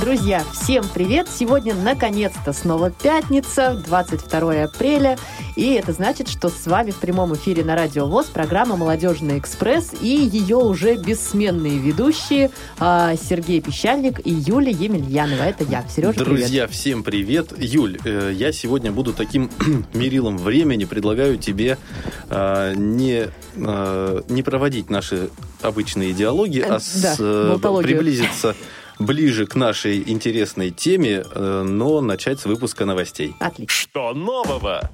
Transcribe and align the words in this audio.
Друзья, 0.00 0.44
всем 0.52 0.84
привет! 0.94 1.26
Сегодня 1.28 1.74
наконец-то 1.74 2.52
снова 2.52 2.90
пятница, 2.90 3.82
22 3.84 4.62
апреля. 4.64 5.18
И 5.56 5.72
это 5.72 5.92
значит, 5.92 6.28
что 6.28 6.50
с 6.50 6.66
вами 6.66 6.92
в 6.92 6.96
прямом 6.96 7.34
эфире 7.34 7.64
на 7.64 7.74
Радио 7.74 8.06
ВОЗ 8.06 8.26
программа 8.26 8.76
«Молодежный 8.76 9.38
экспресс» 9.38 9.90
и 10.00 10.06
ее 10.08 10.56
уже 10.56 10.94
бессменные 10.96 11.78
ведущие 11.78 12.50
а, 12.78 13.14
Сергей 13.16 13.60
Пещальник 13.60 14.24
и 14.24 14.30
Юлия 14.30 14.70
Емельянова. 14.70 15.42
Это 15.42 15.64
я. 15.64 15.84
Сережа, 15.88 16.22
Друзья, 16.24 16.64
привет. 16.66 16.70
всем 16.70 17.02
привет. 17.02 17.52
Юль, 17.58 17.98
э, 18.04 18.32
я 18.34 18.52
сегодня 18.52 18.92
буду 18.92 19.12
таким 19.12 19.50
мерилом 19.94 20.38
времени. 20.38 20.84
Предлагаю 20.84 21.38
тебе 21.38 21.76
э, 22.30 22.74
не, 22.76 23.26
э, 23.56 24.22
не 24.28 24.42
проводить 24.44 24.90
наши 24.90 25.30
обычные 25.62 26.12
диалоги, 26.12 26.60
Э, 26.60 26.74
а 26.76 26.80
с- 26.80 27.00
да, 27.00 27.16
э, 27.18 27.48
болтологию. 27.50 27.96
приблизиться 27.96 28.54
ближе 28.98 29.46
к 29.46 29.54
нашей 29.54 30.02
интересной 30.08 30.70
теме, 30.70 31.24
э, 31.24 31.62
но 31.62 32.00
начать 32.00 32.40
с 32.40 32.44
выпуска 32.44 32.84
новостей. 32.84 33.34
Отлично. 33.40 33.68
Что 33.72 34.14
нового? 34.14 34.90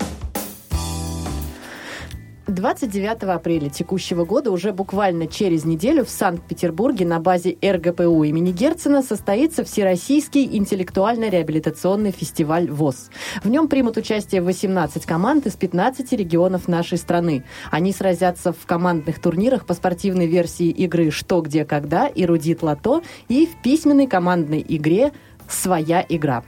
29 2.46 3.22
апреля 3.22 3.70
текущего 3.70 4.26
года, 4.26 4.50
уже 4.50 4.72
буквально 4.72 5.26
через 5.26 5.64
неделю, 5.64 6.04
в 6.04 6.10
Санкт-Петербурге 6.10 7.06
на 7.06 7.18
базе 7.18 7.56
РГПУ 7.62 8.22
имени 8.24 8.52
Герцена 8.52 9.02
состоится 9.02 9.64
Всероссийский 9.64 10.44
интеллектуально-реабилитационный 10.56 12.10
фестиваль 12.10 12.70
ВОЗ. 12.70 13.10
В 13.42 13.48
нем 13.48 13.66
примут 13.68 13.96
участие 13.96 14.42
18 14.42 15.06
команд 15.06 15.46
из 15.46 15.54
15 15.54 16.12
регионов 16.12 16.68
нашей 16.68 16.98
страны. 16.98 17.44
Они 17.70 17.92
сразятся 17.92 18.52
в 18.52 18.66
командных 18.66 19.20
турнирах 19.20 19.64
по 19.64 19.72
спортивной 19.72 20.26
версии 20.26 20.68
игры 20.68 21.10
«Что, 21.10 21.40
где, 21.40 21.64
когда» 21.64 22.08
и 22.08 22.26
«Рудит 22.26 22.62
Лото» 22.62 23.02
и 23.28 23.46
в 23.46 23.62
письменной 23.62 24.06
командной 24.06 24.64
игре 24.68 25.12
«Своя 25.48 26.04
игра». 26.06 26.44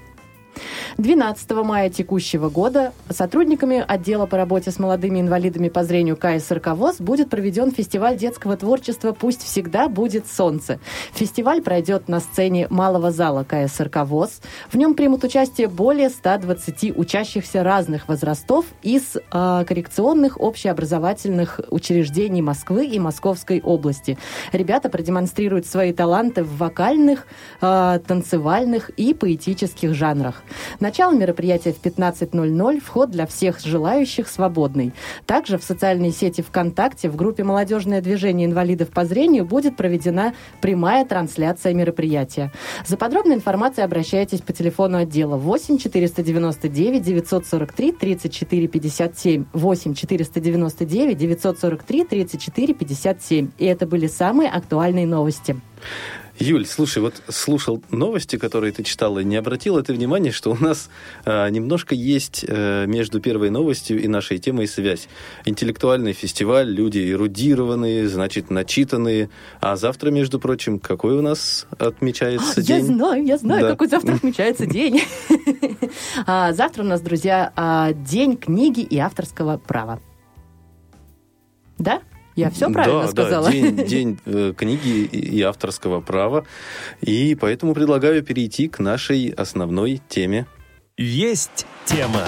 12 0.99 1.51
мая 1.65 1.91
текущего 1.91 2.49
года 2.49 2.93
сотрудниками 3.11 3.85
отдела 3.87 4.27
по 4.27 4.37
работе 4.37 4.71
с 4.71 4.79
молодыми 4.79 5.21
инвалидами 5.21 5.69
по 5.69 5.85
зрению 5.85 6.17
КСРК 6.17 6.69
ВОЗ 6.69 6.97
будет 7.01 7.31
проведен 7.31 7.71
фестиваль 7.71 8.17
детского 8.17 8.57
творчества 8.57 9.13
«Пусть 9.13 9.43
всегда 9.43 9.89
будет 9.89 10.27
солнце». 10.27 10.79
Фестиваль 11.13 11.63
пройдет 11.63 12.09
на 12.09 12.21
сцене 12.21 12.67
малого 12.71 13.11
зала 13.11 13.45
КСРК 13.45 14.05
ВОЗ. 14.05 14.41
В 14.71 14.77
нем 14.77 14.95
примут 14.95 15.25
участие 15.25 15.69
более 15.69 16.09
120 16.09 16.97
учащихся 16.97 17.63
разных 17.63 18.09
возрастов 18.09 18.65
из 18.83 19.17
э, 19.17 19.65
коррекционных 19.67 20.41
общеобразовательных 20.41 21.61
учреждений 21.71 22.43
Москвы 22.43 22.87
и 22.87 22.99
Московской 22.99 23.61
области. 23.61 24.19
Ребята 24.53 24.89
продемонстрируют 24.89 25.67
свои 25.67 25.93
таланты 25.93 26.43
в 26.43 26.57
вокальных, 26.57 27.27
э, 27.61 28.01
танцевальных 28.07 28.91
и 28.91 29.13
поэтических 29.13 29.95
жанрах. 29.95 30.43
Начало 30.81 31.13
мероприятия 31.13 31.73
в 31.73 31.81
15.00, 31.83 32.81
вход 32.81 33.11
для 33.11 33.27
всех 33.27 33.61
желающих 33.61 34.29
свободный. 34.29 34.93
Также 35.27 35.59
в 35.59 35.65
социальной 35.65 36.13
сети 36.13 36.43
ВКонтакте 36.43 37.09
в 37.09 37.17
группе 37.17 37.45
«Молодежное 37.45 38.01
движение 38.01 38.47
инвалидов 38.47 38.91
по 38.91 39.05
зрению» 39.05 39.45
будет 39.45 39.77
проведена 39.77 40.35
прямая 40.61 41.05
трансляция 41.05 41.75
мероприятия. 41.75 42.53
За 42.87 42.97
подробной 42.97 43.37
информацией 43.37 43.85
обращайтесь 43.85 44.41
по 44.41 44.53
телефону 44.53 44.99
отдела 44.99 45.37
8 45.37 45.79
499 45.79 47.03
943 47.03 47.93
34 47.93 48.69
57 48.69 49.45
8 49.53 49.95
499 49.95 51.19
943 51.19 52.05
34 52.05 52.75
57. 52.75 53.51
И 53.59 53.65
это 53.65 53.87
были 53.87 54.07
самые 54.07 54.51
актуальные 54.51 55.07
новости. 55.07 55.57
Юль, 56.39 56.67
слушай, 56.67 56.99
вот 56.99 57.23
слушал 57.29 57.83
новости, 57.91 58.37
которые 58.37 58.71
ты 58.73 58.83
читала, 58.83 59.21
и 59.21 59.25
не 59.25 59.37
обратила 59.37 59.83
ты 59.83 59.95
внимания, 59.95 60.33
что 60.33 60.51
у 60.53 60.57
нас 60.57 60.91
э, 61.25 61.49
немножко 61.49 61.95
есть 61.95 62.45
э, 62.47 62.85
между 62.87 63.21
первой 63.21 63.49
новостью 63.49 64.03
и 64.03 64.07
нашей 64.07 64.39
темой 64.39 64.67
связь. 64.67 65.09
Интеллектуальный 65.47 66.13
фестиваль, 66.13 66.69
люди 66.71 67.11
эрудированные, 67.11 68.07
значит, 68.09 68.51
начитанные. 68.51 69.31
А 69.61 69.77
завтра, 69.77 70.11
между 70.11 70.39
прочим, 70.39 70.79
какой 70.79 71.15
у 71.17 71.23
нас 71.23 71.67
отмечается 71.79 72.61
А, 72.61 72.61
Я 72.61 72.81
день? 72.81 72.85
знаю, 72.87 73.25
я 73.25 73.39
знаю, 73.39 73.63
Да. 73.63 73.71
какой 73.71 73.89
завтра 73.89 74.15
отмечается 74.17 74.67
день. 74.67 75.01
А, 76.27 76.53
Завтра 76.53 76.83
у 76.83 76.87
нас, 76.87 77.01
друзья, 77.01 77.53
а, 77.57 77.93
день 77.93 78.37
книги 78.37 78.81
и 78.81 78.99
авторского 78.99 79.57
права. 79.59 80.01
Да? 81.79 82.03
Я 82.37 82.51
все 82.51 82.71
правильно 82.71 83.03
да, 83.03 83.09
сказала? 83.09 83.47
Да, 83.47 83.53
день, 83.53 83.77
день 83.87 84.19
э, 84.27 84.53
книги 84.55 85.05
и, 85.07 85.41
авторского 85.41 86.03
права. 86.03 86.45
И 87.01 87.35
поэтому 87.35 87.73
предлагаю 87.73 88.23
перейти 88.23 88.69
к 88.69 88.79
нашей 88.79 89.31
основной 89.31 90.03
теме. 90.09 90.47
Есть 90.99 91.67
тема. 91.87 92.25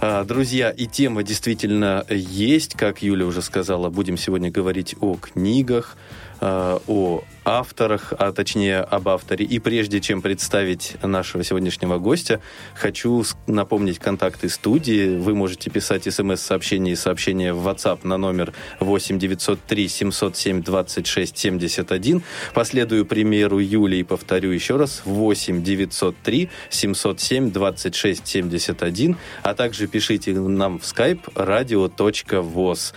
А, 0.00 0.24
Друзья, 0.24 0.70
и 0.70 0.86
тема 0.86 1.22
действительно 1.22 2.06
есть, 2.08 2.74
как 2.74 3.02
Юля 3.02 3.26
уже 3.26 3.42
сказала, 3.42 3.90
будем 3.90 4.16
сегодня 4.16 4.50
говорить 4.50 4.94
о 5.00 5.16
книгах, 5.16 5.98
а, 6.40 6.80
о 6.86 7.24
авторах, 7.48 8.12
а 8.18 8.30
точнее 8.32 8.80
об 8.80 9.08
авторе. 9.08 9.46
И 9.46 9.58
прежде 9.58 10.00
чем 10.00 10.20
представить 10.20 10.96
нашего 11.02 11.42
сегодняшнего 11.42 11.98
гостя, 11.98 12.40
хочу 12.74 13.24
напомнить 13.46 13.98
контакты 13.98 14.50
студии. 14.50 15.16
Вы 15.16 15.34
можете 15.34 15.70
писать 15.70 16.12
смс-сообщения 16.12 16.92
и 16.92 16.96
сообщения 16.96 17.54
в 17.54 17.66
WhatsApp 17.66 18.00
на 18.02 18.18
номер 18.18 18.52
8 18.80 19.18
903 19.18 19.88
707 19.88 20.62
26 20.62 21.38
71. 21.38 22.22
Последую 22.52 23.06
примеру 23.06 23.58
Юли 23.58 24.00
и 24.00 24.02
повторю 24.02 24.50
еще 24.50 24.76
раз. 24.76 25.02
8 25.06 25.62
903 25.62 26.50
707 26.68 27.50
26 27.50 28.26
71. 28.26 29.16
А 29.42 29.54
также 29.54 29.86
пишите 29.86 30.34
нам 30.34 30.78
в 30.78 30.82
skype 30.82 31.32
radio.voz. 31.34 32.92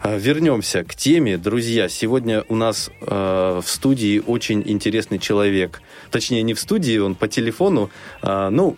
А, 0.00 0.16
Вернемся 0.16 0.82
к 0.82 0.94
теме. 0.94 1.36
Друзья, 1.36 1.90
сегодня 1.90 2.44
у 2.48 2.56
нас 2.56 2.90
э, 3.02 3.60
в 3.62 3.68
студии 3.68 3.81
очень 4.26 4.62
интересный 4.66 5.18
человек. 5.18 5.82
Точнее, 6.10 6.42
не 6.42 6.54
в 6.54 6.60
студии, 6.60 6.98
он 6.98 7.14
по 7.14 7.28
телефону, 7.28 7.90
а, 8.22 8.50
ну, 8.50 8.76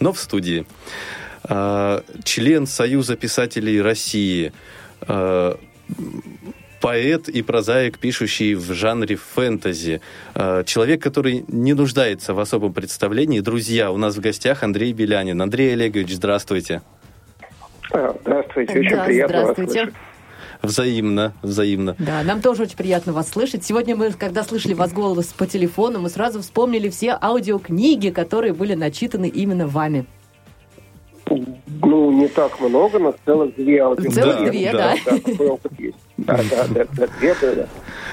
но 0.00 0.12
в 0.12 0.18
студии. 0.18 0.66
А, 1.42 2.02
член 2.24 2.66
Союза 2.66 3.16
писателей 3.16 3.80
России, 3.82 4.52
а, 5.02 5.58
поэт 6.80 7.28
и 7.28 7.42
прозаик, 7.42 7.98
пишущий 7.98 8.54
в 8.54 8.72
жанре 8.72 9.16
фэнтези. 9.16 10.00
А, 10.34 10.64
Человек, 10.64 11.02
который 11.02 11.44
не 11.48 11.72
нуждается 11.74 12.34
в 12.34 12.40
особом 12.40 12.72
представлении. 12.72 13.40
Друзья, 13.40 13.90
у 13.90 13.96
нас 13.96 14.16
в 14.16 14.20
гостях 14.20 14.62
Андрей 14.62 14.92
Белянин. 14.92 15.40
Андрей 15.42 15.72
Олегович, 15.72 16.14
здравствуйте. 16.14 16.82
А, 17.92 18.16
Здравствуйте, 18.22 18.78
очень 18.80 18.90
Да, 18.96 19.04
приятно 19.04 19.36
вас 19.36 19.42
здравствуйте. 19.52 19.72
слышать. 19.72 19.94
Взаимно, 20.64 21.32
взаимно. 21.42 21.96
Да, 21.98 22.22
нам 22.22 22.40
тоже 22.40 22.62
очень 22.62 22.76
приятно 22.76 23.12
вас 23.12 23.28
слышать. 23.28 23.64
Сегодня 23.64 23.96
мы, 23.96 24.10
когда 24.12 24.42
слышали 24.42 24.74
вас 24.74 24.92
голос 24.92 25.26
по 25.26 25.46
телефону, 25.46 26.00
мы 26.00 26.08
сразу 26.08 26.40
вспомнили 26.40 26.88
все 26.88 27.18
аудиокниги, 27.20 28.10
которые 28.10 28.52
были 28.52 28.74
начитаны 28.74 29.28
именно 29.28 29.66
вами. 29.66 30.06
Ну, 31.26 32.12
не 32.12 32.28
так 32.28 32.60
много, 32.60 32.98
но 32.98 33.14
целых 33.24 33.54
две 33.56 33.80
аудиокниги. 33.80 34.14
Целых 34.14 34.36
Да, 34.36 34.50
две, 34.50 34.72
да. 34.72 34.94
да. 35.04 35.18
такой 35.18 35.48
опыт 35.48 35.72
есть. 35.78 35.96
Да, 36.16 36.40
да, 36.50 36.66
да, 36.68 36.86
да, 36.92 37.06
две. 37.18 37.34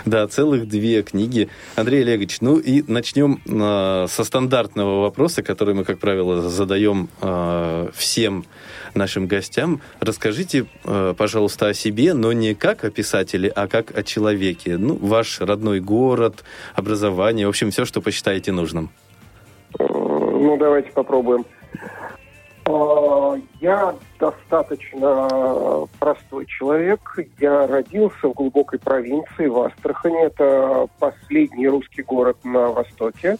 Да, 0.05 0.27
целых 0.27 0.67
две 0.67 1.03
книги. 1.03 1.49
Андрей 1.75 2.01
Олегович, 2.01 2.41
ну 2.41 2.57
и 2.57 2.83
начнем 2.87 3.41
э, 3.45 4.07
со 4.09 4.23
стандартного 4.23 5.01
вопроса, 5.01 5.43
который 5.43 5.75
мы, 5.75 5.83
как 5.83 5.99
правило, 5.99 6.41
задаем 6.49 7.09
э, 7.21 7.89
всем 7.93 8.45
нашим 8.95 9.27
гостям. 9.27 9.81
Расскажите, 9.99 10.65
э, 10.85 11.13
пожалуйста, 11.17 11.67
о 11.67 11.73
себе, 11.73 12.13
но 12.13 12.31
не 12.33 12.55
как 12.55 12.83
о 12.83 12.89
писателе, 12.89 13.49
а 13.49 13.67
как 13.67 13.97
о 13.97 14.03
человеке. 14.03 14.77
Ну, 14.77 14.95
ваш 14.95 15.41
родной 15.41 15.79
город, 15.79 16.43
образование, 16.75 17.45
в 17.45 17.49
общем, 17.49 17.71
все, 17.71 17.85
что 17.85 18.01
посчитаете 18.01 18.51
нужным. 18.51 18.89
Э, 19.79 19.83
Ну, 19.83 20.57
давайте 20.57 20.91
попробуем. 20.91 21.45
А, 22.71 23.37
Я 23.59 23.95
достаточно 24.19 25.87
простой 25.99 26.45
человек. 26.45 26.99
Я 27.39 27.67
родился 27.67 28.27
в 28.27 28.33
глубокой 28.33 28.79
провинции, 28.79 29.47
в 29.47 29.59
Астрахани. 29.59 30.25
Это 30.25 30.87
последний 30.99 31.67
русский 31.67 32.03
город 32.03 32.37
на 32.43 32.67
востоке. 32.69 33.37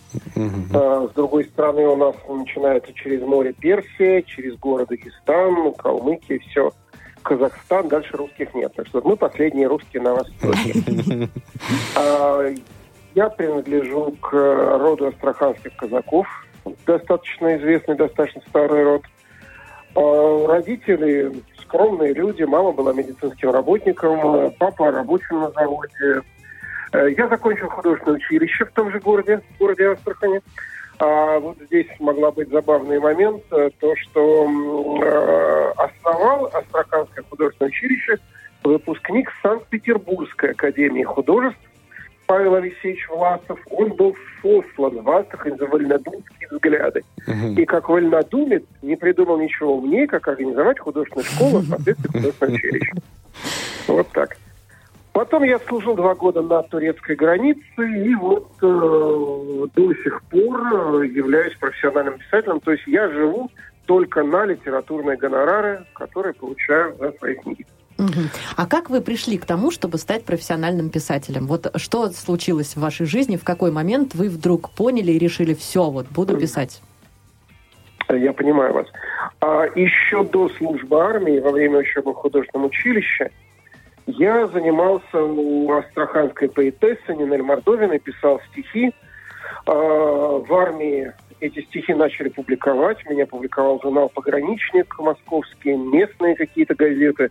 А, 0.74 1.08
С 1.08 1.14
другой 1.14 1.46
стороны, 1.46 1.88
у 1.88 1.96
нас 1.96 2.16
начинается 2.28 2.94
через 2.94 3.22
море 3.22 3.54
Персия, 3.54 4.22
через 4.24 4.56
город 4.58 4.90
Дагестан, 4.90 5.74
Калмыкия, 5.74 6.40
все. 6.40 6.72
Казахстан, 7.24 7.88
дальше 7.88 8.18
русских 8.18 8.54
нет. 8.56 8.74
Так 8.76 8.88
что 8.88 9.02
мы 9.04 9.16
последние 9.16 9.68
русские 9.68 10.02
на 10.02 10.14
востоке. 10.16 10.74
А, 11.96 12.50
Я 13.14 13.30
принадлежу 13.30 14.16
к 14.22 14.32
роду 14.34 15.08
астраханских 15.08 15.76
казаков. 15.76 16.28
Достаточно 16.86 17.58
известный, 17.58 17.96
достаточно 17.96 18.42
старый 18.50 18.84
род. 18.84 19.04
А, 19.96 20.48
Родители, 20.48 21.32
скромные 21.62 22.14
люди. 22.14 22.44
Мама 22.44 22.72
была 22.72 22.94
медицинским 22.94 23.52
работником, 23.52 24.52
папа 24.60 24.92
рабочим 24.92 25.40
на 25.40 25.52
заводе. 25.52 26.22
Э, 26.94 27.10
я 27.18 27.28
закончил 27.28 27.70
художественное 27.70 28.18
училище 28.18 28.66
в 28.66 28.72
том 28.72 28.92
же 28.92 29.00
городе, 29.00 29.42
в 29.56 29.60
городе 29.60 29.88
Астрахани. 29.90 30.42
А 31.00 31.40
вот 31.40 31.58
здесь 31.66 31.88
могла 32.00 32.32
быть 32.32 32.50
забавный 32.50 33.00
момент, 33.00 33.44
э, 33.52 33.70
то, 33.80 33.96
что 33.96 34.48
э, 35.02 35.72
основал 35.78 36.46
Астраханское 36.54 37.24
художественное 37.30 37.70
училище 37.70 38.18
выпускник 38.64 39.32
Санкт-Петербургской 39.42 40.52
академии 40.52 41.04
художеств 41.04 41.60
Павел 42.28 42.56
Алексеевич 42.56 43.10
Власов. 43.10 43.60
Он 43.72 43.94
был 43.94 44.16
сослан 44.42 45.02
в 45.02 45.10
Астрахань 45.10 45.58
за 45.58 45.66
вольнодумские 45.66 46.50
взгляды. 46.52 47.01
И 47.58 47.66
как 47.66 47.90
вольнодумец 47.90 48.64
не 48.82 48.96
придумал 48.96 49.38
ничего 49.38 49.78
умнее, 49.78 50.08
как 50.08 50.28
организовать 50.28 50.80
художественную 50.80 51.26
школу, 51.26 51.62
соответственно, 51.62 52.14
художественное 52.14 52.56
училище. 52.56 52.94
Вот 53.88 54.08
так. 54.10 54.38
Потом 55.14 55.44
я 55.44 55.60
служил 55.60 55.96
два 55.96 56.16
года 56.16 56.42
на 56.42 56.64
турецкой 56.64 57.18
границе, 57.18 57.62
и 57.78 58.16
вот 58.16 58.50
э, 58.62 59.68
до 59.76 59.94
сих 59.96 60.22
пор 60.24 61.04
являюсь 61.04 61.56
профессиональным 61.58 62.18
писателем. 62.18 62.62
То 62.62 62.72
есть 62.72 62.88
я 62.88 63.10
живу 63.10 63.52
только 63.86 64.24
на 64.24 64.46
литературные 64.46 65.18
гонорары, 65.18 65.86
которые 65.94 66.34
получаю 66.34 66.96
за 66.98 67.12
свои 67.20 67.36
книги. 67.36 67.66
А 68.56 68.66
как 68.66 68.90
вы 68.90 69.02
пришли 69.02 69.38
к 69.38 69.46
тому, 69.46 69.70
чтобы 69.70 69.98
стать 69.98 70.24
профессиональным 70.24 70.90
писателем? 70.90 71.46
Вот 71.46 71.72
что 71.76 72.10
случилось 72.10 72.76
в 72.76 72.80
вашей 72.80 73.06
жизни, 73.06 73.38
в 73.38 73.44
какой 73.44 73.72
момент 73.72 74.16
вы 74.16 74.30
вдруг 74.30 74.72
поняли 74.72 75.12
и 75.12 75.20
решили, 75.20 75.54
все, 75.54 75.90
вот 75.90 76.08
буду 76.08 76.38
писать? 76.38 76.82
Я 78.16 78.34
понимаю 78.34 78.74
вас. 78.74 78.88
А 79.40 79.66
еще 79.76 80.24
до 80.24 80.50
службы 80.50 81.02
армии, 81.02 81.40
во 81.40 81.52
время 81.52 81.80
учебы 81.80 82.12
в 82.12 82.16
художественном 82.16 82.68
училище, 82.68 83.32
я 84.08 84.48
занимался 84.48 85.24
у 85.24 85.72
астраханской 85.72 86.50
поэтессы 86.50 87.14
Нинель 87.14 87.44
Мордовиной, 87.44 88.00
писал 88.00 88.42
стихи. 88.52 88.94
А, 89.66 89.74
в 89.74 90.54
армии 90.54 91.14
эти 91.40 91.62
стихи 91.62 91.94
начали 91.94 92.30
публиковать. 92.30 92.98
Меня 93.10 93.26
публиковал 93.26 93.80
журнал 93.82 94.10
«Пограничник» 94.10 94.98
московский, 95.00 95.76
местные 95.76 96.36
какие-то 96.36 96.76
газеты. 96.76 97.30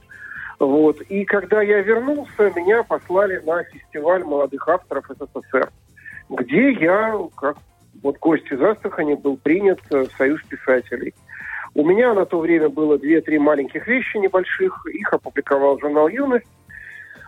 Вот. 0.59 1.01
И 1.03 1.25
когда 1.25 1.63
я 1.63 1.81
вернулся, 1.81 2.53
меня 2.55 2.83
послали 2.83 3.39
на 3.45 3.65
фестиваль 3.65 4.25
молодых 4.25 4.69
авторов 4.69 5.07
СССР, 5.09 5.71
где 6.29 6.73
я, 6.73 7.19
как 7.37 7.57
вот 8.03 8.19
гость 8.19 8.51
из 8.51 8.61
Астрахани, 8.61 9.15
был 9.15 9.37
принят 9.37 9.81
в 9.91 10.09
Союз 10.17 10.43
писателей. 10.45 11.15
У 11.75 11.85
меня 11.85 12.15
на 12.15 12.25
то 12.25 12.41
время 12.41 12.69
было 12.69 12.99
две-три 12.99 13.39
маленьких 13.39 13.87
вещи 13.87 14.17
небольших, 14.17 14.87
их 14.93 15.13
опубликовал 15.13 15.79
журнал 15.79 16.09
«Юность», 16.09 16.47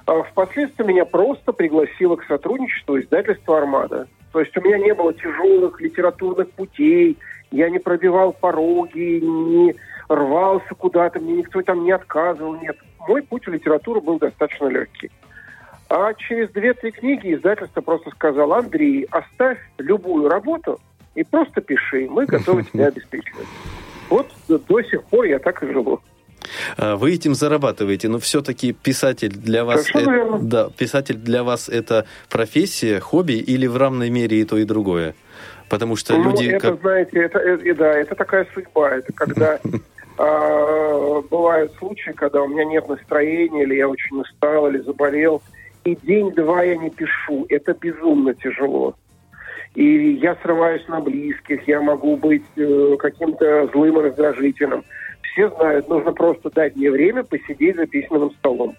а 0.06 0.22
впоследствии 0.22 0.84
меня 0.84 1.04
просто 1.04 1.52
пригласило 1.52 2.16
к 2.16 2.24
сотрудничеству 2.24 2.98
издательство 2.98 3.58
«Армада». 3.58 4.08
То 4.32 4.40
есть 4.40 4.56
у 4.56 4.60
меня 4.62 4.78
не 4.78 4.94
было 4.94 5.12
тяжелых 5.12 5.80
литературных 5.80 6.50
путей, 6.52 7.18
я 7.50 7.68
не 7.68 7.78
пробивал 7.78 8.32
пороги, 8.32 9.20
не 9.20 9.74
рвался 10.08 10.74
куда-то, 10.74 11.20
мне 11.20 11.34
никто 11.34 11.62
там 11.62 11.84
не 11.84 11.92
отказывал, 11.92 12.56
нет. 12.56 12.76
Мой 13.06 13.22
путь 13.22 13.46
в 13.46 13.50
литературу 13.50 14.00
был 14.00 14.18
достаточно 14.18 14.66
легкий. 14.66 15.10
А 15.94 16.14
через 16.14 16.48
две-три 16.52 16.90
книги 16.90 17.34
издательство 17.34 17.82
просто 17.82 18.10
сказало, 18.12 18.56
Андрей, 18.56 19.06
оставь 19.10 19.58
любую 19.76 20.26
работу 20.30 20.80
и 21.14 21.22
просто 21.22 21.60
пиши, 21.60 22.08
мы 22.08 22.24
готовы 22.24 22.64
тебя 22.64 22.86
обеспечивать. 22.88 23.46
Вот 24.08 24.26
до, 24.48 24.82
сих 24.84 25.04
пор 25.04 25.26
я 25.26 25.38
так 25.38 25.62
и 25.62 25.66
живу. 25.66 26.00
А, 26.78 26.96
вы 26.96 27.12
этим 27.12 27.34
зарабатываете, 27.34 28.08
но 28.08 28.18
все-таки 28.20 28.72
писатель 28.72 29.32
для 29.32 29.66
вас, 29.66 29.90
это, 29.92 30.38
да, 30.40 30.70
писатель 30.70 31.16
для 31.16 31.44
вас 31.44 31.68
это 31.68 32.06
профессия, 32.30 32.98
хобби 32.98 33.34
или 33.34 33.66
в 33.66 33.76
равной 33.76 34.08
мере 34.08 34.40
и 34.40 34.44
то 34.46 34.56
и 34.56 34.64
другое? 34.64 35.14
Потому 35.68 35.96
что 35.96 36.16
ну, 36.16 36.30
люди... 36.30 36.46
Это, 36.46 36.70
как... 36.70 36.80
знаете, 36.80 37.18
это, 37.18 37.38
это, 37.38 37.74
да, 37.74 37.92
это 37.98 38.14
такая 38.14 38.46
судьба. 38.54 38.92
Это 38.92 39.12
когда 39.12 39.60
а, 40.16 41.20
бывают 41.20 41.70
случаи, 41.74 42.12
когда 42.12 42.40
у 42.40 42.48
меня 42.48 42.64
нет 42.64 42.88
настроения, 42.88 43.64
или 43.64 43.74
я 43.74 43.86
очень 43.90 44.18
устал, 44.18 44.70
или 44.70 44.78
заболел, 44.78 45.42
и 45.84 45.96
день-два 45.96 46.62
я 46.62 46.76
не 46.76 46.90
пишу. 46.90 47.46
Это 47.48 47.74
безумно 47.74 48.34
тяжело. 48.34 48.94
И 49.74 50.12
я 50.14 50.36
срываюсь 50.42 50.86
на 50.88 51.00
близких, 51.00 51.66
я 51.66 51.80
могу 51.80 52.16
быть 52.16 52.44
э, 52.56 52.96
каким-то 52.98 53.68
злым 53.72 53.98
и 53.98 54.02
раздражительным 54.02 54.84
все 55.32 55.48
знают, 55.50 55.88
нужно 55.88 56.12
просто 56.12 56.50
дать 56.50 56.76
мне 56.76 56.90
время 56.90 57.22
посидеть 57.24 57.76
за 57.76 57.86
письменным 57.86 58.30
столом. 58.32 58.76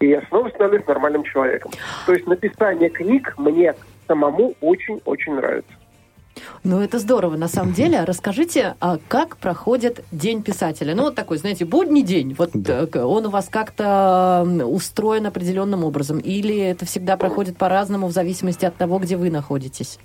И 0.00 0.08
я 0.08 0.22
снова 0.28 0.48
становлюсь 0.48 0.86
нормальным 0.86 1.24
человеком. 1.24 1.72
То 2.06 2.12
есть 2.12 2.26
написание 2.26 2.90
книг 2.90 3.34
мне 3.38 3.74
самому 4.06 4.54
очень-очень 4.60 5.34
нравится. 5.34 5.72
Ну, 6.62 6.80
это 6.80 6.98
здорово, 6.98 7.36
на 7.36 7.48
самом 7.48 7.72
деле. 7.72 8.04
Расскажите, 8.04 8.74
а 8.80 8.98
как 9.08 9.36
проходит 9.36 10.04
День 10.12 10.42
писателя? 10.42 10.94
Ну, 10.94 11.04
вот 11.04 11.14
такой, 11.14 11.38
знаете, 11.38 11.64
будний 11.64 12.02
день. 12.02 12.34
Вот 12.38 12.50
да. 12.54 12.86
Э, 12.92 13.02
он 13.02 13.26
у 13.26 13.30
вас 13.30 13.48
как-то 13.48 14.46
устроен 14.64 15.26
определенным 15.26 15.84
образом? 15.84 16.18
Или 16.18 16.56
это 16.58 16.86
всегда 16.86 17.16
проходит 17.16 17.56
по-разному 17.56 18.06
в 18.06 18.12
зависимости 18.12 18.64
от 18.64 18.76
того, 18.76 18.98
где 18.98 19.16
вы 19.16 19.30
находитесь? 19.30 19.98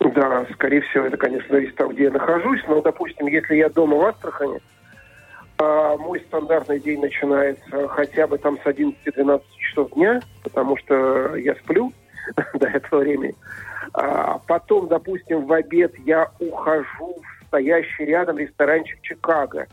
Да, 0.00 0.46
скорее 0.54 0.80
всего, 0.82 1.06
это, 1.06 1.16
конечно, 1.16 1.48
зависит 1.48 1.72
от 1.72 1.78
того, 1.78 1.92
где 1.92 2.04
я 2.04 2.10
нахожусь. 2.10 2.60
Но, 2.68 2.80
допустим, 2.80 3.26
если 3.26 3.54
я 3.56 3.68
дома 3.68 3.96
в 3.96 4.04
Астрахани, 4.04 4.60
а 5.58 5.96
мой 5.96 6.20
стандартный 6.20 6.80
день 6.80 7.00
начинается 7.00 7.88
хотя 7.88 8.26
бы 8.26 8.38
там 8.38 8.58
с 8.58 8.66
11-12 8.66 9.42
часов 9.58 9.92
дня, 9.92 10.20
потому 10.42 10.76
что 10.76 11.36
я 11.36 11.54
сплю 11.56 11.92
до 12.54 12.66
этого 12.66 13.00
времени. 13.00 13.34
А 13.94 14.38
потом, 14.46 14.88
допустим, 14.88 15.46
в 15.46 15.52
обед 15.52 15.94
я 16.04 16.30
ухожу 16.38 17.16
в 17.16 17.46
стоящий 17.46 18.04
рядом 18.04 18.38
ресторанчик 18.38 19.00
Чикаго. 19.02 19.66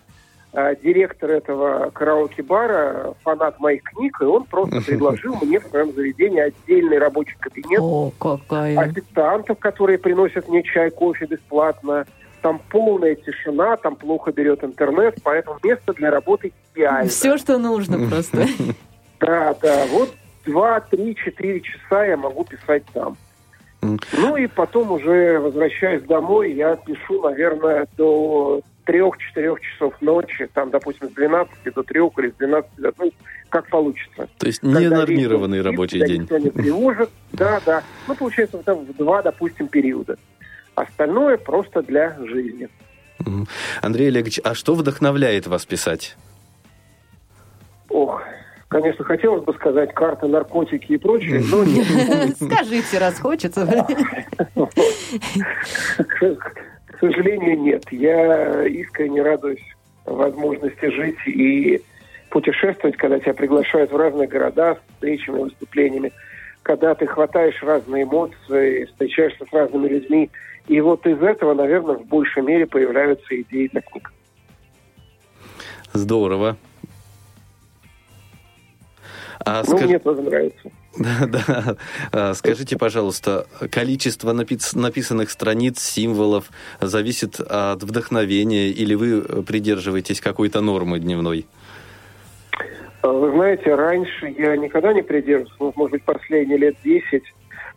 А 0.51 0.73
директор 0.75 1.29
этого 1.29 1.91
караоке-бара, 1.91 3.13
фанат 3.23 3.59
моих 3.59 3.83
книг, 3.83 4.17
и 4.21 4.25
он 4.25 4.45
просто 4.45 4.81
предложил 4.85 5.35
мне 5.41 5.59
в 5.59 5.67
своем 5.67 5.93
заведении 5.93 6.39
отдельный 6.41 6.97
рабочий 6.97 7.37
кабинет. 7.39 7.79
О, 7.81 8.11
какая! 8.19 8.79
Официантов, 8.79 9.59
которые 9.59 9.99
приносят 9.99 10.47
мне 10.47 10.63
чай, 10.63 10.89
кофе 10.89 11.25
бесплатно– 11.25 12.05
там 12.41 12.61
полная 12.69 13.15
тишина, 13.15 13.77
там 13.77 13.95
плохо 13.95 14.31
берет 14.31 14.63
интернет, 14.63 15.15
поэтому 15.23 15.57
место 15.63 15.93
для 15.93 16.11
работы 16.11 16.53
идеально. 16.73 17.09
Все, 17.09 17.37
что 17.37 17.57
нужно 17.57 18.07
просто. 18.09 18.45
Да, 19.19 19.53
да, 19.61 19.85
вот 19.91 20.15
два, 20.45 20.79
три, 20.79 21.13
четыре 21.13 21.59
часа 21.59 22.05
я 22.05 22.15
могу 22.15 22.45
писать 22.45 22.83
там. 22.93 23.17
Ну 23.81 24.35
и 24.35 24.47
потом 24.47 24.91
уже, 24.91 25.39
возвращаясь 25.39 26.03
домой, 26.03 26.53
я 26.53 26.75
пишу, 26.75 27.21
наверное, 27.21 27.87
до 27.97 28.61
трех-четырех 28.85 29.61
часов 29.61 29.93
ночи, 30.01 30.49
там, 30.53 30.71
допустим, 30.71 31.09
с 31.09 31.13
12 31.13 31.73
до 31.73 31.83
3 31.83 31.99
или 31.99 32.31
с 32.31 32.35
12 32.35 32.71
до, 32.77 32.93
ну, 32.97 33.11
как 33.49 33.67
получится. 33.69 34.27
То 34.37 34.47
есть 34.47 34.63
ненормированный 34.63 35.61
рабочий 35.61 35.99
день. 36.05 36.23
Никто 36.23 36.37
не 36.39 36.49
тревожит, 36.49 37.09
да, 37.31 37.61
да. 37.65 37.83
Ну, 38.07 38.15
получается, 38.15 38.57
там 38.59 38.85
в 38.85 38.97
два, 38.97 39.21
допустим, 39.21 39.67
периода. 39.67 40.17
Остальное 40.75 41.37
просто 41.37 41.81
для 41.83 42.17
жизни. 42.25 42.67
Андрей 43.81 44.07
Олегович, 44.07 44.39
а 44.43 44.55
что 44.55 44.75
вдохновляет 44.75 45.45
вас 45.47 45.65
писать? 45.65 46.15
Ох, 47.89 48.23
конечно, 48.69 49.03
хотелось 49.03 49.43
бы 49.43 49.53
сказать 49.53 49.93
карты, 49.93 50.27
наркотики 50.27 50.93
и 50.93 50.97
прочее, 50.97 51.43
но 51.51 51.63
нет. 51.65 52.37
Скажите, 52.41 52.97
раз 52.97 53.19
хочется. 53.19 53.85
К 55.97 56.99
сожалению, 56.99 57.59
нет. 57.59 57.83
Я 57.91 58.65
искренне 58.65 59.21
радуюсь 59.21 59.63
возможности 60.05 60.85
жить 60.85 61.17
и 61.27 61.81
путешествовать, 62.29 62.95
когда 62.97 63.19
тебя 63.19 63.33
приглашают 63.33 63.91
в 63.91 63.97
разные 63.97 64.27
города 64.27 64.75
с 64.75 64.93
встречами, 64.93 65.39
выступлениями, 65.41 66.11
когда 66.63 66.93
ты 66.93 67.07
хватаешь 67.07 67.61
разные 67.63 68.03
эмоции, 68.03 68.85
встречаешься 68.85 69.45
с 69.45 69.53
разными 69.53 69.87
людьми, 69.87 70.29
и 70.67 70.79
вот 70.81 71.05
из 71.07 71.21
этого, 71.21 71.53
наверное, 71.55 71.95
в 71.95 72.05
большей 72.05 72.43
мере 72.43 72.67
появляются 72.67 73.41
идеи 73.41 73.67
для 73.71 73.81
книг. 73.81 74.11
Здорово. 75.93 76.57
А 79.45 79.63
ну, 79.65 79.77
скаж... 79.77 79.89
мне 79.89 79.99
тоже 79.99 80.21
нравится. 80.21 80.71
Да, 80.97 81.27
да. 81.27 81.75
А, 82.11 82.33
скажите, 82.33 82.77
пожалуйста, 82.77 83.45
количество 83.71 84.33
напис... 84.33 84.73
написанных 84.73 85.29
страниц, 85.29 85.79
символов 85.79 86.49
зависит 86.81 87.39
от 87.39 87.81
вдохновения 87.83 88.67
или 88.67 88.95
вы 88.95 89.21
придерживаетесь 89.43 90.19
какой-то 90.19 90.61
нормы 90.61 90.99
дневной? 90.99 91.45
А, 93.01 93.07
вы 93.07 93.31
знаете, 93.31 93.75
раньше 93.75 94.33
я 94.37 94.57
никогда 94.57 94.93
не 94.93 95.03
придерживался, 95.03 95.77
может 95.77 95.91
быть, 95.91 96.03
последние 96.03 96.57
лет 96.57 96.75
10 96.83 97.23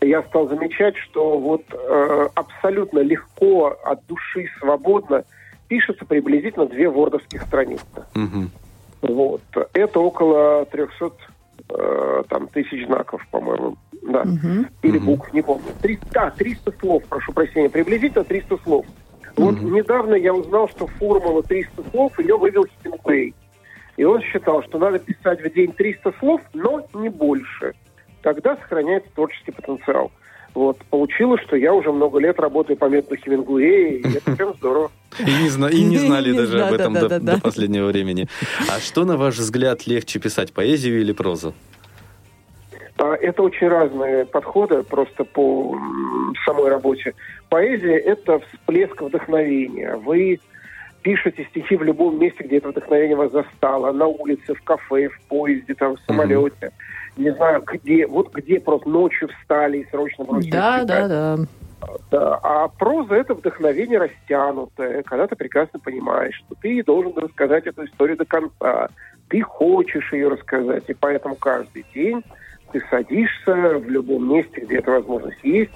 я 0.05 0.23
стал 0.25 0.49
замечать, 0.49 0.97
что 0.97 1.39
вот 1.39 1.63
э, 1.73 2.29
абсолютно 2.35 3.01
легко, 3.01 3.79
от 3.85 4.05
души, 4.07 4.47
свободно 4.59 5.25
пишется 5.69 6.05
приблизительно 6.05 6.67
две 6.67 6.89
вордовских 6.89 7.43
страницы. 7.43 7.85
Угу. 8.15 8.49
Вот. 9.03 9.43
Это 9.73 10.01
около 10.01 10.65
300 10.67 11.13
э, 11.79 12.23
там, 12.29 12.49
тысяч 12.49 12.87
знаков, 12.87 13.27
по-моему. 13.31 13.77
Да. 14.03 14.25
Мгм. 14.25 14.69
Или 14.83 14.99
букв, 14.99 15.33
не 15.33 15.43
помню. 15.43 15.65
300, 15.81 16.21
а, 16.21 16.31
300 16.31 16.73
слов, 16.81 17.05
прошу 17.09 17.33
прощения. 17.33 17.71
Приблизительно 17.71 18.25
300 18.25 18.59
слов. 18.59 18.87
Вот 19.37 19.61
недавно 19.61 20.15
я 20.15 20.35
узнал, 20.35 20.69
что 20.69 20.87
формула 20.87 21.43
300 21.43 21.83
слов 21.91 22.19
ее 22.19 22.37
вывел 22.37 22.67
Хемингуэй. 22.83 23.35
И 23.97 24.05
он 24.05 24.21
считал, 24.23 24.63
что 24.63 24.79
надо 24.79 24.99
писать 24.99 25.41
в 25.43 25.55
день 25.55 25.73
300 25.73 26.13
слов, 26.19 26.41
но 26.55 26.87
не 26.95 27.09
больше. 27.09 27.75
Тогда 28.23 28.57
сохраняется 28.57 29.11
творческий 29.15 29.53
потенциал. 29.53 30.11
Вот. 30.55 30.79
Получилось, 30.91 31.41
что 31.47 31.57
я 31.57 31.73
уже 31.73 31.93
много 31.93 32.19
лет 32.19 32.39
работаю 32.39 32.77
по 32.77 32.87
методу 32.87 33.17
Хемингуэя, 33.17 33.99
и 33.99 34.09
это 34.17 34.37
прям 34.37 34.55
здорово. 34.55 34.91
И 35.19 35.25
не, 35.43 35.49
зна- 35.49 35.71
и 35.71 35.83
не 35.83 35.99
знали 36.07 36.33
даже 36.33 36.63
об 36.63 36.73
этом 36.73 36.95
да, 36.95 37.09
до, 37.09 37.21
до 37.21 37.41
последнего 37.41 37.87
времени. 37.87 38.29
А 38.71 38.81
что, 38.81 39.05
на 39.05 39.17
ваш 39.17 39.37
взгляд, 39.37 39.87
легче 39.87 40.19
писать, 40.19 40.53
поэзию 40.53 41.01
или 41.01 41.13
прозу? 41.13 41.55
А, 42.99 43.15
Это 43.15 43.43
очень 43.43 43.69
разные 43.69 44.27
подходы 44.27 44.83
просто 44.83 45.25
по 45.25 45.77
самой 46.45 46.71
работе. 46.71 47.15
Поэзия– 47.49 47.97
это 47.99 48.41
всплеск 48.41 49.01
вдохновения. 49.01 49.97
Вы 49.97 50.39
пишете 51.03 51.47
стихи 51.51 51.77
в 51.77 51.83
любом 51.83 52.19
месте, 52.19 52.45
где 52.45 52.59
это 52.59 52.69
вдохновение 52.69 53.17
вас 53.17 53.33
застало. 53.33 53.91
На 53.93 54.07
улице, 54.07 54.55
в 54.55 54.63
кафе, 54.63 55.09
в 55.09 55.21
поезде, 55.29 55.75
там, 55.75 55.97
в 55.97 56.01
самолете. 56.07 56.73
Не 57.17 57.31
знаю, 57.35 57.63
где, 57.67 58.07
вот 58.07 58.33
где 58.33 58.59
просто 58.59 58.89
ночью 58.89 59.29
встали 59.29 59.79
и 59.79 59.89
срочно 59.91 60.25
бросились 60.25 60.53
Да, 60.53 60.81
читать. 60.81 61.09
да, 61.09 61.37
да. 61.37 61.45
Да, 62.11 62.37
А 62.43 62.69
проза– 62.69 63.15
это 63.17 63.35
вдохновение 63.35 63.99
растянутое, 63.99 65.03
когда 65.03 65.27
ты 65.27 65.35
прекрасно 65.35 65.81
понимаешь, 65.81 66.37
что 66.37 66.55
ты 66.61 66.83
должен 66.85 67.13
рассказать 67.17 67.67
эту 67.67 67.85
историю 67.85 68.17
до 68.17 68.25
конца. 68.25 68.89
Ты 69.29 69.43
хочешь 69.43 70.13
ее 70.13 70.29
рассказать, 70.29 70.85
и 70.89 70.95
поэтому 70.95 71.35
каждый 71.35 71.85
день 71.93 72.23
ты 72.71 72.83
садишься 72.89 73.79
в 73.79 73.89
любом 73.91 74.33
месте, 74.33 74.61
где 74.61 74.77
эта 74.77 74.93
возможность 74.93 75.43
есть, 75.43 75.73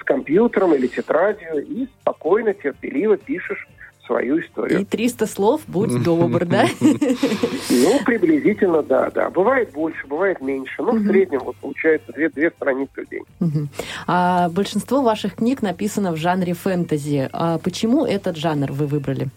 с 0.00 0.04
компьютером 0.04 0.74
или 0.74 0.86
тетрадью, 0.86 1.66
и 1.66 1.86
спокойно, 2.00 2.54
терпеливо 2.54 3.16
пишешь 3.16 3.66
свою 4.08 4.38
И 4.38 4.40
историю. 4.40 4.86
300 4.86 5.26
слов, 5.26 5.60
будь 5.68 6.02
добр, 6.02 6.44
да? 6.46 6.66
Ну, 6.80 8.00
приблизительно, 8.04 8.82
да, 8.82 9.10
да. 9.10 9.30
Бывает 9.30 9.70
больше, 9.72 10.06
бывает 10.06 10.40
меньше. 10.40 10.82
Но 10.82 10.92
в 10.92 11.06
среднем 11.06 11.40
вот 11.44 11.56
получается 11.56 12.12
две, 12.12 12.28
две 12.30 12.50
страницы 12.50 13.04
в 13.04 13.08
день. 13.08 13.68
А 14.06 14.48
большинство 14.48 15.02
ваших 15.02 15.36
книг 15.36 15.62
написано 15.62 16.12
в 16.12 16.16
жанре 16.16 16.54
фэнтези. 16.54 17.28
А 17.32 17.58
почему 17.58 18.04
этот 18.04 18.36
жанр 18.36 18.72
вы 18.72 18.86
выбрали? 18.86 19.28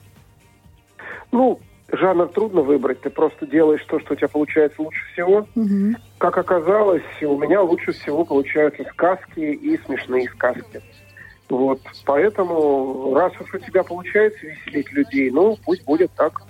Ну, 1.31 1.59
жанр 1.91 2.27
трудно 2.27 2.61
выбрать. 2.61 3.01
Ты 3.01 3.09
просто 3.09 3.45
делаешь 3.45 3.83
то, 3.87 3.99
что 3.99 4.13
у 4.13 4.15
тебя 4.15 4.27
получается 4.27 4.81
лучше 4.81 5.01
всего. 5.13 5.47
Мгм. 5.55 5.97
Как 6.17 6.37
оказалось, 6.37 7.03
у 7.21 7.37
меня 7.37 7.61
лучше 7.61 7.91
всего 7.91 8.23
получаются 8.25 8.83
сказки 8.91 9.39
и 9.39 9.79
смешные 9.85 10.29
сказки. 10.29 10.81
Вот. 11.51 11.81
Поэтому, 12.05 13.13
раз 13.13 13.33
уж 13.41 13.53
у 13.53 13.59
тебя 13.59 13.83
получается 13.83 14.39
веселить 14.45 14.89
людей, 14.93 15.29
ну, 15.31 15.57
пусть 15.65 15.83
будет 15.83 16.09
так. 16.13 16.41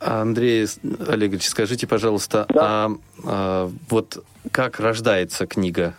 А, 0.00 0.22
Андрей 0.22 0.66
Олегович, 1.08 1.46
скажите, 1.48 1.86
пожалуйста, 1.86 2.46
Да. 2.48 2.60
а, 2.60 2.90
а, 3.24 3.72
вот 3.88 4.24
как 4.50 4.80
рождается 4.80 5.46
книга? 5.46 5.94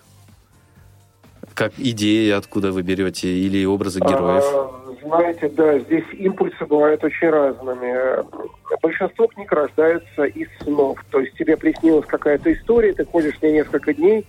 Как 1.53 1.73
идея, 1.77 2.37
откуда 2.37 2.73
вы 2.73 2.81
берете, 2.81 3.29
или 3.29 3.63
образы 3.65 3.99
героев? 3.99 4.43
А, 4.45 4.78
знаете, 5.03 5.49
да, 5.49 5.79
здесь 5.79 6.05
импульсы 6.13 6.65
бывают 6.65 7.03
очень 7.03 7.29
разными. 7.29 8.25
Большинство 8.81 9.27
книг 9.27 9.51
рождается 9.51 10.23
из 10.23 10.47
снов. 10.61 11.03
То 11.11 11.19
есть 11.19 11.35
тебе 11.37 11.57
приснилась 11.57 12.05
какая-то 12.05 12.51
история, 12.53 12.93
ты 12.93 13.05
ходишь 13.05 13.37
с 13.37 13.41
ней 13.41 13.53
несколько 13.53 13.93
дней, 13.93 14.25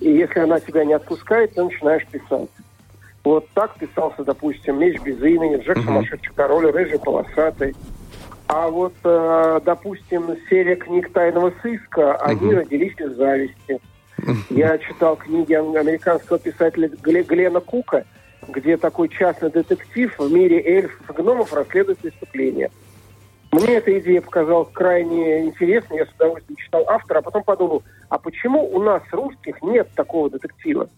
и 0.00 0.10
если 0.10 0.40
она 0.40 0.60
тебя 0.60 0.84
не 0.84 0.94
отпускает, 0.94 1.54
ты 1.54 1.62
начинаешь 1.62 2.06
писать. 2.06 2.48
Вот 3.24 3.48
так 3.54 3.74
писался, 3.78 4.24
допустим, 4.24 4.80
«Меч 4.80 5.00
без 5.02 5.20
имени», 5.22 5.58
«Джек 5.58 5.78
сумасшедший 5.78 6.32
король», 6.34 6.70
«Рыжий 6.70 6.98
полосатый». 6.98 7.74
А 8.48 8.68
вот, 8.68 8.94
э, 9.04 9.60
допустим, 9.64 10.36
серия 10.50 10.74
книг 10.74 11.12
«Тайного 11.12 11.52
сыска», 11.62 12.16
они 12.16 12.46
Мгм. 12.46 12.56
родились 12.58 12.94
из 12.98 13.12
зависти. 13.16 13.80
Я 14.50 14.76
читал 14.78 15.16
книги 15.16 15.52
ам- 15.54 15.74
американского 15.76 16.38
писателя 16.38 16.88
Гле- 17.02 17.22
Глена 17.22 17.60
Кука, 17.60 18.04
где 18.48 18.76
такой 18.76 19.08
частный 19.08 19.50
детектив 19.50 20.14
в 20.18 20.32
мире 20.32 20.62
эльфов 20.62 21.10
и 21.10 21.12
гномов 21.12 21.52
расследует 21.52 21.98
преступление. 21.98 22.70
Мне 23.52 23.74
эта 23.74 23.98
идея 23.98 24.22
показалась 24.22 24.68
крайне 24.72 25.44
интересной, 25.44 25.98
я 25.98 26.06
с 26.06 26.10
удовольствием 26.14 26.56
читал 26.56 26.84
автора, 26.88 27.18
а 27.18 27.22
потом 27.22 27.42
подумал, 27.44 27.82
а 28.08 28.18
почему 28.18 28.66
у 28.74 28.82
нас, 28.82 29.02
русских, 29.10 29.60
нет 29.62 29.90
такого 29.94 30.30
детектива? 30.30 30.88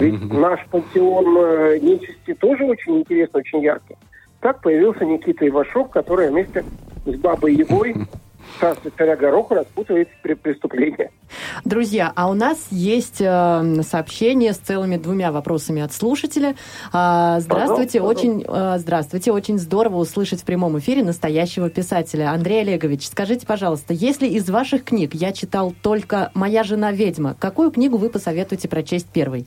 Ведь 0.00 0.20
наш 0.32 0.66
пантеон 0.66 1.36
э, 1.38 1.78
нечисти 1.78 2.34
тоже 2.34 2.64
очень 2.64 2.98
интересный, 2.98 3.40
очень 3.40 3.62
яркий. 3.62 3.96
Так 4.40 4.60
появился 4.60 5.04
Никита 5.04 5.46
Ивашов, 5.46 5.90
который 5.90 6.30
вместе 6.30 6.64
с 7.06 7.14
Бабой 7.14 7.54
Егой 7.54 7.94
царство 8.58 8.90
царя 8.96 9.16
Гороха 9.16 9.56
распутывает 9.56 10.08
преступление. 10.22 11.10
Друзья, 11.64 12.12
а 12.14 12.28
у 12.30 12.34
нас 12.34 12.58
есть 12.70 13.20
э, 13.20 13.82
сообщение 13.82 14.52
с 14.52 14.58
целыми 14.58 14.96
двумя 14.96 15.32
вопросами 15.32 15.82
от 15.82 15.92
слушателя. 15.92 16.56
А, 16.92 17.40
здравствуйте, 17.40 18.00
Пожалуйста, 18.00 18.26
очень 18.26 18.44
э, 18.46 18.78
здравствуйте, 18.78 19.32
очень 19.32 19.58
здорово 19.58 19.96
услышать 19.96 20.40
в 20.40 20.44
прямом 20.44 20.78
эфире 20.78 21.04
настоящего 21.04 21.70
писателя. 21.70 22.30
Андрей 22.30 22.62
Олегович, 22.62 23.06
скажите, 23.06 23.46
пожалуйста, 23.46 23.92
если 23.92 24.26
из 24.26 24.48
ваших 24.50 24.84
книг 24.84 25.14
я 25.14 25.32
читал 25.32 25.72
только 25.82 26.30
«Моя 26.34 26.64
жена 26.64 26.92
ведьма», 26.92 27.36
какую 27.38 27.70
книгу 27.70 27.96
вы 27.96 28.10
посоветуете 28.10 28.68
прочесть 28.68 29.08
первой? 29.08 29.46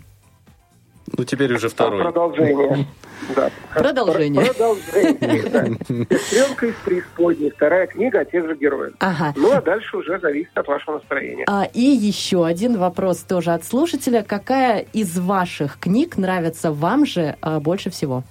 Ну, 1.17 1.23
теперь 1.25 1.53
уже 1.53 1.67
А, 1.67 1.69
второй. 1.69 2.01
Продолжение. 2.01 2.87
Да. 3.37 3.49
Продолжение. 3.73 4.41
Про- 4.43 4.53
Продолжение, 4.53 5.43
да. 5.49 6.17
Сестренка 6.17 6.65
из 6.67 6.75
преисподней. 6.83 7.51
Вторая 7.51 7.87
книга 7.87 8.19
о 8.19 8.25
тех 8.25 8.45
же 8.45 8.55
героях. 8.57 8.93
Ага. 8.99 9.33
Ну, 9.37 9.53
а 9.53 9.61
дальше 9.61 9.95
уже 9.95 10.19
зависит 10.19 10.49
от 10.57 10.67
вашего 10.67 10.95
настроения. 10.95 11.45
А, 11.47 11.63
и 11.73 11.79
еще 11.79 12.45
один 12.45 12.77
вопрос 12.77 13.19
тоже 13.19 13.51
от 13.51 13.63
слушателя. 13.63 14.23
Какая 14.27 14.79
из 14.91 15.17
ваших 15.17 15.79
книг 15.79 16.17
нравится 16.17 16.73
вам 16.73 17.05
же 17.05 17.37
а, 17.39 17.61
больше 17.61 17.89
всего? 17.91 18.23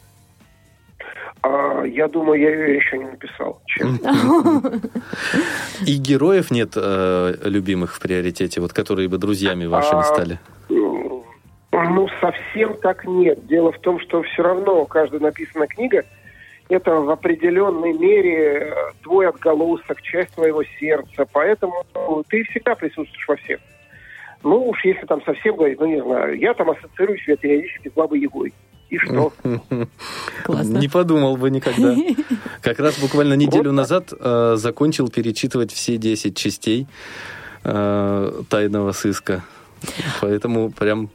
А, 1.40 1.84
я 1.84 2.06
думаю, 2.06 2.38
я 2.40 2.50
ее 2.50 2.76
еще 2.76 2.98
не 2.98 3.06
написал. 3.06 3.62
И 5.86 5.96
героев 5.96 6.50
нет 6.50 6.72
э, 6.76 7.34
любимых 7.44 7.94
в 7.94 8.00
приоритете, 8.00 8.60
вот 8.60 8.72
которые 8.74 9.08
бы 9.08 9.16
друзьями 9.18 9.64
вашими 9.66 10.00
А, 10.00 10.04
стали? 10.04 10.38
Ну, 11.72 12.06
совсем 12.20 12.76
так 12.80 13.06
нет. 13.06 13.46
Дело 13.46 13.72
в 13.72 13.78
том, 13.78 13.98
что 14.00 14.22
все 14.22 14.42
равно 14.42 14.84
каждая 14.84 15.20
написанная 15.20 15.66
книга 15.66 16.04
это 16.68 16.92
в 16.92 17.10
определенной 17.10 17.92
мере 17.92 18.70
э, 18.70 18.74
твой 19.02 19.28
отголосок, 19.28 20.00
часть 20.02 20.34
твоего 20.34 20.62
сердца. 20.78 21.26
Поэтому 21.32 21.84
ну, 21.94 22.22
ты 22.28 22.44
всегда 22.44 22.74
присутствуешь 22.74 23.28
во 23.28 23.36
всех. 23.36 23.60
Ну 24.42 24.68
уж 24.68 24.84
если 24.84 25.06
там 25.06 25.22
совсем 25.24 25.56
говорить, 25.56 25.78
ну 25.80 25.86
не 25.86 26.02
знаю, 26.02 26.38
я 26.38 26.54
там 26.54 26.70
ассоциирую 26.70 27.18
себя 27.18 27.36
периодически 27.36 27.88
с 27.88 27.92
Бабой 27.92 28.20
Ягой. 28.20 28.52
И 28.90 28.98
что? 28.98 29.32
Классно. 30.44 30.78
Не 30.78 30.88
подумал 30.88 31.36
бы 31.36 31.50
никогда. 31.50 31.94
Как 32.60 32.78
раз 32.78 32.98
буквально 32.98 33.34
неделю 33.34 33.70
Вот 33.70 33.76
назад 33.76 34.12
э, 34.18 34.54
закончил 34.56 35.08
перечитывать 35.08 35.72
все 35.72 35.96
10 35.96 36.36
частей 36.36 36.86
э, 37.64 38.42
«Тайного 38.50 38.92
сыска». 38.92 39.42
Поэтому 40.20 40.70
прям 40.70 41.10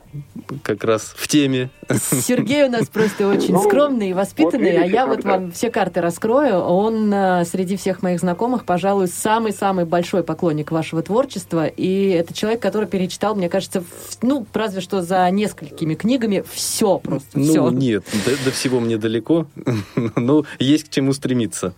как 0.64 0.84
раз 0.84 1.14
в 1.16 1.28
теме. 1.28 1.70
Сергей 1.90 2.66
у 2.66 2.70
нас 2.70 2.88
просто 2.88 3.28
очень 3.28 3.54
Ну, 3.54 3.64
скромный 3.64 4.10
и 4.10 4.14
воспитанный, 4.14 4.78
а 4.82 4.86
я 4.86 5.08
вот 5.08 5.24
вам 5.24 5.52
все 5.52 5.70
карты 5.70 6.02
раскрою. 6.02 6.58
Он 6.60 7.14
э, 7.14 7.46
среди 7.46 7.78
всех 7.78 8.02
моих 8.02 8.20
знакомых, 8.20 8.66
пожалуй, 8.66 9.08
самый-самый 9.08 9.86
большой 9.86 10.24
поклонник 10.24 10.72
вашего 10.72 11.02
творчества. 11.02 11.68
И 11.68 12.10
это 12.10 12.34
человек, 12.34 12.62
который 12.62 12.88
перечитал, 12.88 13.36
мне 13.36 13.50
кажется, 13.50 13.84
ну, 14.22 14.46
разве 14.54 14.82
что 14.82 15.02
за 15.02 15.30
несколькими 15.32 15.96
книгами 15.96 16.44
все 16.52 17.00
просто, 17.00 17.40
Ну, 17.40 17.72
нет, 17.72 18.06
до, 18.26 18.32
до 18.46 18.52
всего 18.52 18.80
мне 18.80 18.98
далеко. 18.98 19.48
Но 20.16 20.46
есть 20.60 20.86
к 20.86 20.90
чему 20.90 21.14
стремиться. 21.14 21.74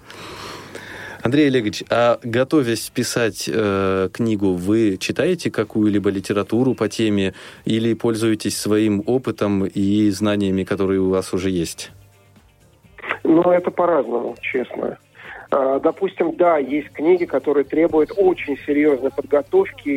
Андрей 1.30 1.50
Олегович, 1.50 1.84
а 1.92 2.18
готовясь 2.24 2.90
писать 2.90 3.48
э, 3.48 4.10
книгу, 4.12 4.54
вы 4.54 4.98
читаете 4.98 5.52
какую-либо 5.52 6.10
литературу 6.10 6.74
по 6.74 6.90
теме 6.90 7.36
или 7.66 7.94
пользуетесь 7.94 8.58
своим 8.58 9.04
опытом 9.06 9.68
и 9.68 10.10
знаниями, 10.10 10.64
которые 10.64 11.02
у 11.02 11.12
вас 11.12 11.32
уже 11.32 11.52
есть? 11.52 11.92
Ну, 13.24 13.44
это 13.44 13.70
по-разному, 13.70 14.36
честно. 14.42 14.98
А, 15.52 15.80
Допустим, 15.80 16.36
да, 16.36 16.58
есть 16.58 16.90
книги, 16.94 17.26
которые 17.26 17.64
требуют 17.64 18.12
очень 18.18 18.58
серьезной 18.66 19.12
подготовки, 19.12 19.88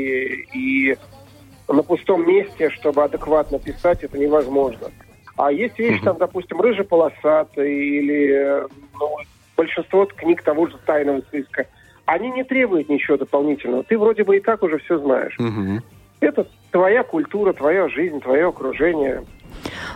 и 0.54 0.98
на 1.66 1.82
пустом 1.82 2.28
месте, 2.28 2.68
чтобы 2.68 3.04
адекватно 3.04 3.58
писать, 3.58 4.04
это 4.04 4.18
невозможно. 4.18 4.88
А 5.38 5.50
есть 5.50 5.78
вещи, 5.78 6.02
там, 6.04 6.18
допустим, 6.18 6.60
рыжий 6.60 6.84
полосатый 6.84 7.72
или 7.72 8.66
ну, 9.00 9.16
большинство 9.56 10.06
книг 10.06 10.42
того 10.42 10.66
же 10.66 10.76
тайного 10.85 11.23
сыска. 11.30 11.66
Они 12.06 12.30
не 12.30 12.44
требуют 12.44 12.88
ничего 12.88 13.16
дополнительного. 13.16 13.85
Ты 13.85 13.99
вроде 13.99 14.25
бы 14.25 14.37
и 14.37 14.40
так 14.40 14.62
уже 14.62 14.78
все 14.78 14.99
знаешь. 14.99 15.35
Мгм. 15.38 15.82
Это 16.21 16.47
твоя 16.71 17.02
культура, 17.02 17.52
твоя 17.52 17.88
жизнь, 17.88 18.21
твое 18.21 18.49
окружение. 18.49 19.25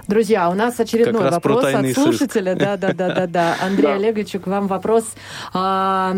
Друзья, 0.08 0.48
у 0.50 0.54
нас 0.54 0.78
очередной 0.78 1.22
Как 1.22 1.32
раз 1.32 1.40
про 1.40 1.54
вопрос 1.54 1.74
от 1.74 1.88
слушателя. 1.92 2.54
Да, 2.54 2.76
да, 2.76 2.92
да, 2.92 3.14
да, 3.14 3.26
да. 3.26 3.56
Андрей 3.62 3.86
Да. 3.86 3.94
Олегович, 3.94 4.32
к 4.32 4.46
вам 4.46 4.66
вопрос. 4.66 5.14
А, 5.52 6.12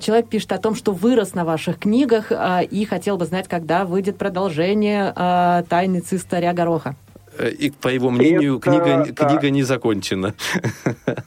Человек 0.00 0.28
пишет 0.28 0.52
о 0.52 0.58
том, 0.58 0.74
что 0.74 0.92
вырос 0.92 1.34
на 1.34 1.44
ваших 1.44 1.78
книгах 1.78 2.26
а, 2.30 2.60
и 2.60 2.84
хотел 2.84 3.16
бы 3.16 3.24
знать, 3.24 3.48
когда 3.48 3.84
выйдет 3.84 4.18
продолжение 4.18 5.12
а, 5.14 5.62
«Тайны 5.68 6.00
цистаря 6.00 6.52
Гороха». 6.52 6.94
Э, 7.38 7.50
И, 7.50 7.70
по 7.70 7.88
его 7.88 8.10
мнению, 8.10 8.58
Это- 8.58 8.70
книга, 8.70 9.06
да. 9.12 9.28
книга 9.28 9.50
не 9.50 9.62
закончена. 9.62 10.34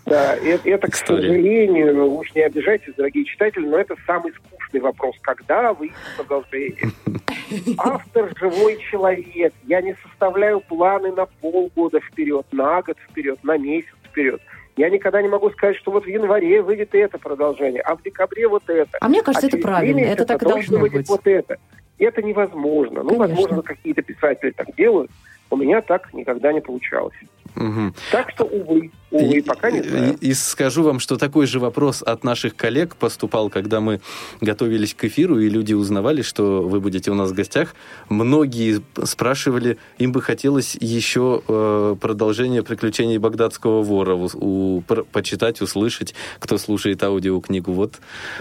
Да, 0.06 0.36
это, 0.36 0.70
это, 0.70 0.88
к 0.92 0.96
сожалению, 0.96 2.14
уж 2.14 2.34
не 2.36 2.42
обижайтесь, 2.42 2.94
дорогие 2.96 3.26
читатели, 3.26 3.66
но 3.66 3.78
это 3.78 3.96
самый 4.06 4.32
скучный 4.34 4.80
вопрос. 4.82 5.16
Когда 5.22 5.74
выйдет 5.74 5.96
продолжение? 6.16 6.92
Автор– 7.78 8.32
живой 8.40 8.78
человек. 8.92 9.54
Я 9.66 9.82
не 9.82 9.96
составляю 10.04 10.62
планы 10.62 11.12
на 11.12 11.26
полгода 11.26 12.00
вперед, 12.00 12.46
на 12.52 12.82
год 12.82 12.98
вперед, 13.10 13.40
на 13.44 13.58
месяц 13.58 13.90
вперед. 14.06 14.42
Я 14.78 14.90
никогда 14.90 15.22
не 15.22 15.28
могу 15.30 15.50
сказать, 15.52 15.76
что 15.78 15.92
вот 15.92 16.06
в 16.06 16.08
январе 16.08 16.62
выйдет 16.62 16.94
это 16.94 17.18
продолжение, 17.18 17.82
а 17.82 17.96
в 17.96 18.04
декабре 18.04 18.48
вот 18.48 18.64
это. 18.70 18.98
А 19.02 19.08
мне 19.10 19.22
кажется, 19.24 19.48
А 19.48 19.50
это 19.50 19.58
правильно, 19.58 19.94
три 19.96 20.04
это 20.04 20.12
месяца 20.12 20.26
так 20.28 20.42
и 20.44 20.46
должно 20.46 20.80
выйдет 20.80 20.98
быть. 20.98 21.10
вот 21.10 21.22
это. 21.28 21.58
Это 21.98 22.22
невозможно. 22.22 23.04
Ну, 23.04 23.10
Конечно. 23.18 23.28
возможно, 23.36 23.62
какие-то 23.64 24.02
писатели 24.02 24.52
так 24.52 24.68
делают. 24.76 25.10
У 25.50 25.58
меня 25.58 25.82
так 25.82 26.14
никогда 26.14 26.52
не 26.54 26.62
получалось. 26.62 27.16
Мгм. 27.56 27.94
Так 28.12 28.32
что, 28.32 28.44
увы, 28.44 28.92
увы, 29.12 29.38
И- 29.38 29.42
пока 29.42 29.72
не 29.72 29.80
и- 29.80 29.84
знаю. 29.90 30.18
И, 30.20 30.34
скажу 30.34 30.84
вам, 30.84 31.00
что 31.00 31.16
такой 31.16 31.46
же 31.48 31.60
вопрос 31.60 32.02
от 32.02 32.26
наших 32.26 32.58
коллег 32.58 32.98
поступал, 32.98 33.50
когда 33.50 33.80
мы 33.80 34.02
готовились 34.42 34.94
к 34.94 35.06
эфиру, 35.06 35.40
и 35.40 35.48
люди 35.48 35.74
узнавали, 35.74 36.22
что 36.22 36.64
вы 36.64 36.82
будете 36.82 37.12
у 37.12 37.14
нас 37.14 37.32
в 37.32 37.34
гостях. 37.34 37.74
Многие 38.10 38.82
спрашивали, 39.06 39.78
им 40.00 40.12
бы 40.12 40.22
хотелось 40.22 40.76
еще 40.82 41.42
э, 41.48 41.96
продолжение 42.02 42.62
приключений 42.62 43.20
багдадского 43.20 43.84
вора 43.84 44.16
у, 44.16 44.28
у- 44.34 44.82
пр- 44.82 45.06
почитать, 45.06 45.62
услышать, 45.62 46.14
кто 46.40 46.58
слушает 46.58 47.02
аудиокнигу. 47.04 47.72
Вот 47.72 47.94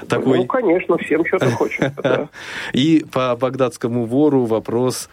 такой. 0.09 0.39
Ну, 0.39 0.47
конечно, 0.47 0.99
всем 0.99 1.25
что-то 1.25 1.51
хочется. 1.53 2.29
И 2.73 3.05
по 3.13 3.37
багдадскому 3.37 4.07
вору 4.07 4.45
вопрос 4.47 5.09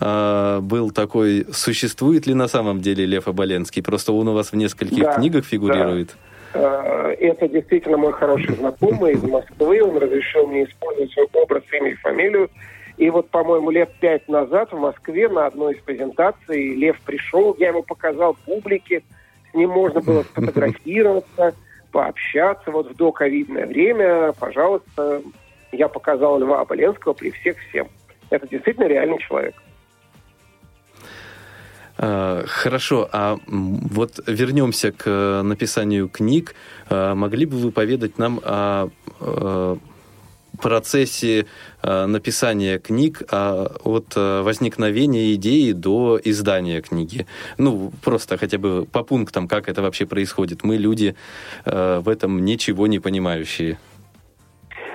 э, 0.00 0.60
был 0.60 0.90
такой, 0.90 1.46
существует 1.52 2.26
ли 2.26 2.34
на 2.34 2.48
самом 2.48 2.80
деле 2.80 3.06
Лев 3.06 3.28
Оболенский? 3.28 3.82
Просто 3.82 4.12
он 4.12 4.28
у 4.28 4.34
вас 4.34 4.52
в 4.52 4.56
нескольких 4.56 5.02
Да, 5.02 5.14
книгах 5.14 5.44
фигурирует. 5.44 6.16
Э, 6.54 7.14
Это 7.18 7.48
действительно 7.48 7.96
мой 7.96 8.12
хороший 8.12 8.54
знакомый 8.54 9.14
из 9.14 9.22
Москвы. 9.22 9.82
Он 9.82 9.96
разрешил 9.98 10.46
мне 10.46 10.64
использовать 10.64 11.12
свой 11.12 11.26
образ, 11.32 11.62
имя 11.72 11.90
и 11.90 11.94
фамилию. 11.94 12.50
И 12.96 13.10
вот, 13.10 13.28
по-моему, 13.28 13.70
лет 13.70 13.90
пять 14.00 14.26
назад 14.28 14.72
в 14.72 14.78
Москве 14.78 15.28
на 15.28 15.46
одной 15.46 15.74
из 15.74 15.82
презентаций 15.82 16.74
Лев 16.74 16.98
пришел, 17.04 17.54
я 17.58 17.68
ему 17.68 17.82
показал 17.82 18.34
публике, 18.46 19.02
с 19.50 19.54
ним 19.54 19.70
можно 19.70 20.00
было 20.00 20.22
сфотографироваться, 20.32 21.54
пообщаться. 21.92 22.70
Вот 22.70 22.90
в 22.90 22.96
доковидное 22.96 23.66
время, 23.66 24.32
пожалуйста, 24.32 25.22
я 25.72 25.88
показал 25.88 26.38
Льва 26.38 26.62
Оболенского 26.62 27.12
при 27.12 27.30
всех 27.30 27.56
всем. 27.68 27.88
Это 28.30 28.48
действительно 28.48 28.86
реальный 28.86 29.18
человек. 29.18 29.54
Э, 31.98 32.44
Хорошо, 32.46 33.08
а 33.12 33.38
вот 33.46 34.20
вернемся 34.26 34.92
к 34.92 35.06
э, 35.06 35.42
написанию 35.42 36.08
книг. 36.08 36.54
Э, 36.90 37.14
Могли 37.14 37.46
бы 37.46 37.56
вы 37.56 37.70
поведать 37.72 38.18
нам 38.18 38.40
о 38.44 38.88
процессе 40.62 41.44
написания 41.82 42.78
книг 42.78 43.22
от 43.30 44.16
возникновения 44.16 45.34
идеи 45.34 45.72
до 45.72 46.18
издания 46.24 46.80
книги? 46.80 47.26
Ну, 47.58 47.92
просто 48.02 48.38
хотя 48.38 48.56
бы 48.56 48.86
по 48.86 49.02
пунктам, 49.02 49.48
как 49.48 49.68
это 49.68 49.82
вообще 49.82 50.06
происходит. 50.06 50.64
Мы 50.64 50.78
люди 50.78 51.14
в 51.66 52.08
этом 52.08 52.42
ничего 52.42 52.86
не 52.86 53.00
понимающие. 53.00 53.76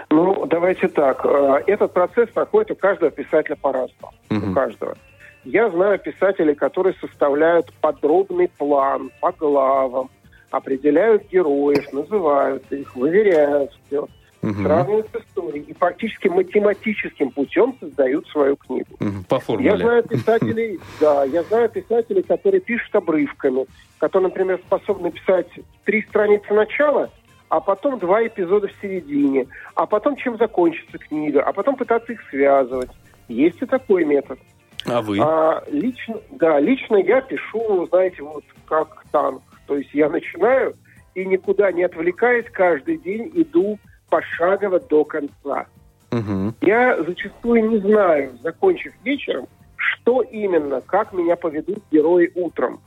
Ну, 0.09 0.47
давайте 0.47 0.87
так. 0.87 1.23
Этот 1.67 1.93
процесс 1.93 2.29
проходит 2.29 2.71
у 2.71 2.75
каждого 2.75 3.11
писателя 3.11 3.55
по-разному. 3.55 4.13
Мгм. 4.29 4.51
У 4.51 4.55
каждого. 4.55 4.97
Я 5.43 5.69
знаю 5.69 5.97
писателей, 5.99 6.53
которые 6.55 6.93
составляют 7.01 7.71
подробный 7.81 8.47
план 8.57 9.11
по 9.19 9.31
главам, 9.31 10.09
определяют 10.51 11.29
героев, 11.31 11.91
называют 11.91 12.63
их, 12.71 12.95
выверяют 12.95 13.71
все, 13.87 14.07
Мгм. 14.43 14.63
сравнивают 14.63 15.07
с 15.13 15.21
историей 15.21 15.63
и 15.67 15.73
фактически 15.73 16.27
математическим 16.27 17.29
путем 17.29 17.75
создают 17.79 18.27
свою 18.27 18.55
книгу. 18.55 18.87
По 19.29 19.35
Я 19.35 19.39
формуле. 19.39 19.77
знаю 19.77 20.03
писателей, 20.03 20.79
да, 20.99 21.23
я 21.25 21.43
знаю 21.43 21.69
писателей, 21.69 22.23
которые 22.23 22.59
пишут 22.59 22.93
обрывками, 22.95 23.65
которые, 23.99 24.29
например, 24.29 24.59
способны 24.65 25.11
писать 25.11 25.47
три 25.85 26.01
страницы 26.03 26.53
начала, 26.53 27.09
а 27.49 27.59
потом 27.59 27.99
два 27.99 28.25
эпизода 28.25 28.67
в 28.67 28.73
середине, 28.81 29.45
а 29.75 29.85
потом 29.85 30.15
чем 30.15 30.37
закончится 30.37 30.97
книга, 30.97 31.43
а 31.43 31.53
потом 31.53 31.75
пытаться 31.75 32.11
их 32.13 32.21
связывать. 32.29 32.89
Есть 33.27 33.61
и 33.61 33.65
такой 33.65 34.05
метод. 34.05 34.39
А 34.85 35.01
вы? 35.01 35.19
А 35.21 35.63
лично, 35.69 36.15
да, 36.31 36.59
лично 36.59 36.97
я 36.97 37.21
пишу, 37.21 37.87
знаете, 37.87 38.23
вот 38.23 38.43
как 38.67 39.03
танк. 39.11 39.41
То 39.67 39.77
есть 39.77 39.93
я 39.93 40.09
начинаю 40.09 40.75
и 41.15 41.25
никуда 41.25 41.71
не 41.71 41.83
отвлекаясь, 41.83 42.45
каждый 42.51 42.97
день 42.97 43.31
иду 43.33 43.77
пошагово 44.09 44.79
до 44.79 45.03
конца. 45.03 45.65
Мгм. 46.11 46.55
Я 46.61 47.01
зачастую 47.03 47.69
не 47.69 47.77
знаю, 47.77 48.37
закончив 48.43 48.93
вечером, 49.03 49.47
что 49.75 50.21
именно, 50.21 50.81
как 50.81 51.13
меня 51.13 51.35
поведут 51.35 51.79
герои 51.91 52.31
утром. 52.35 52.81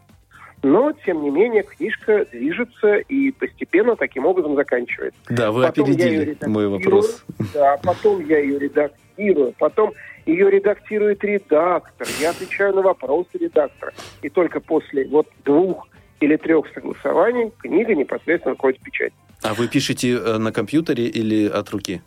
Но, 0.64 0.92
тем 1.04 1.22
не 1.22 1.28
менее, 1.28 1.62
книжка 1.62 2.24
движется 2.32 2.94
и 2.96 3.30
постепенно 3.32 3.96
таким 3.96 4.24
образом 4.24 4.56
заканчивается. 4.56 5.20
Да, 5.28 5.52
вы 5.52 5.62
Потом 5.62 5.84
опередили 5.84 6.38
мой 6.46 6.68
вопрос. 6.68 7.22
Да, 7.52 7.76
потом 7.82 8.26
я 8.26 8.38
ее 8.38 8.58
редактирую, 8.58 9.52
потом 9.58 9.92
ее 10.24 10.50
редактирует 10.50 11.22
редактор, 11.22 12.08
я 12.18 12.30
отвечаю 12.30 12.74
на 12.74 12.80
вопросы 12.80 13.28
редактора. 13.34 13.92
И 14.22 14.30
только 14.30 14.60
после 14.60 15.06
вот 15.06 15.28
двух 15.44 15.86
или 16.20 16.36
трех 16.36 16.64
согласований 16.72 17.52
книга 17.58 17.94
непосредственно 17.94 18.54
входит 18.54 18.80
в 18.80 18.84
печать. 18.84 19.12
А 19.42 19.52
вы 19.52 19.68
пишете 19.68 20.12
э, 20.12 20.38
на 20.38 20.50
компьютере 20.50 21.04
или 21.04 21.46
от 21.46 21.68
руки? 21.72 22.00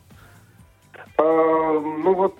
А, 1.20 1.22
ну 1.22 2.15
вот 2.15 2.34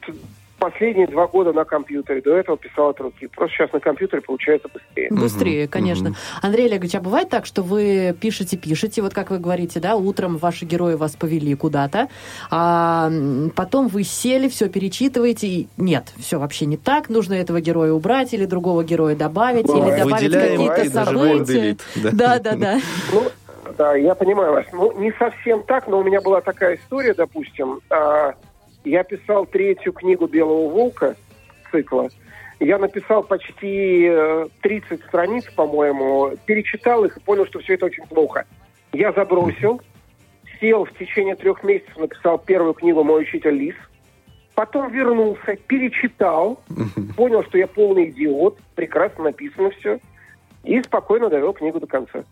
последние 0.58 1.08
два 1.08 1.28
года 1.28 1.54
на 1.54 1.64
компьютере, 1.64 2.22
до 2.22 2.36
этого 2.36 2.58
писал 2.58 2.90
от 2.90 3.00
руки. 3.00 3.28
Просто 3.28 3.56
сейчас 3.56 3.74
на 3.74 3.80
компьютере 3.80 4.22
получается 4.22 4.68
быстрее. 4.74 5.10
Быстрее, 5.10 5.68
конечно. 5.68 6.10
мгм. 6.10 6.18
Андрей 6.42 6.68
Олегович, 6.68 6.96
а 6.96 7.00
бывает 7.02 7.30
так, 7.30 7.46
что 7.46 7.62
вы 7.62 8.16
пишете, 8.20 8.58
пишете, 8.58 9.02
вот 9.02 9.14
как 9.14 9.30
вы 9.30 9.40
говорите, 9.40 9.80
да, 9.80 9.96
утром 9.96 10.38
ваши 10.38 10.66
герои 10.66 10.96
вас 10.96 11.16
повели 11.16 11.56
куда-то, 11.56 12.10
а 12.50 13.10
потом 13.56 13.88
вы 13.88 14.04
сели, 14.04 14.48
все 14.50 14.70
перечитываете, 14.70 15.48
и 15.48 15.68
нет, 15.78 16.14
все 16.18 16.40
вообще 16.40 16.66
не 16.66 16.78
так, 16.78 17.10
нужно 17.10 17.34
этого 17.36 17.62
героя 17.62 17.92
убрать 17.94 18.34
или 18.34 18.46
другого 18.46 18.84
героя 18.84 19.16
добавить, 19.16 19.70
Ой, 19.70 19.80
или 19.80 20.00
добавить 20.00 20.34
какие-то 20.34 21.06
события. 21.06 21.78
да. 21.96 22.40
Да, 22.40 22.56
да. 22.56 22.80
Ну, 23.14 23.24
да, 23.78 23.96
я 23.96 24.16
понимаю 24.16 24.54
вас. 24.54 24.66
Ну, 24.74 24.92
не 25.00 25.12
совсем 25.14 25.64
так, 25.64 25.88
но 25.88 26.00
у 26.00 26.04
меня 26.04 26.22
была 26.22 26.42
такая 26.42 26.76
история, 26.76 27.14
допустим. 27.14 27.80
Я 28.88 29.04
писал 29.04 29.46
третью 29.46 29.94
книгу 29.94 30.28
«Белого 30.28 30.70
волка» 30.70 31.16
цикла. 31.72 32.10
Я 32.60 32.80
написал 32.80 33.24
почти 33.24 34.08
э, 34.10 34.48
30 34.62 35.04
страниц, 35.04 35.46
по-моему, 35.56 36.32
перечитал 36.46 37.06
их 37.06 37.18
и 37.18 37.20
понял, 37.20 37.46
что 37.46 37.60
все 37.60 37.76
это 37.76 37.86
очень 37.86 38.06
плохо. 38.08 38.46
Я 38.94 39.12
забросил, 39.12 39.82
сел 40.60 40.86
в 40.86 40.94
течение 40.98 41.36
трех 41.36 41.64
месяцев, 41.64 41.98
написал 41.98 42.40
первую 42.40 42.74
книгу 42.74 43.04
«Мой 43.04 43.24
учитель 43.24 43.52
Лис», 43.52 43.76
потом 44.56 44.92
вернулся, 44.92 45.56
перечитал, 45.68 46.64
понял, 47.16 47.44
что 47.44 47.60
я 47.60 47.68
полный 47.68 48.10
идиот, 48.10 48.58
прекрасно 48.74 49.26
написано 49.26 49.70
все, 49.72 50.00
и 50.64 50.82
спокойно 50.82 51.30
довел 51.30 51.54
книгу 51.54 51.80
до 51.80 51.86
конца. 51.88 52.24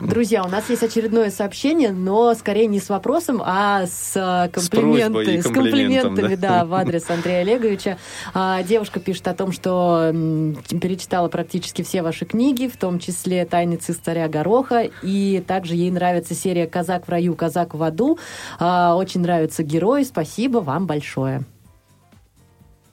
Друзья, 0.00 0.44
у 0.44 0.48
нас 0.48 0.68
есть 0.70 0.82
очередное 0.82 1.30
сообщение, 1.30 1.92
но 1.92 2.34
скорее 2.34 2.66
не 2.66 2.80
с 2.80 2.88
вопросом, 2.88 3.42
а 3.44 3.86
с 3.86 4.12
э, 4.14 4.50
комплименты, 4.50 5.12
просьбой 5.12 5.36
и 5.36 5.40
с 5.40 5.44
комплиментом, 5.44 6.14
комплиментами, 6.14 6.34
да. 6.36 6.48
да, 6.48 6.64
в 6.66 6.74
адрес 6.74 7.10
Андрея 7.10 7.40
Олеговича. 7.40 7.98
А, 8.34 8.62
девушка 8.62 9.00
пишет 9.00 9.28
о 9.28 9.34
том, 9.34 9.52
что 9.52 10.10
м, 10.12 10.56
перечитала 10.80 11.28
практически 11.28 11.82
все 11.82 12.02
ваши 12.02 12.24
книги, 12.24 12.66
в 12.66 12.76
том 12.76 12.98
числе 12.98 13.44
«Тайны 13.44 13.76
царя 13.76 14.28
Гороха», 14.28 14.88
и 15.02 15.42
также 15.46 15.74
ей 15.74 15.90
нравится 15.90 16.34
серия 16.34 16.66
«Казак 16.66 17.06
в 17.06 17.10
раю, 17.10 17.34
казак 17.34 17.74
в 17.74 17.82
аду». 17.82 18.18
А, 18.58 18.94
очень 18.96 19.20
нравятся 19.20 19.62
герои. 19.62 20.02
Спасибо 20.04 20.58
вам 20.58 20.86
большое. 20.86 21.44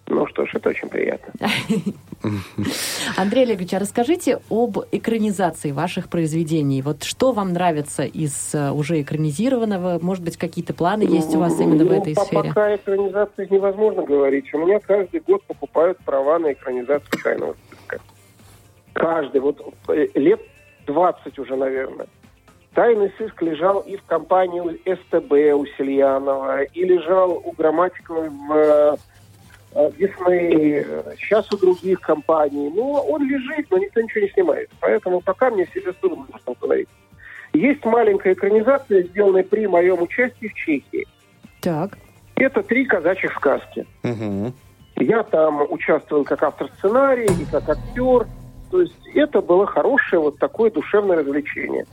Ну 0.10 0.26
что 0.28 0.46
ж, 0.48 0.56
это 0.56 0.70
очень 0.70 0.90
приятно. 0.90 1.32
Андрей 3.16 3.44
Олегович, 3.44 3.74
а 3.76 3.80
расскажите 3.80 4.40
об 4.50 4.80
экранизации 4.92 5.72
ваших 5.72 6.10
произведений. 6.10 6.82
Вот 6.82 7.04
что 7.04 7.32
вам 7.32 7.54
нравится 7.54 8.04
из 8.04 8.54
э, 8.56 8.72
уже 8.72 9.02
экранизированного? 9.02 10.00
Может 10.02 10.24
быть, 10.24 10.36
какие-то 10.38 10.74
планы 10.74 11.04
есть 11.04 11.34
у 11.36 11.40
вас 11.40 11.60
именно 11.60 11.86
в 11.86 11.90
Ну, 11.90 12.02
этой 12.02 12.16
по- 12.16 12.26
сфере? 12.26 12.50
Пока 12.50 12.76
экранизации 12.76 13.48
невозможно 13.52 14.02
говорить. 14.04 14.52
У 14.54 14.58
меня 14.58 14.80
каждый 14.80 15.20
год 15.22 15.44
покупают 15.44 16.00
права 16.00 16.40
на 16.40 16.54
экранизацию 16.54 17.22
«Тайного 17.24 17.56
списка». 17.68 18.00
Каждый. 18.94 19.42
Вот 19.42 19.62
э, 19.90 20.08
лет 20.16 20.42
20 20.88 21.38
уже, 21.38 21.56
наверное. 21.56 22.08
«Тайный 22.74 23.12
сыск» 23.18 23.42
лежал 23.44 23.82
и 23.82 23.96
в 23.96 24.04
компании 24.06 24.62
СТБ 24.86 25.60
у 25.60 25.66
Сельянова, 25.78 26.64
и 26.64 26.84
лежал 26.84 27.32
у 27.46 27.52
Грамматикова 27.52 28.30
в 28.30 28.98
э, 29.74 29.92
Дисней, 29.98 30.84
э, 30.86 31.16
сейчас 31.18 31.52
у 31.52 31.58
других 31.58 32.02
компаний. 32.02 32.72
Ну, 32.74 32.94
он 32.94 33.28
лежит, 33.28 33.68
но 33.70 33.78
никто 33.78 34.02
ничего 34.02 34.22
не 34.22 34.30
снимает. 34.30 34.70
Поэтому 34.80 35.22
пока 35.22 35.50
мне 35.50 35.66
себе 35.68 35.94
этом 36.50 36.56
говорить. 36.62 36.90
Есть 37.54 37.84
маленькая 37.86 38.34
экранизация, 38.34 39.04
сделанная 39.04 39.44
при 39.44 39.68
моем 39.68 40.02
участии 40.02 40.48
в 40.48 40.54
Чехии. 40.54 41.08
Так. 41.62 41.98
Это 42.36 42.64
три 42.64 42.86
казачьих 42.86 43.34
сказки. 43.34 43.86
Мгм. 44.04 44.54
Я 44.96 45.24
там 45.24 45.66
участвовал 45.70 46.24
как 46.24 46.44
автор 46.44 46.70
сценария 46.78 47.26
и 47.26 47.46
как 47.52 47.68
актер. 47.70 48.28
То 48.72 48.82
есть 48.82 48.96
это 49.16 49.42
было 49.42 49.66
хорошее 49.66 50.22
вот 50.22 50.38
такое 50.38 50.70
душевное 50.72 51.18
развлечение. 51.18 51.86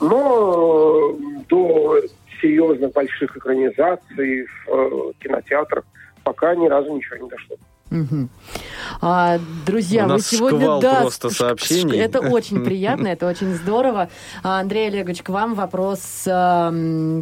Но 0.00 1.10
э, 1.10 1.44
до 1.48 2.00
серьезных 2.40 2.92
больших 2.92 3.36
экранизаций 3.36 4.46
в 4.46 4.68
э, 4.68 5.12
кинотеатрах 5.20 5.84
пока 6.24 6.54
ни 6.54 6.66
разу 6.66 6.94
ничего 6.94 7.16
не 7.24 7.28
дошло. 7.28 7.56
А, 9.00 9.38
друзья, 9.66 10.04
У 10.04 10.06
вы 10.08 10.12
нас 10.14 10.26
сегодня 10.26 10.60
шквал 10.60 10.80
да, 10.80 11.00
просто 11.02 11.30
сообщений. 11.30 11.98
Это 11.98 12.20
очень 12.20 12.64
приятно, 12.64 13.08
это 13.08 13.28
очень 13.28 13.52
здорово. 13.54 14.08
А, 14.42 14.60
Андрей 14.60 14.88
Олегович, 14.88 15.22
к 15.22 15.28
вам 15.28 15.54
вопрос: 15.54 16.26
а, 16.28 16.72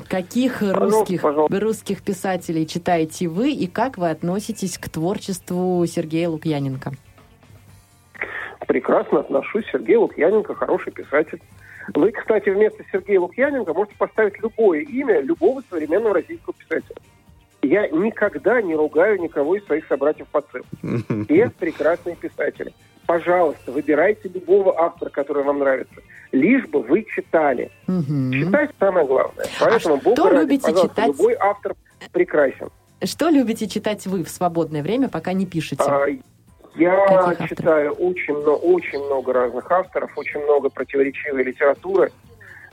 каких 0.08 0.62
русских 0.62 1.22
пожалуйста. 1.22 1.60
русских 1.60 2.02
писателей 2.02 2.66
читаете 2.66 3.28
вы 3.28 3.52
и 3.52 3.66
как 3.66 3.98
вы 3.98 4.10
относитесь 4.10 4.78
к 4.78 4.88
творчеству 4.88 5.84
Сергея 5.86 6.28
Лукьяненко? 6.28 6.92
Прекрасно 8.66 9.20
отношусь. 9.20 9.64
Сергей 9.70 9.96
Лукьяненко 9.96 10.54
хороший 10.54 10.92
писатель. 10.92 11.42
Вы, 11.94 12.12
кстати, 12.12 12.48
вместо 12.48 12.84
Сергея 12.92 13.20
Лукьяненко 13.20 13.74
можете 13.74 13.96
поставить 13.98 14.40
любое 14.40 14.80
имя 14.80 15.20
любого 15.20 15.62
современного 15.68 16.14
российского 16.14 16.54
писателя. 16.54 16.96
Я 17.62 17.86
никогда 17.88 18.60
не 18.60 18.74
ругаю 18.74 19.20
никого 19.20 19.56
из 19.56 19.64
своих 19.66 19.86
собратьев 19.86 20.26
по 20.28 20.40
цеху. 20.42 20.66
Все 21.28 21.48
прекрасные 21.58 22.16
писатели. 22.16 22.72
Пожалуйста, 23.06 23.70
выбирайте 23.72 24.28
любого 24.28 24.78
автора, 24.80 25.10
который 25.10 25.44
вам 25.44 25.60
нравится. 25.60 25.94
Лишь 26.32 26.66
бы 26.66 26.82
вы 26.82 27.04
читали. 27.14 27.70
Мгм. 27.86 28.32
Читать 28.32 28.70
самое 28.80 29.06
главное. 29.06 29.46
Поэтому, 29.60 29.80
что 29.80 29.96
Бога 30.10 30.30
ради, 30.30 30.40
любите 30.42 30.62
пожалуйста, 30.66 30.88
читать? 30.88 31.06
любой 31.08 31.34
автор 31.38 31.74
прекрасен. 32.12 32.68
Что 33.04 33.28
любите 33.28 33.68
читать 33.68 34.06
вы 34.06 34.24
в 34.24 34.28
свободное 34.28 34.82
время, 34.82 35.08
пока 35.08 35.32
не 35.32 35.46
пишете? 35.46 35.82
А, 35.86 36.06
Я 36.74 36.96
Каких 37.06 37.18
авторов? 37.18 37.48
читаю 37.50 37.92
очень, 37.92 38.34
но- 38.42 38.56
очень 38.56 39.04
много 39.04 39.32
разных 39.32 39.70
авторов, 39.70 40.10
очень 40.16 40.40
много 40.40 40.68
противоречивой 40.70 41.42
литературы, 41.44 42.10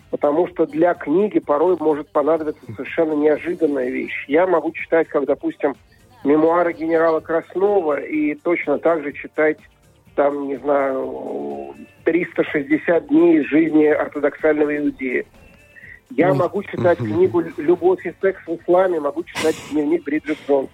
потому 0.10 0.48
что 0.48 0.66
для 0.66 0.94
книги 0.94 1.40
порой 1.40 1.78
может 1.80 2.10
понадобиться 2.10 2.66
совершенно 2.76 3.14
неожиданная 3.14 3.90
вещь. 3.90 4.26
Я 4.28 4.48
могу 4.48 4.72
читать, 4.72 5.08
как, 5.08 5.26
допустим, 5.26 5.76
мемуары 6.24 6.74
генерала 6.74 7.20
Краснова 7.20 8.00
и 8.00 8.36
точно 8.36 8.80
так 8.80 9.04
же 9.04 9.14
читать 9.14 9.58
там, 10.16 10.48
не 10.48 10.58
знаю, 10.58 11.76
360 12.04 13.08
дней 13.08 13.40
из 13.40 13.46
жизни 13.46 13.86
ортодоксального 13.86 14.76
иудея. 14.78 15.26
Я 16.10 16.32
Ой. 16.32 16.38
могу 16.38 16.64
читать 16.64 16.98
книгу 16.98 17.42
«Любовь 17.58 18.06
и 18.06 18.14
секс 18.20 18.42
в 18.46 18.56
исламе», 18.56 19.00
могу 19.00 19.24
читать 19.24 19.56
дневник 19.72 20.04
Бриджит 20.04 20.38
Джонс. 20.48 20.70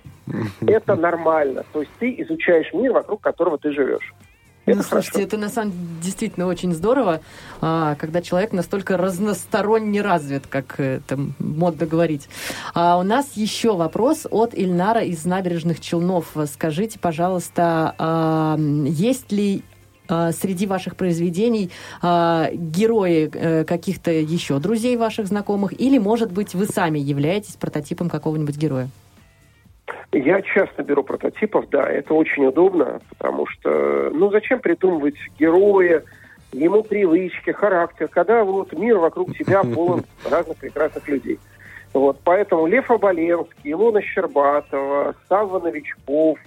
Это 0.65 0.95
нормально. 0.95 1.63
То 1.73 1.81
есть 1.81 1.91
ты 1.99 2.15
изучаешь 2.19 2.73
мир, 2.73 2.93
вокруг 2.93 3.21
которого 3.21 3.57
ты 3.57 3.71
живешь. 3.71 4.13
Это 4.65 4.77
ну, 4.77 4.83
слушайте, 4.83 5.11
хорошо. 5.11 5.27
это 5.27 5.37
на 5.37 5.49
самом 5.49 5.71
деле 5.71 5.83
действительно 6.01 6.47
очень 6.47 6.73
здорово, 6.73 7.21
а, 7.61 7.95
когда 7.95 8.21
человек 8.21 8.51
настолько 8.51 8.97
разносторонне 8.97 10.01
развит, 10.01 10.47
как 10.47 10.79
это 10.79 11.19
модно 11.39 11.85
говорить. 11.85 12.27
А 12.73 12.97
у 12.97 13.03
нас 13.03 13.33
еще 13.35 13.75
вопрос 13.75 14.25
от 14.29 14.55
Ильнара 14.55 15.01
из 15.01 15.23
набережных 15.25 15.79
Челнов. 15.79 16.35
Скажите, 16.51 16.97
пожалуйста, 16.97 17.93
а, 17.97 18.57
есть 18.57 19.31
ли 19.31 19.63
а, 20.07 20.31
среди 20.31 20.65
ваших 20.65 20.95
произведений 20.95 21.71
герои 22.01 23.29
э, 23.33 23.63
каких-то 23.63 24.11
еще 24.11 24.59
друзей 24.59 24.97
ваших 24.97 25.27
знакомых, 25.27 25.79
или, 25.79 25.97
может 25.97 26.31
быть, 26.31 26.53
вы 26.53 26.67
сами 26.67 26.99
являетесь 26.99 27.55
прототипом 27.55 28.09
какого-нибудь 28.09 28.55
героя? 28.55 28.89
Я 30.11 30.41
часто 30.41 30.83
беру 30.83 31.03
прототипов, 31.03 31.69
да, 31.69 31.87
это 31.87 32.13
очень 32.13 32.45
удобно, 32.45 33.01
потому 33.09 33.47
что, 33.47 34.09
ну, 34.13 34.31
зачем 34.31 34.59
придумывать 34.59 35.15
героя, 35.37 36.03
ему 36.53 36.83
привычки, 36.83 37.51
характер, 37.51 38.07
когда 38.07 38.43
вот 38.43 38.71
мир 38.73 38.97
вокруг 38.97 39.35
тебя 39.37 39.63
полон 39.75 40.03
разных 40.29 40.57
прекрасных 40.57 41.07
людей. 41.07 41.39
Вот, 41.93 42.19
поэтому 42.23 42.67
Лев 42.67 42.91
Оболенский, 42.91 43.71
Илона 43.71 44.01
Щербатова, 44.01 45.15
Савва 45.29 45.59
Новичков, 45.59 46.37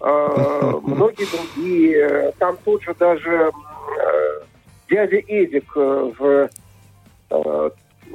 э, 0.00 0.72
многие 0.82 1.26
другие, 1.30 2.32
там 2.38 2.56
тот 2.64 2.82
же 2.82 2.94
даже 2.94 3.50
э, 3.50 4.40
дядя 4.88 5.16
Эдик 5.16 5.70
э, 5.76 6.12
в 6.18 6.50
э, 7.30 7.70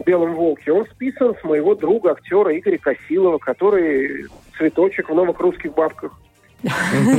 «Белом 0.06 0.34
волке», 0.34 0.72
он 0.72 0.88
списан 0.88 1.36
с 1.40 1.44
моего 1.44 1.76
друга, 1.76 2.12
актера 2.12 2.58
Игоря 2.58 2.80
Косилова, 2.80 3.38
который 3.38 4.26
цветочек 4.58 5.10
в 5.10 5.14
новых 5.16 5.40
русских 5.40 5.74
бабках. 5.74 6.12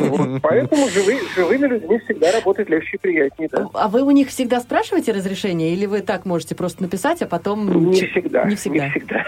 Вот, 0.09 0.40
Поэтому 0.40 0.87
живы- 0.88 1.20
живыми 1.37 1.66
людьми 1.66 1.99
всегда 1.99 2.33
работать 2.33 2.70
легче 2.70 2.97
и 2.97 2.99
приятнее, 2.99 3.51
да. 3.53 3.68
А 3.75 3.88
вы 3.88 4.03
у 4.03 4.11
них 4.11 4.29
всегда 4.29 4.59
спрашиваете 4.61 5.12
разрешение, 5.12 5.75
или 5.75 5.85
вы 5.85 6.01
так 6.01 6.25
можете 6.25 6.55
просто 6.55 6.83
написать, 6.83 7.20
а 7.20 7.27
потом... 7.27 7.90
Не 7.90 8.07
всегда. 8.07 8.44
Не 8.44 8.57
всегда. 8.57 8.87
Не 8.87 8.90
всегда. 8.92 9.25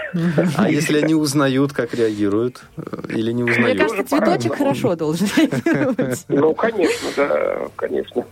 А 0.57 0.71
если 0.71 1.03
они 1.03 1.13
узнают, 1.13 1.71
как 1.71 1.93
реагируют? 1.93 2.63
Э, 2.77 2.81
Или 3.09 3.31
не 3.31 3.43
Мне 3.43 3.51
узнают? 3.51 3.77
кажется, 3.77 3.97
Тоже 4.03 4.09
по-разному. 4.09 4.39
цветочек 4.39 4.57
хорошо 4.57 4.95
должен 4.95 5.27
реагировать. 5.37 6.25
Ну, 6.29 6.53
конечно, 6.55 7.07
да, 7.15 7.57
конечно. 7.75 8.25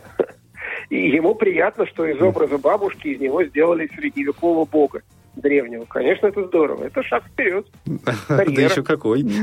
И 0.89 1.09
ему 1.11 1.35
приятно, 1.35 1.85
что 1.85 2.05
из 2.07 2.19
образа 2.19 2.57
бабушки 2.57 3.09
из 3.09 3.19
него 3.19 3.43
сделали 3.43 3.87
средневекового 3.95 4.65
бога 4.65 5.01
древнего. 5.35 5.85
Конечно, 5.85 6.27
это 6.27 6.45
здорово. 6.45 6.85
Это 6.85 7.03
шаг 7.03 7.23
вперед. 7.25 7.65
Да 8.27 8.43
еще 8.43 8.83
какой. 8.83 9.25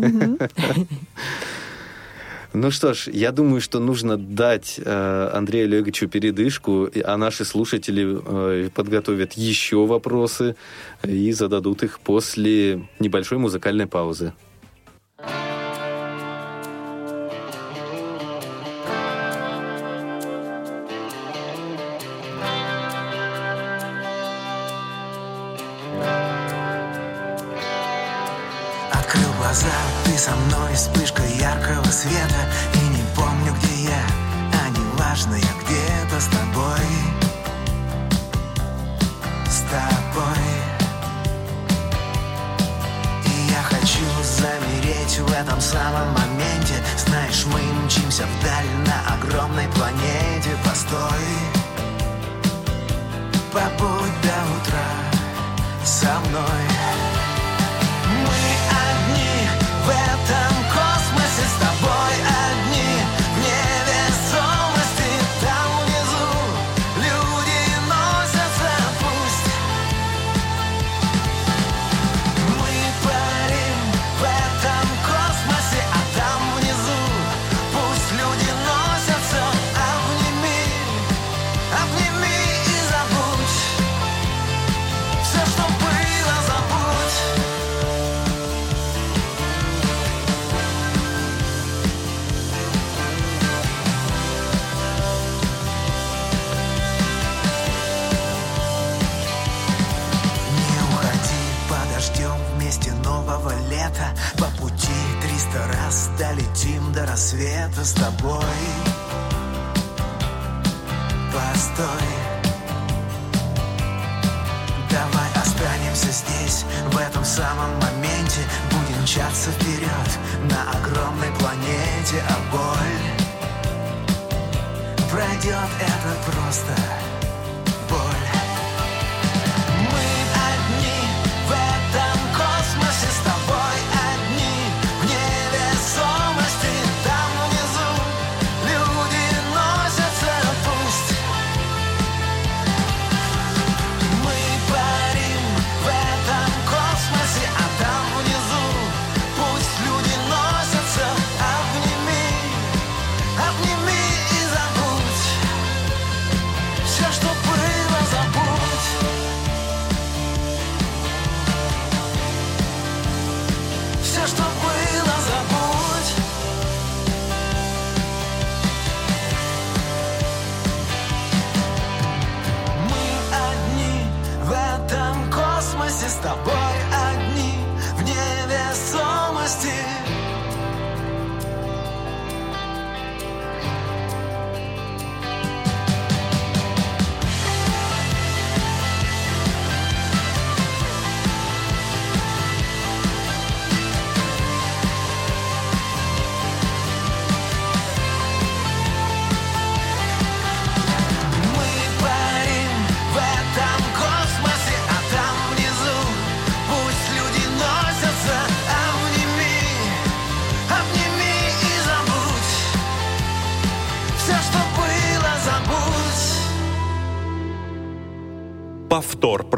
Ну 2.54 2.70
что 2.70 2.92
ж, 2.92 3.08
я 3.08 3.32
думаю, 3.32 3.62
что 3.62 3.80
нужно 3.80 4.18
дать 4.18 4.78
э, 4.84 5.30
Андрею 5.32 5.64
Олеговичу 5.64 6.06
передышку, 6.06 6.86
а 7.02 7.16
наши 7.16 7.46
слушатели 7.46 8.20
э, 8.26 8.68
подготовят 8.74 9.32
еще 9.32 9.86
вопросы 9.86 10.54
и 11.02 11.32
зададут 11.32 11.82
их 11.82 11.98
после 12.00 12.82
небольшой 12.98 13.38
музыкальной 13.38 13.86
паузы. 13.86 14.34
Со 30.22 30.36
мной, 30.36 30.72
вспышка 30.74 31.24
яркого 31.24 31.90
света. 31.90 32.42
И 32.74 32.78
не 32.96 33.02
помню, 33.16 33.52
где 33.58 33.90
я, 33.90 34.02
а 34.52 34.68
не 34.68 34.84
важно, 34.96 35.34
я 35.34 35.52
где-то 35.64 36.20
с 36.20 36.26
тобой. 36.26 36.86
С 39.50 39.62
тобой. 39.68 40.46
И 43.26 43.50
я 43.50 43.62
хочу 43.64 44.06
замереть 44.22 45.18
в 45.18 45.32
этом 45.32 45.60
самом 45.60 46.12
моменте. 46.12 46.76
Знаешь, 47.04 47.44
мы 47.46 47.60
мчимся 47.84 48.22
вдаль 48.38 48.70
на 48.86 49.14
огромной 49.14 49.66
планете. 49.74 50.56
Постой, 50.64 51.26
побудь 53.52 54.20
до 54.22 54.38
утра 54.54 54.86
со 55.84 56.20
мной 56.28 57.01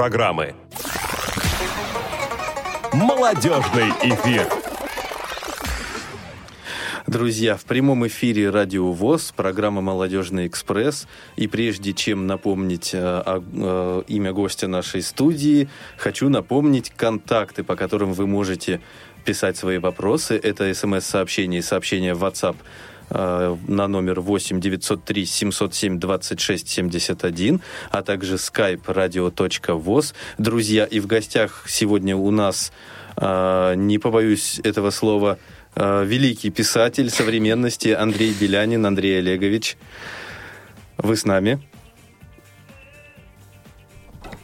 программы. 0.04 0.54
Молодежный 2.92 3.88
эфир. 4.02 4.46
Друзья, 7.06 7.56
в 7.56 7.64
прямом 7.64 8.06
эфире 8.06 8.50
Радио 8.50 8.92
ВОЗ, 8.92 9.32
программа 9.34 9.80
«Молодежный 9.80 10.46
экспресс». 10.46 11.08
И 11.36 11.46
прежде 11.46 11.94
чем 11.94 12.26
напомнить 12.26 12.90
э, 12.92 13.22
э, 13.24 14.02
имя 14.08 14.32
гостя 14.34 14.68
нашей 14.68 15.00
студии, 15.00 15.70
хочу 15.96 16.28
напомнить 16.28 16.90
контакты, 16.90 17.64
по 17.64 17.74
которым 17.74 18.12
вы 18.12 18.26
можете 18.26 18.82
писать 19.24 19.56
свои 19.56 19.78
вопросы. 19.78 20.36
Это 20.36 20.74
смс-сообщение 20.74 21.60
и 21.60 21.62
сообщение 21.62 22.12
в 22.12 22.22
WhatsApp 22.22 22.56
э, 23.10 23.56
на 23.66 23.88
номер 23.88 24.20
8 24.20 24.60
903 24.60 25.26
707 25.26 25.98
26 25.98 26.68
71, 26.68 27.60
а 27.90 28.02
также 28.02 28.34
skype 28.34 28.84
radio.voz. 28.86 30.14
Друзья, 30.38 30.84
и 30.84 31.00
в 31.00 31.06
гостях 31.06 31.64
сегодня 31.68 32.16
у 32.16 32.30
нас, 32.30 32.72
э, 33.16 33.74
не 33.76 33.98
побоюсь 33.98 34.60
этого 34.64 34.90
слова, 34.90 35.38
э, 35.74 36.04
великий 36.04 36.50
писатель 36.50 37.10
современности 37.10 37.88
Андрей 37.88 38.34
Белянин. 38.38 38.86
Андрей 38.86 39.18
Олегович, 39.18 39.76
вы 40.98 41.16
с 41.16 41.24
нами? 41.24 41.60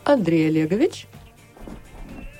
Андрей 0.04 0.48
Олегович? 0.48 1.06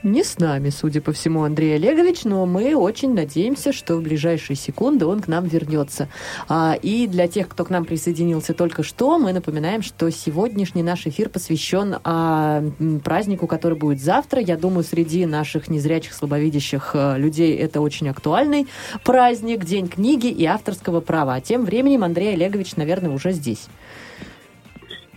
Не 0.02 0.24
с 0.24 0.38
нами, 0.38 0.70
судя 0.70 1.02
по 1.02 1.12
всему, 1.12 1.42
Андрей 1.42 1.74
Олегович, 1.74 2.24
но 2.24 2.46
мы 2.46 2.74
очень 2.74 3.12
надеемся, 3.12 3.70
что 3.70 3.96
в 3.96 4.02
ближайшие 4.02 4.56
секунды 4.56 5.04
он 5.04 5.20
к 5.20 5.28
нам 5.28 5.46
вернется. 5.46 6.08
А, 6.48 6.74
и 6.80 7.06
для 7.06 7.28
тех, 7.28 7.48
кто 7.48 7.66
к 7.66 7.70
нам 7.70 7.84
присоединился 7.84 8.54
только 8.54 8.82
что, 8.82 9.18
мы 9.18 9.34
напоминаем, 9.34 9.82
что 9.82 10.10
сегодняшний 10.10 10.82
наш 10.82 11.06
эфир 11.06 11.28
посвящен 11.28 11.96
а, 12.02 12.64
празднику, 13.04 13.46
который 13.46 13.76
будет 13.76 14.00
завтра. 14.00 14.40
Я 14.40 14.56
думаю, 14.56 14.84
среди 14.84 15.26
наших 15.26 15.68
незрячих, 15.68 16.14
слабовидящих 16.14 16.92
э, 16.94 17.18
людей 17.18 17.54
это 17.56 17.82
очень 17.82 18.08
актуальный 18.08 18.68
праздник, 19.04 19.66
День 19.66 19.88
книги 19.88 20.28
и 20.28 20.46
авторского 20.46 21.00
права. 21.00 21.34
А 21.34 21.40
тем 21.42 21.66
временем 21.66 22.04
Андрей 22.04 22.32
Олегович, 22.32 22.76
наверное, 22.76 23.10
уже 23.10 23.32
здесь. 23.32 23.68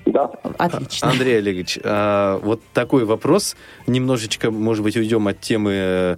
Да. 0.06 0.30
Отлично. 0.58 1.10
Андрей 1.10 1.38
Олегович, 1.38 1.80
а, 1.84 2.40
вот 2.40 2.62
такой 2.74 3.06
вопрос. 3.06 3.56
Немножечко, 3.88 4.52
может 4.52 4.84
быть, 4.84 4.98
уйдем 4.98 5.28
от 5.28 5.40
темы 5.40 5.72
э, 5.74 6.16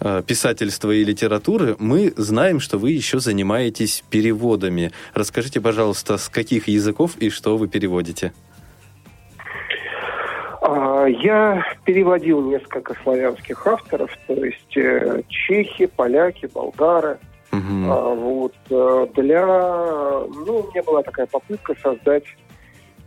э, 0.00 0.22
писательства 0.26 0.90
и 0.90 1.04
литературы. 1.04 1.76
Мы 1.78 2.12
знаем, 2.16 2.58
что 2.58 2.78
вы 2.78 2.92
еще 2.92 3.20
занимаетесь 3.20 4.02
переводами. 4.10 4.92
Расскажите, 5.14 5.60
пожалуйста, 5.60 6.16
с 6.16 6.28
каких 6.28 6.68
языков 6.68 7.16
и 7.18 7.28
что 7.30 7.56
вы 7.58 7.68
переводите? 7.68 8.32
А, 10.62 11.04
Я 11.06 11.64
переводил 11.84 12.42
несколько 12.42 12.94
славянских 13.02 13.66
авторов, 13.66 14.10
то 14.26 14.34
есть 14.34 14.76
э, 14.76 15.22
чехи, 15.28 15.86
поляки, 15.86 16.46
болгары. 16.46 17.18
А, 17.50 18.14
Вот 18.14 18.54
для, 19.14 19.46
ну, 19.46 20.58
у 20.58 20.70
меня 20.70 20.82
была 20.82 21.02
такая 21.02 21.26
попытка 21.26 21.74
создать, 21.82 22.24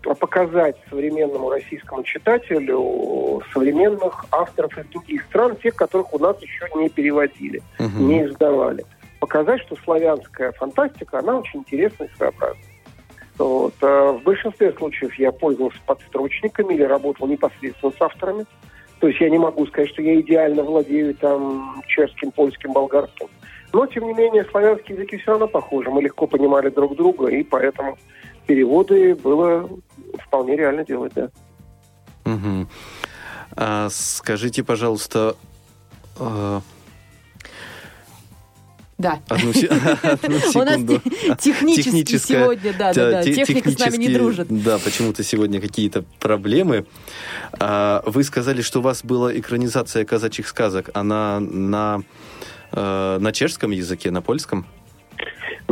показать 0.02 0.76
современному 0.90 1.50
российскому 1.50 2.04
читателю 2.04 3.42
современных 3.54 4.26
авторов 4.32 4.78
из 4.78 4.86
других 4.88 5.24
стран, 5.26 5.56
тех, 5.58 5.76
которых 5.76 6.14
у 6.14 6.20
нас 6.20 6.42
еще 6.42 6.68
не 6.76 6.90
переводили, 6.90 7.62
Мгм. 7.80 8.08
не 8.08 8.26
издавали. 8.26 8.86
Показать, 9.20 9.62
что 9.62 9.76
славянская 9.84 10.52
фантастика, 10.54 11.20
она 11.20 11.38
очень 11.40 11.60
интересна 11.60 12.06
и 12.06 12.18
своеобразна. 12.18 12.62
Вот. 13.38 13.74
а 13.82 14.14
В 14.14 14.24
большинстве 14.24 14.72
случаев 14.74 15.14
я 15.16 15.32
пользовался 15.32 15.78
подстрочниками 15.86 16.74
или 16.74 16.84
работал 16.84 17.28
непосредственно 17.28 17.92
с 17.98 18.02
авторами. 18.02 18.46
То 19.00 19.08
есть 19.08 19.20
я 19.20 19.30
не 19.30 19.40
могу 19.40 19.66
сказать, 19.68 19.90
что 19.90 20.02
я 20.04 20.20
идеально 20.20 20.64
владею 20.64 21.16
там 21.16 21.82
чешским, 21.88 22.32
польским, 22.32 22.72
болгарским. 22.74 23.28
Но, 23.74 23.86
тем 23.88 24.06
не 24.06 24.14
менее, 24.14 24.44
славянские 24.46 24.98
языки 24.98 25.18
все 25.18 25.32
равно 25.32 25.48
похожи. 25.48 25.90
Мы 25.90 26.02
легко 26.04 26.28
понимали 26.28 26.70
друг 26.70 26.96
друга, 26.96 27.28
и 27.28 27.42
поэтому 27.42 27.98
переводы 28.48 29.16
было 29.16 29.70
вполне 30.26 30.56
реально 30.56 30.84
делать, 30.86 31.14
да. 31.16 31.30
Мгм. 32.26 32.68
А 33.56 33.90
скажите, 33.92 34.64
пожалуйста, 34.64 35.36
э, 36.20 36.62
Да. 38.98 39.20
одну, 39.30 39.52
одну 40.04 40.36
У 40.36 40.64
нас 40.64 40.76
секунду. 40.76 41.00
те- 41.00 41.36
технически 41.40 41.84
Техническая- 41.90 42.44
сегодня, 42.44 42.74
да, 42.78 42.94
да, 42.94 43.12
да. 43.12 43.24
те- 43.24 43.34
Техника 43.34 43.72
с 43.72 43.80
нами 43.80 43.96
не 43.98 44.10
дружит. 44.10 44.48
Да, 44.64 44.78
почему-то 44.78 45.24
сегодня 45.24 45.60
какие-то 45.60 46.04
проблемы. 46.20 46.86
А, 47.60 48.04
Вы 48.06 48.24
сказали, 48.24 48.62
что 48.62 48.80
у 48.80 48.82
вас 48.84 49.04
была 49.04 49.38
экранизация 49.38 50.06
казачьих 50.06 50.48
сказок. 50.48 50.90
Она 50.94 51.40
на, 51.40 52.02
э, 52.72 53.18
на 53.20 53.32
чешском 53.32 53.72
языке, 53.72 54.12
на 54.12 54.22
польском? 54.22 54.66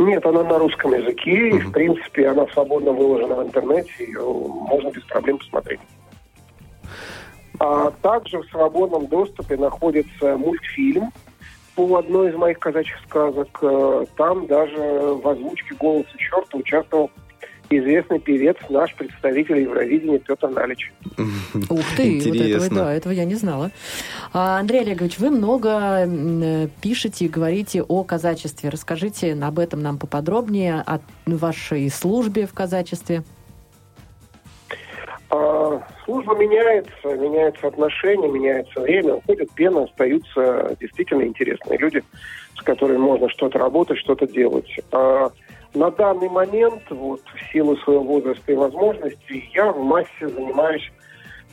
Нет, 0.00 0.24
она 0.24 0.42
на 0.42 0.58
русском 0.58 0.94
языке, 0.94 1.50
и, 1.50 1.52
Мгм. 1.52 1.68
в 1.68 1.72
принципе, 1.72 2.28
она 2.28 2.46
свободно 2.54 2.90
выложена 2.92 3.34
в 3.34 3.42
интернете, 3.42 3.92
ее 3.98 4.22
можно 4.22 4.88
без 4.90 5.02
проблем 5.04 5.36
посмотреть. 5.36 5.80
А 7.58 7.90
также 8.00 8.38
в 8.38 8.46
свободном 8.46 9.08
доступе 9.08 9.58
находится 9.58 10.38
мультфильм 10.38 11.12
по 11.76 11.96
одной 11.98 12.30
из 12.30 12.34
моих 12.34 12.58
казачьих 12.58 12.98
сказок. 13.06 13.58
Э, 13.60 14.06
Там 14.16 14.46
даже 14.46 14.78
в 15.22 15.28
озвучке 15.28 15.74
«Голоса 15.78 16.16
черта» 16.16 16.56
участвовал 16.56 17.10
известный 17.70 18.18
певец, 18.18 18.56
наш 18.68 18.94
представитель 18.94 19.60
Евровидения 19.60 20.18
Петр 20.18 20.48
Налич. 20.48 20.92
Ух 21.16 21.84
ты, 21.96 22.20
вот 22.26 22.36
этого, 22.36 22.68
да, 22.70 22.92
этого 22.92 23.12
я 23.12 23.24
не 23.24 23.36
знала. 23.36 23.70
А, 24.32 24.58
Андрей 24.58 24.80
Олегович, 24.80 25.18
вы 25.18 25.30
много 25.30 26.68
пишете 26.82 27.26
и 27.26 27.28
говорите 27.28 27.82
о 27.82 28.02
казачестве. 28.02 28.68
Расскажите 28.70 29.32
об 29.40 29.58
этом 29.58 29.82
нам 29.82 29.98
поподробнее, 29.98 30.82
о 30.84 31.00
вашей 31.26 31.88
службе 31.90 32.46
в 32.46 32.52
казачестве. 32.52 33.22
А, 35.30 35.80
служба 36.04 36.36
меняется, 36.36 37.16
меняются 37.16 37.68
отношения, 37.68 38.28
меняется 38.28 38.80
время, 38.80 39.14
уходит 39.14 39.50
пена, 39.52 39.84
остаются 39.84 40.76
действительно 40.80 41.22
интересные 41.22 41.78
люди, 41.78 42.02
с 42.58 42.62
которыми 42.62 42.98
можно 42.98 43.28
что-то 43.28 43.58
работать, 43.58 43.98
что-то 43.98 44.26
делать. 44.26 44.68
На 45.74 45.90
данный 45.90 46.28
момент, 46.28 46.82
вот 46.90 47.20
в 47.20 47.52
силу 47.52 47.76
своего 47.78 48.02
возраста 48.02 48.52
и 48.52 48.56
возможностей, 48.56 49.48
я 49.54 49.70
в 49.70 49.82
массе 49.84 50.28
занимаюсь 50.28 50.90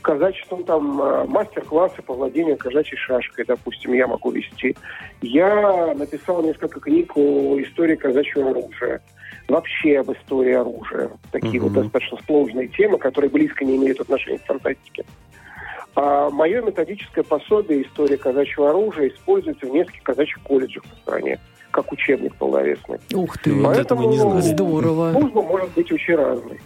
казачеством, 0.02 0.64
там 0.64 1.02
а, 1.02 1.26
мастер-классы 1.26 2.02
по 2.02 2.14
владению 2.14 2.58
казачьей 2.58 2.98
шашкой, 2.98 3.46
допустим, 3.46 3.94
я 3.94 4.08
могу 4.08 4.32
вести. 4.32 4.76
Я 5.22 5.94
написал 5.96 6.42
несколько 6.44 6.80
книг 6.80 7.12
о 7.16 7.60
истории 7.62 7.96
казачьего 7.96 8.52
оружия 8.52 9.02
вообще 9.48 10.00
об 10.00 10.12
истории 10.12 10.54
оружия. 10.54 11.10
Такие 11.32 11.62
угу. 11.62 11.70
вот 11.70 11.84
достаточно 11.84 12.18
сложные 12.26 12.68
темы, 12.68 12.98
которые 12.98 13.30
близко 13.30 13.64
не 13.66 13.78
имеют 13.78 14.00
отношения 14.00 14.40
к 14.40 14.46
фантастике. 14.46 15.06
А 15.96 16.30
мое 16.30 16.62
методическое 16.62 17.24
пособие 17.24 17.82
«История 17.82 18.18
казачьего 18.18 18.70
оружия» 18.70 19.08
используется 19.08 19.66
в 19.66 19.74
нескольких 19.74 20.04
казачьих 20.04 20.40
колледжах 20.44 20.84
по 20.84 20.96
стране, 20.98 21.40
как 21.78 21.92
учебник 21.92 22.34
полновесный. 22.36 22.98
Ух 23.14 23.38
ты, 23.38 23.52
Поэтому 23.52 23.68
вот 23.68 23.78
это 23.78 23.96
мы 23.96 24.08
не 24.08 24.42
Здорово. 24.42 25.12
Служба 25.12 25.44
может 25.44 25.72
быть 25.74 25.92
очень 25.92 26.16
разной. 26.16 26.60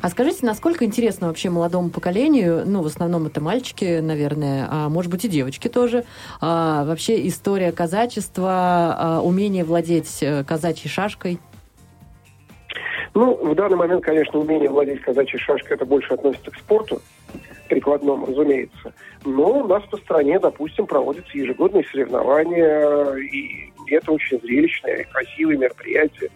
А 0.00 0.08
скажите, 0.08 0.46
насколько 0.46 0.84
интересно 0.84 1.26
вообще 1.26 1.50
молодому 1.50 1.90
поколению, 1.90 2.62
ну, 2.64 2.82
в 2.82 2.86
основном 2.86 3.26
это 3.26 3.40
мальчики, 3.40 3.98
наверное, 3.98 4.68
а 4.70 4.88
может 4.88 5.10
быть 5.10 5.24
и 5.24 5.28
девочки 5.28 5.66
тоже, 5.66 6.04
а, 6.40 6.84
вообще 6.84 7.26
история 7.26 7.72
казачества, 7.72 8.50
а, 8.52 9.20
умение 9.22 9.64
владеть 9.64 10.22
э, 10.22 10.44
казачьей 10.44 10.88
шашкой? 10.88 11.40
Ну, 13.14 13.34
в 13.34 13.54
данный 13.56 13.76
момент, 13.76 14.04
конечно, 14.04 14.38
умение 14.38 14.70
владеть 14.70 15.00
казачьей 15.00 15.40
шашкой 15.40 15.76
это 15.76 15.84
больше 15.84 16.14
относится 16.14 16.50
к 16.50 16.56
спорту, 16.56 17.02
прикладному, 17.68 18.26
разумеется. 18.26 18.94
Но 19.24 19.60
у 19.60 19.66
нас 19.66 19.82
по 19.84 19.96
стране, 19.96 20.38
допустим, 20.38 20.86
проводятся 20.86 21.36
ежегодные 21.36 21.84
соревнования, 21.90 23.14
и 23.16 23.71
это 23.88 24.12
очень 24.12 24.40
зрелищное 24.40 24.96
и 24.96 25.04
красивое 25.04 25.56
мероприятие. 25.56 26.30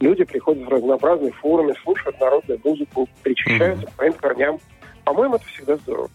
Люди 0.00 0.24
приходят 0.24 0.64
в 0.64 0.68
разнообразные 0.68 1.32
форумы, 1.32 1.74
слушают 1.82 2.20
народную 2.20 2.60
музыку, 2.62 3.08
причащаются 3.22 3.86
mm-hmm. 3.86 3.90
к 3.90 3.94
своим 3.94 4.12
корням. 4.14 4.58
По-моему, 5.04 5.36
это 5.36 5.44
всегда 5.46 5.76
здорово. 5.76 6.10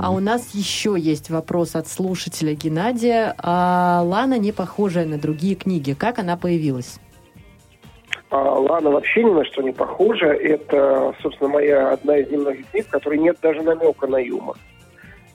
А 0.00 0.10
у 0.10 0.20
нас 0.20 0.54
еще 0.54 0.94
есть 0.96 1.30
вопрос 1.30 1.74
от 1.74 1.88
слушателя 1.88 2.54
Геннадия. 2.54 3.34
А 3.38 4.02
Лана 4.04 4.38
не 4.38 4.52
похожая 4.52 5.04
на 5.04 5.18
другие 5.18 5.56
книги. 5.56 5.94
Как 5.94 6.18
она 6.18 6.36
появилась? 6.36 7.00
А 8.30 8.36
Лана 8.36 8.90
вообще 8.90 9.24
ни 9.24 9.30
на 9.30 9.44
что 9.44 9.62
не 9.62 9.72
похожа. 9.72 10.26
Это, 10.26 11.14
собственно, 11.22 11.50
моя 11.50 11.92
одна 11.92 12.18
из 12.18 12.30
немногих 12.30 12.70
книг, 12.70 12.86
в 12.86 12.90
которой 12.90 13.18
нет 13.18 13.38
даже 13.42 13.62
намека 13.62 14.06
на 14.06 14.18
юмор. 14.18 14.56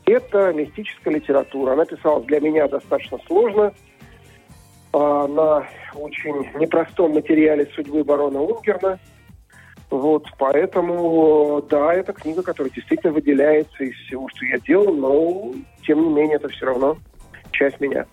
Это 0.09 0.51
мистическая 0.53 1.13
литература. 1.13 1.73
Она 1.73 1.85
писалась 1.85 2.25
для 2.25 2.39
меня 2.39 2.67
достаточно 2.67 3.19
сложно. 3.27 3.73
На 4.91 5.67
очень 5.93 6.49
непростом 6.59 7.11
материале 7.11 7.69
судьбы 7.75 8.03
барона 8.03 8.41
Унгерна. 8.41 8.99
Вот, 9.91 10.27
поэтому, 10.37 11.63
да, 11.69 11.93
это 11.93 12.13
книга, 12.13 12.43
которая 12.43 12.71
действительно 12.71 13.13
выделяется 13.13 13.83
из 13.83 13.95
всего, 14.05 14.27
что 14.29 14.45
я 14.45 14.59
делал, 14.59 14.93
но, 14.93 15.53
тем 15.85 16.03
не 16.03 16.13
менее, 16.13 16.35
это 16.37 16.47
все 16.49 16.67
равно 16.67 16.97
часть 17.51 17.79
меня. 17.79 18.05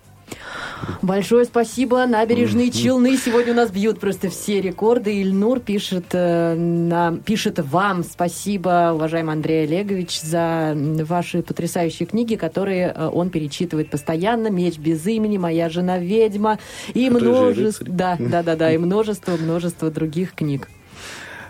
Большое 1.02 1.44
спасибо. 1.44 2.04
Набережные 2.06 2.70
Челны 2.70 3.16
сегодня 3.16 3.52
у 3.52 3.56
нас 3.56 3.70
бьют 3.70 3.98
просто 3.98 4.28
все 4.28 4.60
рекорды. 4.60 5.22
Ильнур 5.22 5.60
пишет, 5.60 6.06
э, 6.12 6.54
нам, 6.54 7.18
пишет 7.18 7.58
вам 7.58 8.04
спасибо, 8.04 8.92
уважаемый 8.94 9.32
Андрей 9.32 9.64
Олегович, 9.64 10.20
за 10.20 10.74
ваши 10.76 11.42
потрясающие 11.42 12.06
книги, 12.06 12.36
которые 12.36 12.92
э, 12.94 13.08
он 13.08 13.30
перечитывает 13.30 13.90
постоянно. 13.90 14.48
«Меч 14.48 14.78
без 14.78 15.06
имени», 15.06 15.38
«Моя 15.38 15.68
жена 15.68 15.98
ведьма» 15.98 16.58
и 16.94 17.10
множество, 17.10 17.86
да, 17.88 18.16
да, 18.18 18.42
да, 18.42 18.56
да, 18.56 18.72
и 18.72 18.78
множество, 18.78 19.36
множество 19.36 19.90
других 19.90 20.34
книг. 20.34 20.68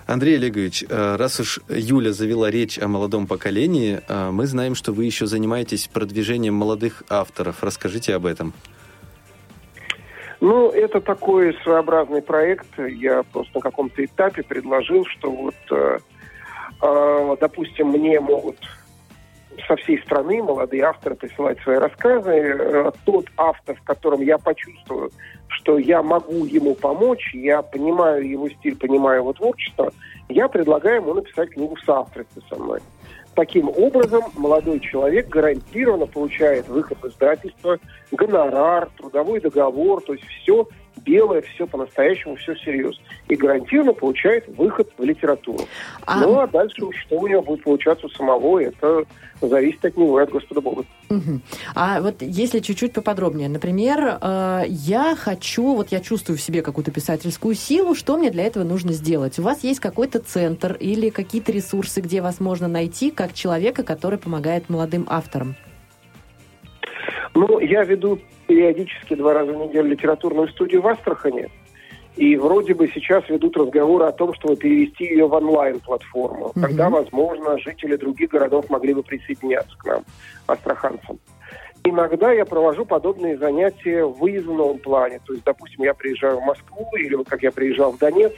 Андрей 0.06 0.36
Олегович, 0.36 0.84
э, 0.88 1.16
раз 1.16 1.40
уж 1.40 1.60
Юля 1.68 2.12
завела 2.12 2.50
речь 2.50 2.78
о 2.78 2.86
молодом 2.86 3.26
поколении, 3.26 4.00
мы 4.30 4.46
знаем, 4.46 4.74
что 4.74 4.92
вы 4.92 5.04
еще 5.04 5.26
занимаетесь 5.26 5.88
продвижением 5.92 6.54
молодых 6.54 7.02
авторов. 7.08 7.62
Расскажите 7.62 8.14
об 8.14 8.26
этом. 8.26 8.54
Ну, 10.40 10.70
это 10.70 11.00
такой 11.00 11.54
своеобразный 11.62 12.22
проект. 12.22 12.66
Я 12.78 13.22
просто 13.22 13.52
на 13.54 13.60
каком-то 13.60 14.04
этапе 14.04 14.42
предложил, 14.42 15.04
что 15.06 15.30
вот, 15.30 15.54
э, 15.70 15.98
э, 16.82 17.36
допустим, 17.40 17.88
мне 17.88 18.20
могут 18.20 18.56
со 19.66 19.76
всей 19.76 19.98
страны 20.02 20.42
молодые 20.42 20.82
авторы 20.82 21.14
присылать 21.14 21.58
свои 21.60 21.78
рассказы. 21.78 22.30
Э, 22.30 22.90
тот 23.04 23.26
автор, 23.36 23.76
в 23.76 23.82
котором 23.82 24.20
я 24.20 24.36
почувствую, 24.36 25.10
что 25.48 25.78
я 25.78 26.02
могу 26.02 26.44
ему 26.44 26.74
помочь, 26.74 27.34
я 27.34 27.62
понимаю 27.62 28.28
его 28.28 28.48
стиль, 28.50 28.76
понимаю 28.76 29.20
его 29.20 29.32
творчество, 29.32 29.92
я 30.28 30.48
предлагаю 30.48 30.96
ему 30.96 31.14
написать 31.14 31.50
книгу 31.50 31.76
в 31.76 31.80
соавторстве 31.80 32.42
со 32.50 32.56
мной. 32.56 32.80
Таким 33.36 33.68
образом, 33.68 34.24
молодой 34.34 34.80
человек 34.80 35.28
гарантированно 35.28 36.06
получает 36.06 36.68
выход 36.68 36.96
в 37.02 37.08
издательство, 37.08 37.78
гонорар, 38.10 38.88
трудовой 38.96 39.40
договор, 39.40 40.00
то 40.00 40.14
есть 40.14 40.24
все 40.24 40.66
белое, 41.04 41.42
все 41.42 41.66
по-настоящему, 41.66 42.36
все 42.36 42.54
серьезно. 42.56 43.02
И 43.28 43.36
гарантированно 43.36 43.92
получает 43.92 44.46
выход 44.56 44.88
в 44.96 45.02
литературу. 45.02 45.64
А... 46.04 46.20
Ну, 46.20 46.38
а 46.38 46.46
дальше 46.46 46.76
что 46.92 47.18
у 47.18 47.26
него 47.26 47.42
будет 47.42 47.64
получаться 47.64 48.06
у 48.06 48.10
самого, 48.10 48.60
это 48.60 49.04
зависит 49.40 49.84
от 49.84 49.96
него 49.96 50.20
и 50.20 50.22
от 50.22 50.30
Господа 50.30 50.60
Бога. 50.60 50.84
Угу. 51.10 51.40
А 51.74 52.00
вот 52.00 52.16
если 52.20 52.60
чуть-чуть 52.60 52.92
поподробнее, 52.92 53.48
например, 53.48 54.18
э, 54.20 54.62
я 54.68 55.14
хочу, 55.16 55.74
вот 55.74 55.92
я 55.92 56.00
чувствую 56.00 56.38
в 56.38 56.40
себе 56.40 56.62
какую-то 56.62 56.90
писательскую 56.90 57.54
силу, 57.54 57.94
что 57.94 58.16
мне 58.16 58.30
для 58.30 58.44
этого 58.44 58.64
нужно 58.64 58.92
сделать? 58.92 59.38
У 59.38 59.42
вас 59.42 59.62
есть 59.64 59.80
какой-то 59.80 60.20
центр 60.20 60.76
или 60.78 61.10
какие-то 61.10 61.52
ресурсы, 61.52 62.00
где 62.00 62.20
вас 62.22 62.40
можно 62.40 62.68
найти 62.68 63.10
как 63.10 63.34
человека, 63.34 63.82
который 63.82 64.18
помогает 64.18 64.68
молодым 64.68 65.06
авторам? 65.08 65.54
Ну, 67.34 67.60
я 67.60 67.84
веду 67.84 68.18
периодически 68.46 69.14
два 69.14 69.34
раза 69.34 69.52
в 69.52 69.56
неделю 69.56 69.90
литературную 69.90 70.48
студию 70.48 70.82
в 70.82 70.88
Астрахане. 70.88 71.48
И 72.16 72.36
вроде 72.36 72.74
бы 72.74 72.88
сейчас 72.88 73.28
ведут 73.28 73.56
разговоры 73.58 74.06
о 74.06 74.12
том, 74.12 74.32
чтобы 74.34 74.56
перевести 74.56 75.04
ее 75.04 75.26
в 75.26 75.34
онлайн-платформу. 75.34 76.46
Mm-hmm. 76.46 76.60
Тогда, 76.62 76.88
возможно, 76.88 77.58
жители 77.58 77.96
других 77.96 78.30
городов 78.30 78.70
могли 78.70 78.94
бы 78.94 79.02
присоединяться 79.02 79.76
к 79.76 79.84
нам, 79.84 80.04
астраханцам. 80.46 81.18
Иногда 81.84 82.32
я 82.32 82.46
провожу 82.46 82.86
подобные 82.86 83.36
занятия 83.36 84.04
в 84.04 84.18
выездном 84.18 84.78
плане. 84.78 85.20
То 85.26 85.34
есть, 85.34 85.44
допустим, 85.44 85.84
я 85.84 85.92
приезжаю 85.92 86.40
в 86.40 86.44
Москву, 86.44 86.88
или 86.96 87.14
вот 87.14 87.28
как 87.28 87.42
я 87.42 87.52
приезжал 87.52 87.92
в 87.92 87.98
Донецк, 87.98 88.36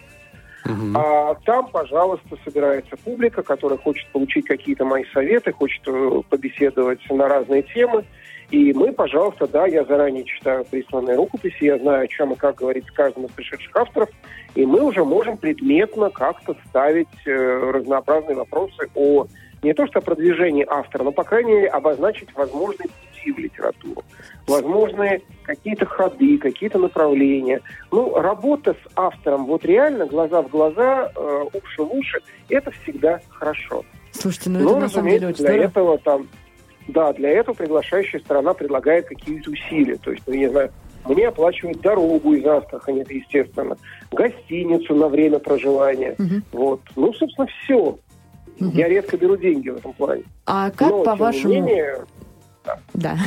Uh-huh. 0.66 0.92
А 0.96 1.34
там, 1.46 1.68
пожалуйста, 1.68 2.36
собирается 2.44 2.96
публика, 2.98 3.42
которая 3.42 3.78
хочет 3.78 4.06
получить 4.08 4.44
какие-то 4.44 4.84
мои 4.84 5.04
советы, 5.14 5.52
хочет 5.52 5.80
э, 5.86 6.22
побеседовать 6.28 7.00
на 7.08 7.26
разные 7.26 7.62
темы. 7.62 8.04
И 8.50 8.72
мы, 8.72 8.92
пожалуйста, 8.92 9.46
да, 9.46 9.66
я 9.66 9.84
заранее 9.84 10.24
читаю 10.24 10.64
присланные 10.64 11.16
рукописи, 11.16 11.64
я 11.64 11.78
знаю, 11.78 12.04
о 12.04 12.08
чем 12.08 12.32
и 12.32 12.36
как 12.36 12.56
говорить 12.56 12.86
с 12.86 12.90
каждым 12.92 13.26
из 13.26 13.30
пришедших 13.32 13.76
авторов, 13.76 14.08
и 14.54 14.64
мы 14.64 14.80
уже 14.82 15.04
можем 15.04 15.36
предметно 15.36 16.08
как-то 16.08 16.56
ставить 16.66 17.08
э, 17.26 17.30
разнообразные 17.30 18.36
вопросы 18.36 18.88
о 18.94 19.26
не 19.62 19.74
то 19.74 19.86
что 19.86 19.98
о 19.98 20.02
продвижении 20.02 20.64
автора, 20.66 21.02
но, 21.02 21.12
по 21.12 21.24
крайней 21.24 21.52
мере, 21.52 21.68
обозначить 21.68 22.28
возможные 22.34 22.88
пути 22.88 23.32
в 23.32 23.38
литературу, 23.38 24.02
возможные 24.46 25.22
какие-то 25.42 25.84
ходы, 25.84 26.38
какие-то 26.38 26.78
направления. 26.78 27.60
Ну, 27.90 28.14
работа 28.14 28.74
с 28.74 28.92
автором, 28.96 29.46
вот 29.46 29.64
реально, 29.64 30.06
глаза 30.06 30.42
в 30.42 30.48
глаза, 30.48 31.10
э, 31.14 31.44
уши 31.52 31.82
в 31.82 31.92
уши, 31.92 32.20
это 32.48 32.70
всегда 32.70 33.20
хорошо. 33.30 33.84
Слушайте, 34.12 34.50
ну 34.50 34.60
это 34.60 34.68
но, 34.68 34.80
на 34.80 34.88
самом 34.88 35.10
деле 35.10 35.28
очень 35.28 35.44
для 35.44 35.48
здорово. 35.48 35.66
этого 35.66 35.98
там 35.98 36.28
да, 36.88 37.12
для 37.12 37.30
этого 37.30 37.54
приглашающая 37.54 38.20
сторона 38.20 38.54
предлагает 38.54 39.06
какие-то 39.06 39.50
усилия. 39.50 39.96
То 39.96 40.10
есть, 40.10 40.24
ну, 40.26 40.34
не 40.34 40.48
знаю, 40.50 40.70
мне 41.06 41.28
оплачивают 41.28 41.80
дорогу 41.80 42.34
из 42.34 42.44
Астрахани, 42.44 43.02
это 43.02 43.14
естественно, 43.14 43.76
гостиницу 44.10 44.94
на 44.94 45.08
время 45.08 45.38
проживания. 45.38 46.16
Угу. 46.18 46.42
Вот. 46.52 46.80
Ну, 46.96 47.12
собственно, 47.12 47.46
все. 47.46 47.98
Угу. 48.60 48.70
Я 48.74 48.88
редко 48.88 49.16
беру 49.16 49.36
деньги 49.36 49.68
в 49.68 49.76
этом 49.76 49.92
плане. 49.92 50.24
А 50.46 50.70
как, 50.70 51.04
по-вашему... 51.04 51.68
да. 52.68 52.78
Да. 52.94 53.18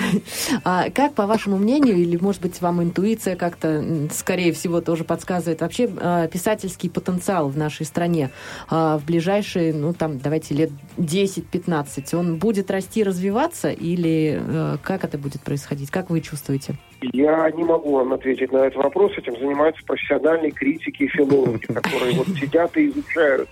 А 0.63 0.89
как, 0.89 1.13
по 1.13 1.25
вашему 1.25 1.57
мнению, 1.57 1.95
или, 1.95 2.17
может 2.17 2.41
быть, 2.41 2.61
вам 2.61 2.83
интуиция 2.83 3.35
как-то, 3.35 3.83
скорее 4.11 4.51
всего, 4.53 4.81
тоже 4.81 5.03
подсказывает, 5.03 5.61
вообще 5.61 5.89
а, 5.99 6.27
писательский 6.27 6.89
потенциал 6.89 7.49
в 7.49 7.57
нашей 7.57 7.85
стране 7.85 8.29
а, 8.69 8.97
в 8.97 9.05
ближайшие, 9.05 9.73
ну, 9.73 9.93
там, 9.93 10.19
давайте, 10.19 10.53
лет 10.55 10.71
10-15, 10.97 12.15
он 12.15 12.37
будет 12.37 12.69
расти, 12.71 13.03
развиваться, 13.03 13.71
или 13.71 14.39
э, 14.41 14.77
как 14.83 15.03
это 15.03 15.17
будет 15.17 15.41
происходить? 15.41 15.89
Как 15.89 16.09
вы 16.09 16.21
чувствуете? 16.21 16.75
Я 17.01 17.49
не 17.51 17.63
могу 17.63 17.95
вам 17.95 18.13
ответить 18.13 18.51
на 18.51 18.65
этот 18.65 18.83
вопрос. 18.83 19.13
Этим 19.17 19.37
занимаются 19.37 19.83
профессиональные 19.85 20.51
критики 20.51 21.03
и 21.03 21.07
филологи, 21.07 21.65
которые 21.73 22.13
вот 22.15 22.27
сидят 22.27 22.75
и 22.77 22.89
изучают. 22.89 23.49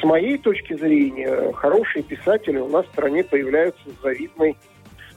С 0.00 0.04
моей 0.04 0.38
точки 0.38 0.74
зрения, 0.74 1.52
хорошие 1.52 2.02
писатели 2.02 2.58
у 2.58 2.68
нас 2.68 2.86
в 2.86 2.90
стране 2.90 3.24
появляются 3.24 3.82
с 3.90 4.02
завидной, 4.02 4.56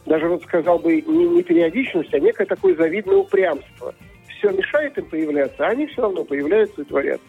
даже 0.06 0.28
вот 0.28 0.44
сказал 0.44 0.80
бы, 0.80 1.02
не, 1.02 1.26
не 1.26 1.44
периодичность, 1.44 2.14
а 2.14 2.20
некое 2.20 2.46
такое 2.46 2.76
завидное 2.76 3.18
упрямство. 3.18 3.94
Все 4.38 4.52
мешает 4.52 4.98
им 4.98 5.06
появляться, 5.06 5.66
а 5.66 5.70
они 5.70 5.88
все 5.88 6.02
равно 6.04 6.24
появляются 6.24 6.82
и 6.82 6.86
творят. 6.86 7.22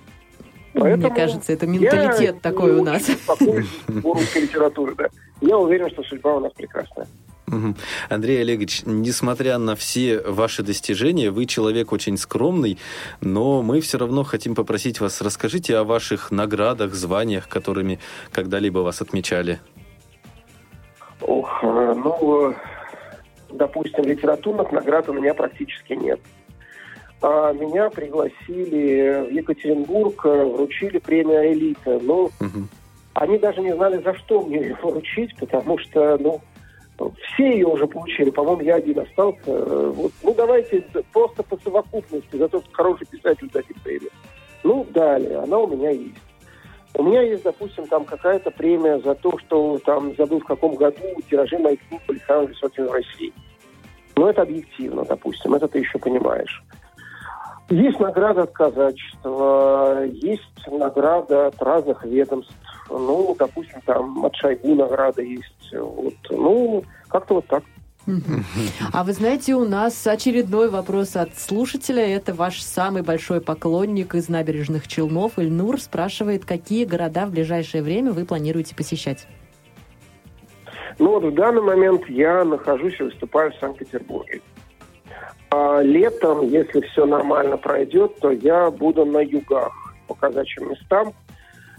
Мне 0.75 1.11
кажется, 1.11 1.53
это 1.53 1.67
менталитет 1.67 2.21
я 2.21 2.33
такой 2.35 2.79
у 2.79 2.85
нас. 2.85 3.09
русской 3.39 4.43
литературе, 4.43 4.95
да. 4.97 5.09
Я 5.41 5.57
уверен, 5.57 5.91
что 5.91 6.03
судьба 6.03 6.37
у 6.37 6.41
нас 6.41 6.53
прекрасная. 6.53 7.07
Андрей 8.09 8.41
Олегович, 8.41 8.83
несмотря 8.85 9.59
на 9.59 9.77
все 9.77 10.21
ваши 10.21 10.63
достижения, 10.63 11.31
вы 11.31 11.47
человек 11.47 11.93
очень 11.93 12.17
скромный, 12.17 12.77
но 13.21 13.63
мы 13.63 13.81
все 13.81 13.99
равно 13.99 14.25
хотим 14.25 14.55
попросить 14.55 15.01
вас, 15.01 15.21
расскажите 15.21 15.77
о 15.77 15.85
ваших 15.85 16.31
наградах, 16.31 16.95
званиях, 16.95 17.49
которыми 17.49 18.01
когда-либо 18.33 18.81
вас 18.81 19.01
отмечали. 19.01 19.61
Ох, 21.23 21.61
э, 21.63 21.95
ну, 21.97 22.51
э, 22.51 22.55
допустим, 23.51 24.05
литературных 24.05 24.73
наград 24.73 25.09
у 25.09 25.13
меня 25.13 25.35
практически 25.35 25.95
нет. 25.95 26.21
А 27.23 27.53
меня 27.53 27.89
пригласили 27.91 29.27
в 29.29 29.33
Екатеринбург, 29.33 30.27
э, 30.27 30.45
вручили 30.45 30.99
премию 30.99 31.53
«Элита». 31.53 31.99
Ну, 32.03 32.31
Мгм. 32.41 32.69
они 33.15 33.39
даже 33.39 33.63
не 33.63 33.73
знали, 33.75 34.03
за 34.03 34.15
что 34.15 34.43
мне 34.43 34.59
ее 34.61 34.77
вручить, 34.83 35.35
потому 35.39 35.79
что, 35.79 36.19
ну, 36.19 36.41
все 36.99 37.51
ее 37.53 37.67
уже 37.67 37.87
получили, 37.87 38.31
по-моему, 38.31 38.63
я 38.63 38.77
один 38.77 38.99
остался. 39.01 39.91
Вот, 39.91 40.13
ну, 40.23 40.35
давайте 40.35 40.85
просто 41.13 41.43
по 41.43 41.59
совокупности 41.59 42.37
за 42.37 42.49
то, 42.49 42.61
что 42.61 42.71
хороший 42.73 43.07
писатель 43.07 43.51
дадим 43.53 43.77
премию. 43.83 44.11
Ну, 44.63 44.87
дали, 44.91 45.33
она 45.33 45.59
у 45.59 45.67
меня 45.67 45.91
есть. 45.91 46.15
У 46.95 47.03
меня 47.03 47.23
есть, 47.23 47.43
допустим, 47.43 47.87
там 47.87 48.05
какая-то 48.05 48.51
премия 48.51 48.99
за 49.01 49.15
то, 49.15 49.39
что 49.39 49.79
там 49.81 50.15
забыл 50.17 50.41
в 50.41 50.45
каком 50.45 50.75
году 50.75 51.03
тиражи 51.29 51.59
моих 51.59 51.81
книг 51.89 52.03
были 52.07 52.21
самыми 52.27 52.47
высокими 52.47 52.87
в 52.87 52.93
России. 52.93 53.33
Но 54.17 54.31
это 54.31 54.43
объективно, 54.43 55.05
допустим, 55.05 55.55
это 55.55 55.69
ты 55.69 55.81
еще 55.81 55.99
понимаешь. 55.99 56.63
Есть 57.69 57.99
награда 57.99 58.43
от 58.43 58.53
казачества, 58.53 60.05
есть 60.05 60.69
награда 60.71 61.49
от 61.49 61.61
разных 61.61 62.05
ведомств. 62.05 62.55
Ну, 62.89 63.35
допустим, 63.37 63.81
там 63.85 64.25
от 64.25 64.35
Шойгу 64.37 64.77
награда 64.77 65.21
есть. 65.23 65.73
Вот. 65.73 66.15
Ну, 66.31 66.85
как-то 67.09 67.35
вот 67.35 67.47
так. 67.49 67.65
А 68.93 69.03
вы 69.03 69.13
знаете, 69.13 69.55
у 69.55 69.65
нас 69.65 70.07
очередной 70.07 70.71
вопрос 70.71 71.17
от 71.17 71.37
слушателя. 71.37 72.07
Это 72.07 72.35
ваш 72.35 72.63
самый 72.63 73.03
большой 73.03 73.41
поклонник 73.41 74.15
из 74.15 74.29
набережных 74.29 74.87
Челнов. 74.87 75.39
Ильнур 75.39 75.81
спрашивает, 75.81 76.45
какие 76.45 76.85
города 76.85 77.27
в 77.27 77.33
ближайшее 77.33 77.83
время 77.83 78.13
вы 78.13 78.25
планируете 78.25 78.77
посещать? 78.77 79.27
Ну 80.99 81.11
вот 81.11 81.25
в 81.25 81.35
данный 81.35 81.63
момент 81.63 82.09
я 82.09 82.45
нахожусь 82.45 82.99
и 83.01 83.03
выступаю 83.03 83.53
в 83.53 83.57
Санкт-Петербурге. 83.57 84.41
А 85.51 85.81
летом, 85.81 86.49
если 86.49 86.81
все 86.83 87.07
нормально 87.07 87.57
пройдет, 87.57 88.19
то 88.21 88.31
я 88.31 88.71
буду 88.71 89.05
на 89.05 89.19
югах 89.19 89.73
по 90.07 90.15
казачьим 90.15 90.71
местам, 90.71 91.13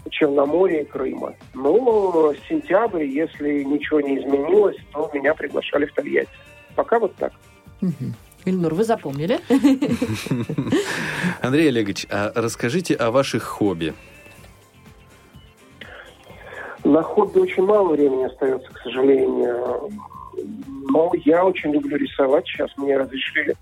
Черноморья 0.09 0.81
и 0.81 0.85
Крыма. 0.85 1.33
Ну, 1.53 2.33
сентябрь, 2.47 3.05
если 3.05 3.63
ничего 3.63 4.01
не 4.01 4.19
изменилось, 4.19 4.77
то 4.91 5.09
меня 5.13 5.33
приглашали 5.33 5.85
в 5.85 5.93
Тольятти. 5.93 6.31
Пока 6.75 6.99
вот 6.99 7.15
так. 7.15 7.33
Ильнур, 8.45 8.73
вы 8.73 8.83
запомнили? 8.83 9.39
Андрей 11.41 11.69
Олегович, 11.69 12.07
а 12.09 12.31
расскажите 12.33 12.95
о 12.95 13.11
ваших 13.11 13.43
хобби. 13.43 13.93
На 16.83 17.03
хобби 17.03 17.39
очень 17.39 17.63
мало 17.63 17.89
времени 17.89 18.23
остается, 18.23 18.71
к 18.71 18.79
сожалению. 18.79 19.89
Но 20.89 21.11
я 21.25 21.43
очень 21.43 21.71
люблю 21.71 21.97
рисовать. 21.97 22.47
Сейчас 22.47 22.69
мне 22.77 22.97
разрешили 22.97 23.55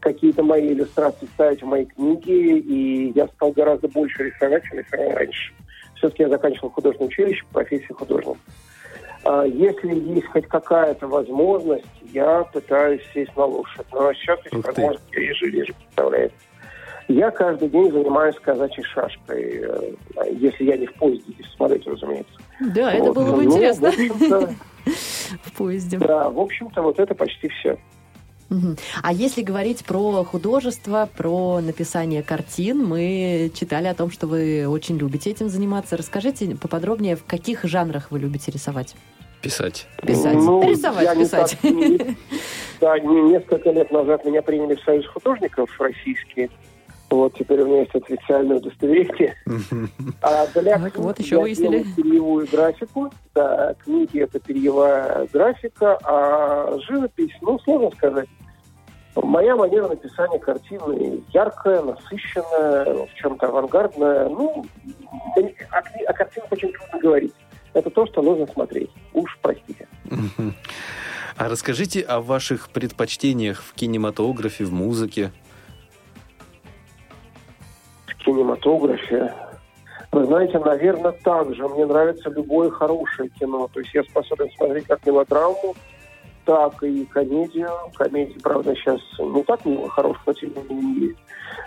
какие-то 0.00 0.42
мои 0.42 0.72
иллюстрации 0.72 1.26
ставить 1.34 1.62
в 1.62 1.66
мои 1.66 1.84
книги, 1.84 2.58
и 2.58 3.12
я 3.14 3.28
стал 3.28 3.52
гораздо 3.52 3.88
больше 3.88 4.24
рисовать, 4.24 4.64
чем 4.64 4.78
рисовал 4.78 5.12
раньше. 5.12 5.52
Все-таки 6.02 6.24
я 6.24 6.28
заканчивал 6.30 6.70
художественное 6.70 7.08
училище 7.10 7.44
по 7.52 7.60
профессии 7.60 7.92
художник. 7.92 8.36
А 9.24 9.44
Если 9.44 9.94
есть 9.94 10.26
хоть 10.26 10.48
какая-то 10.48 11.06
возможность, 11.06 11.84
я 12.12 12.42
пытаюсь 12.42 13.00
сесть 13.14 13.36
на 13.36 13.44
лошадь. 13.44 13.86
Но 13.92 14.12
сейчас 14.14 14.40
эти 14.44 14.56
Ух 14.56 14.64
ты. 14.64 14.70
возможности 14.72 15.14
реже-реже 15.14 15.72
представляется. 15.74 16.36
Я 17.06 17.30
каждый 17.30 17.68
день 17.68 17.92
занимаюсь 17.92 18.34
казачьей 18.42 18.82
шашкой, 18.84 19.62
э, 19.62 19.92
если 20.32 20.64
я 20.64 20.76
не 20.76 20.86
в 20.86 20.94
поезде, 20.94 21.32
в 21.40 21.56
самолете, 21.56 21.88
разумеется. 21.90 22.32
Да, 22.74 22.92
это 22.92 23.04
Вот. 23.04 23.14
было 23.14 23.36
бы 23.36 23.42
Ну, 23.44 23.44
интересно 23.44 23.92
В 23.92 24.54
в 25.46 25.52
поезде. 25.56 25.98
да, 25.98 26.28
в 26.28 26.40
общем-то, 26.40 26.82
вот 26.82 26.98
это 26.98 27.14
почти 27.14 27.48
все. 27.48 27.78
А 29.02 29.12
если 29.12 29.42
говорить 29.42 29.84
про 29.84 30.24
художество, 30.24 31.08
про 31.16 31.60
написание 31.60 32.22
картин, 32.22 32.84
мы 32.84 33.50
читали 33.54 33.86
о 33.86 33.94
том, 33.94 34.10
что 34.10 34.26
вы 34.26 34.66
очень 34.68 34.96
любите 34.98 35.30
этим 35.30 35.48
заниматься. 35.48 35.96
Расскажите 35.96 36.56
поподробнее, 36.56 37.16
в 37.16 37.24
каких 37.24 37.64
жанрах 37.64 38.10
вы 38.10 38.18
любите 38.18 38.50
рисовать? 38.50 38.94
Писать. 39.40 39.86
Писать. 40.06 40.34
Ну, 40.34 40.62
Рисовать, 40.68 41.02
я 41.04 41.14
не 41.14 41.24
писать. 41.24 41.58
так- 41.60 41.70
не- 41.70 42.16
да, 42.80 42.98
не- 43.00 43.22
несколько 43.32 43.70
лет 43.70 43.90
назад 43.90 44.24
меня 44.24 44.40
приняли 44.40 44.76
в 44.76 44.80
Союз 44.84 45.06
художников 45.08 45.68
российский. 45.80 46.48
Вот 47.12 47.34
теперь 47.34 47.60
у 47.60 47.66
меня 47.66 47.80
есть 47.80 47.94
официальное 47.94 48.56
удостоверение. 48.56 49.36
А 50.22 50.46
для 50.54 50.78
Так, 50.78 50.80
книг 50.80 50.96
вот 50.96 51.18
еще 51.18 51.36
я 51.36 51.42
выяснили. 51.42 51.78
делаю 51.82 51.94
перьевую 51.94 52.48
графику. 52.50 53.12
Да, 53.34 53.74
книги 53.84 54.20
это 54.20 54.40
перьевая 54.40 55.28
графика, 55.30 55.98
а 56.04 56.78
живопись, 56.88 57.32
ну, 57.42 57.58
сложно 57.60 57.90
сказать. 57.96 58.28
Моя 59.14 59.56
манера 59.56 59.88
написания 59.88 60.38
картины 60.38 61.22
яркая, 61.34 61.82
насыщенная, 61.82 63.06
в 63.06 63.14
чем-то 63.16 63.48
авангардная. 63.48 64.30
Ну, 64.30 64.64
о, 65.36 65.38
о 65.38 66.12
картинах 66.14 66.50
очень 66.50 66.72
трудно 66.72 66.98
говорить. 66.98 67.34
Это 67.74 67.90
то, 67.90 68.06
что 68.06 68.22
нужно 68.22 68.46
смотреть. 68.46 68.90
Уж 69.12 69.38
простите. 69.42 69.86
А 71.36 71.48
расскажите 71.48 72.00
о 72.00 72.20
ваших 72.20 72.70
предпочтениях 72.70 73.62
в 73.62 73.74
кинематографе, 73.74 74.64
в 74.64 74.72
музыке. 74.72 75.30
Кинематографе. 78.24 79.32
Вы 80.12 80.26
знаете, 80.26 80.58
наверное, 80.58 81.12
так 81.24 81.54
же. 81.54 81.66
Мне 81.68 81.86
нравится 81.86 82.28
любое 82.30 82.70
хорошее 82.70 83.30
кино. 83.40 83.68
То 83.72 83.80
есть 83.80 83.94
я 83.94 84.02
способен 84.04 84.50
смотреть 84.56 84.86
как 84.86 85.04
мелодраму, 85.06 85.74
так 86.44 86.82
и 86.82 87.04
комедию. 87.06 87.70
Комедии, 87.94 88.38
правда, 88.42 88.74
сейчас 88.74 89.00
не 89.18 89.42
так 89.44 89.64
много 89.64 89.88
хороших, 89.88 90.22
но 90.26 90.32
тем 90.34 90.50
не 90.68 90.74
менее. 90.74 91.14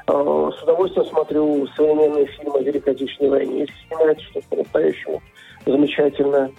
А, 0.07 0.51
С 0.51 0.63
удовольствием 0.63 1.07
смотрю 1.07 1.67
современные 1.75 2.27
фильмы 2.27 2.59
о 2.59 2.63
Великой 2.63 2.93
Отечественной 2.93 3.31
войне. 3.31 3.59
Если 3.61 3.73
снимается 3.87 4.25
что-то 4.25 4.47
по-настоящему 4.49 5.21
замечательное. 5.65 6.51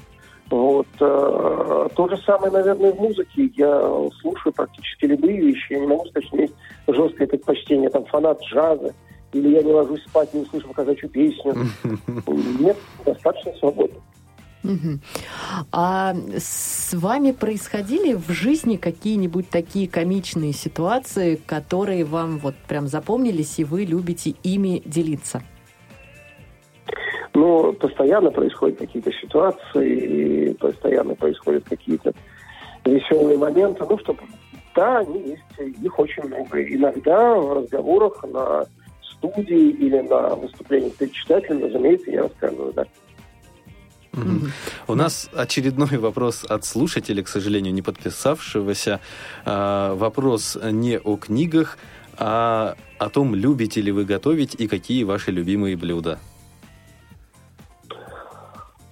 Вот. 0.51 0.87
э, 1.01 1.89
То 1.95 2.09
же 2.09 2.17
самое, 2.19 2.53
наверное, 2.53 2.93
в 2.93 3.01
музыке. 3.01 3.51
Я 3.57 3.81
слушаю 4.21 4.53
практически 4.53 5.07
любые 5.07 5.39
вещи. 5.41 5.73
Я 5.73 5.81
не 5.81 5.87
могу 5.87 6.05
сказать, 6.07 6.29
что 6.29 6.37
есть 6.37 6.55
жесткое 6.87 7.27
предпочтение. 7.27 7.91
Там 7.91 8.05
фанат 8.07 8.41
джаза. 8.43 8.95
Или 9.37 9.51
я 9.51 9.63
не 9.63 9.73
ложусь 9.73 10.03
спать, 10.05 10.33
не 10.33 10.41
услышав 10.41 10.73
казачью 10.73 11.11
песню. 11.11 11.55
Нет, 12.59 12.77
достаточно 13.05 13.53
свободно. 13.59 14.01
А 15.71 16.15
с 16.37 16.93
вами 16.95 17.31
происходили 17.31 18.15
в 18.15 18.31
жизни 18.31 18.77
какие-нибудь 18.77 19.49
такие 19.49 19.89
комичные 19.89 20.53
ситуации, 20.53 21.37
которые 21.37 22.05
вам 22.05 22.39
вот 22.39 22.55
прям 22.67 22.89
запомнились, 22.89 23.59
и 23.59 23.65
вы 23.65 23.85
любите 23.85 24.35
ими 24.43 24.83
делиться? 24.85 25.43
Но 27.35 27.73
постоянно 27.75 28.31
происходят 28.31 28.79
какие-то 28.79 29.13
ситуации, 29.13 30.51
и 30.51 30.55
постоянно 30.55 31.15
происходят 31.15 31.65
какие-то 31.65 32.13
веселые 32.85 33.39
моменты. 33.39 33.85
Ну, 33.89 33.99
что, 33.99 34.17
да, 34.75 34.99
они 34.99 35.37
есть, 35.59 35.79
их 35.83 35.99
очень 35.99 36.25
много. 36.25 36.63
Иногда 36.63 37.35
в 37.35 37.59
разговорах 37.59 38.25
на 38.25 38.65
студии 39.19 39.71
или 39.71 40.01
на 40.01 40.35
выступлениях 40.35 40.95
перед 40.95 41.13
читателем, 41.13 41.65
разумеется, 41.65 42.11
я 42.11 42.23
рассказываю, 42.23 42.73
да. 42.73 42.87
Мгм. 44.13 44.51
У 44.89 44.95
нас 44.95 45.29
очередной 45.35 45.99
вопрос 45.99 46.45
от 46.45 46.65
слушателя, 46.65 47.23
к 47.23 47.29
сожалению, 47.29 47.75
не 47.75 47.83
подписавшегося. 47.83 49.01
А, 49.45 49.95
Вопрос 49.95 50.59
не 50.63 50.99
о 50.99 51.17
книгах, 51.17 51.77
а 52.17 52.77
о 52.99 53.11
том, 53.11 53.35
любите 53.35 53.83
ли 53.83 53.93
вы 53.93 54.07
готовить 54.07 54.55
и 54.55 54.69
какие 54.69 55.05
ваши 55.05 55.31
любимые 55.31 55.77
блюда. 55.77 56.19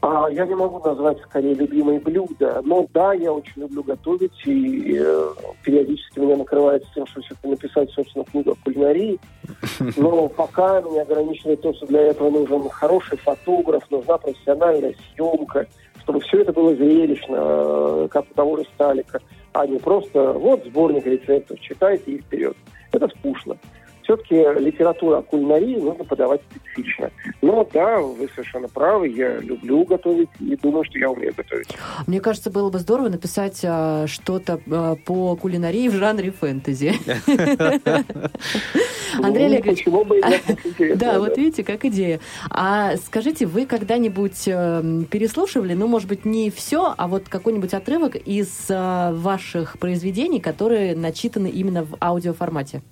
А, 0.07 0.29
я 0.31 0.45
не 0.45 0.55
могу 0.55 0.87
назвать 0.87 1.19
скорее 1.23 1.55
любимые 1.55 1.99
блюда, 1.99 2.61
но 2.63 2.87
да, 2.93 3.15
я 3.15 3.33
очень 3.33 3.63
люблю 3.63 3.83
готовить, 3.83 4.39
и 4.45 4.99
э, 5.01 5.29
периодически 5.63 6.19
меня 6.19 6.37
накрывает 6.37 6.85
тем, 6.95 7.07
что 7.07 7.23
все-таки 7.23 7.49
написать, 7.49 7.91
собственно, 7.91 8.27
книгу 8.27 8.51
о 8.51 8.57
кулинарии. 8.63 9.19
Но 9.97 10.29
пока 10.29 10.83
меня 10.83 11.03
ограничивает 11.03 11.63
то, 11.63 11.73
что 11.73 11.87
для 11.87 12.03
этого 12.03 12.29
нужен 12.29 12.69
хороший 12.69 13.17
фотограф, 13.17 13.91
нужна 13.91 14.19
профессиональная 14.19 14.95
съемка, 15.15 15.67
чтобы 16.03 16.21
все 16.21 16.43
это 16.43 16.53
было 16.53 16.77
зрелищно, 16.77 17.37
э, 17.39 18.09
как 18.11 18.27
у 18.31 18.35
того 18.35 18.59
же 18.59 18.65
Сталика, 18.75 19.23
а 19.55 19.67
не 19.67 19.79
просто 19.79 20.35
вот 20.35 20.67
сборник 20.67 21.07
рецептов, 21.07 21.59
читайте 21.61 22.13
и 22.13 22.19
вперед. 22.19 22.57
Это 22.93 23.09
скучно. 23.09 23.57
Все-таки 24.05 24.35
литература 24.35 25.19
о 25.19 25.23
кулинарии 25.23 25.77
нужно 25.77 26.05
подавать 26.05 26.43
специфично. 26.51 27.11
Но 27.41 27.67
да, 27.73 27.99
вы 27.99 28.29
совершенно 28.29 28.69
правы, 28.69 29.09
я 29.09 29.39
люблю 29.39 29.85
готовить 29.85 30.29
и 30.41 30.57
думаю, 30.57 30.85
что 30.85 30.99
я 30.99 31.11
умею 31.11 31.33
готовить. 31.37 31.69
Мне 32.07 32.21
кажется, 32.21 32.51
было 32.51 32.71
бы 32.71 32.79
здорово 32.79 33.09
написать 33.09 33.61
а, 33.65 34.07
что-то 34.07 34.61
а, 34.71 34.97
по 34.97 35.37
кулинарии 35.37 35.89
в 35.89 35.95
жанре 35.95 36.31
фэнтези. 36.33 36.93
Андрей 39.23 39.49
Ну, 39.49 39.55
Олегович, 39.55 39.87
это 39.87 40.53
интересно, 40.69 40.97
Да, 40.97 41.19
вот 41.19 41.37
видите, 41.37 41.65
как 41.65 41.85
идея. 41.85 42.21
А 42.51 42.97
скажите, 42.97 43.47
вы 43.47 43.65
когда-нибудь 43.67 44.47
э, 44.47 45.03
переслушивали, 45.11 45.75
ну, 45.75 45.87
может 45.87 46.09
быть, 46.09 46.25
не 46.25 46.51
все, 46.51 46.95
а 46.97 47.09
вот 47.09 47.29
какой-нибудь 47.29 47.75
отрывок 47.75 48.17
из 48.17 48.67
э, 48.69 49.13
ваших 49.13 49.79
произведений, 49.79 50.41
которые 50.41 50.97
начитаны 50.97 51.49
именно 51.49 51.85
в 51.85 51.97
аудиоформате? 52.01 52.83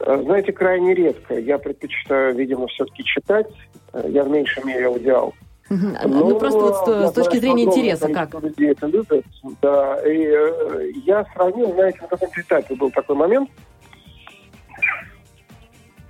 Э, 0.00 0.20
Знаете, 0.22 0.52
крайне 0.52 0.94
редко. 0.94 1.38
Я 1.38 1.58
предпочитаю, 1.58 2.34
видимо, 2.34 2.66
все-таки 2.68 3.04
читать. 3.04 3.46
Э, 3.92 4.04
Я 4.08 4.24
в 4.24 4.30
меньшей 4.30 4.64
мере 4.64 4.86
аудиал. 4.86 5.34
Мгм. 5.70 5.96
Ну, 6.06 6.38
просто 6.38 6.58
вот 6.60 6.76
с, 6.76 6.88
я 6.88 7.08
с 7.08 7.12
точки 7.12 7.38
знаю, 7.38 7.40
зрения 7.40 7.64
интереса, 7.64 8.12
как? 8.12 8.34
людей 8.42 8.72
это 8.72 8.86
любят. 8.86 9.24
Да, 9.62 9.96
и 10.06 10.26
э, 10.26 10.90
я 11.06 11.24
сравнил, 11.34 11.72
знаете, 11.72 11.98
на 12.02 12.08
каком 12.08 12.28
этапе 12.36 12.74
был 12.74 12.90
такой 12.90 13.16
момент. 13.16 13.48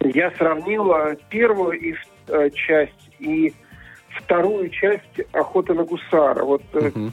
Я 0.01 0.33
сравнил 0.33 0.93
э, 0.95 1.17
первую 1.31 1.79
и, 1.79 1.95
э, 2.29 2.51
часть 2.51 3.11
и 3.21 3.53
вторую 4.17 4.69
часть 4.71 5.21
«Охоты 5.33 5.75
на 5.75 5.85
гусара». 5.85 6.45
Вот 6.45 6.63
э, 6.75 6.91
Мгм. 6.95 7.13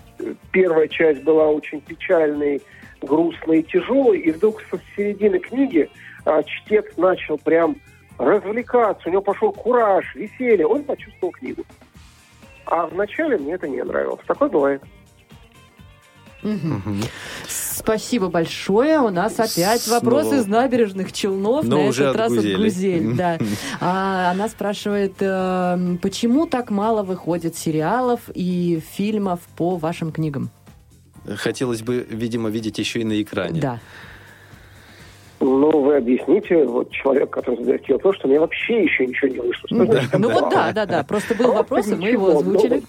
первая 0.52 0.88
часть 0.88 1.24
была 1.24 1.48
очень 1.48 1.82
печальной, 1.82 2.62
грустной 3.02 3.60
и 3.60 3.64
тяжелой, 3.64 4.20
и 4.20 4.32
вдруг 4.32 4.62
со 4.72 4.80
середины 4.96 5.40
книги 5.40 5.90
а, 6.26 6.44
чтец 6.44 6.86
начал 6.98 7.38
прям 7.38 7.76
развлекаться, 8.18 9.08
у 9.08 9.12
него 9.12 9.22
пошел 9.22 9.52
кураж, 9.52 10.14
веселье, 10.16 10.68
он 10.68 10.84
почувствовал 10.84 11.32
книгу. 11.32 11.64
А 12.66 12.86
вначале 12.88 13.38
мне 13.38 13.54
это 13.54 13.68
не 13.68 13.84
нравилось. 13.84 14.20
Такое 14.28 14.50
бывает. 14.50 14.84
Спасибо 17.48 18.30
большое. 18.30 19.00
У 19.00 19.10
нас 19.10 19.34
опять 19.40 19.82
Снова. 19.82 20.00
вопрос 20.00 20.34
из 20.34 20.46
набережных 20.48 21.12
Челнов. 21.12 21.66
Но 21.66 21.78
на 21.78 21.88
уже 21.88 22.04
этот 22.04 22.16
от 22.16 22.22
раз 22.22 22.34
Гузели. 22.34 22.54
от 22.54 22.60
Гузель. 22.62 23.16
Да. 23.16 23.38
А, 23.80 24.32
она 24.32 24.48
спрашивает, 24.50 25.14
э, 25.20 25.98
почему 26.02 26.46
так 26.46 26.70
мало 26.72 27.04
выходит 27.04 27.56
сериалов 27.56 28.22
и 28.34 28.82
фильмов 28.92 29.40
по 29.58 29.78
вашим 29.78 30.12
книгам? 30.12 30.50
Хотелось 31.36 31.82
бы, 31.82 32.06
видимо, 32.10 32.50
видеть 32.50 32.78
еще 32.80 33.02
и 33.02 33.04
на 33.04 33.22
экране. 33.22 33.60
Да. 33.60 33.80
Ну, 35.40 35.72
вы 35.84 35.96
объясните, 35.98 36.66
вот 36.66 36.92
человек, 36.92 37.30
который 37.30 37.58
задает 37.58 37.84
тебе 37.84 37.96
вопрос, 37.96 38.18
что 38.18 38.28
у 38.28 38.32
меня 38.32 38.42
вообще 38.42 38.84
еще 38.84 39.06
ничего 39.06 39.28
не 39.30 39.40
вышло. 39.40 39.68
Что 39.68 39.76
Ну, 39.76 39.86
значит, 39.86 40.10
ну 40.14 40.30
вот 40.32 40.50
да, 40.50 40.72
да, 40.74 40.86
да. 40.86 41.04
Просто 41.04 41.34
был 41.34 41.54
Просто 41.54 41.58
вопрос, 41.58 41.88
и 41.88 41.96
мы 41.96 42.10
его 42.10 42.28
ничего, 42.28 42.40
озвучили. 42.40 42.76
но 42.76 42.82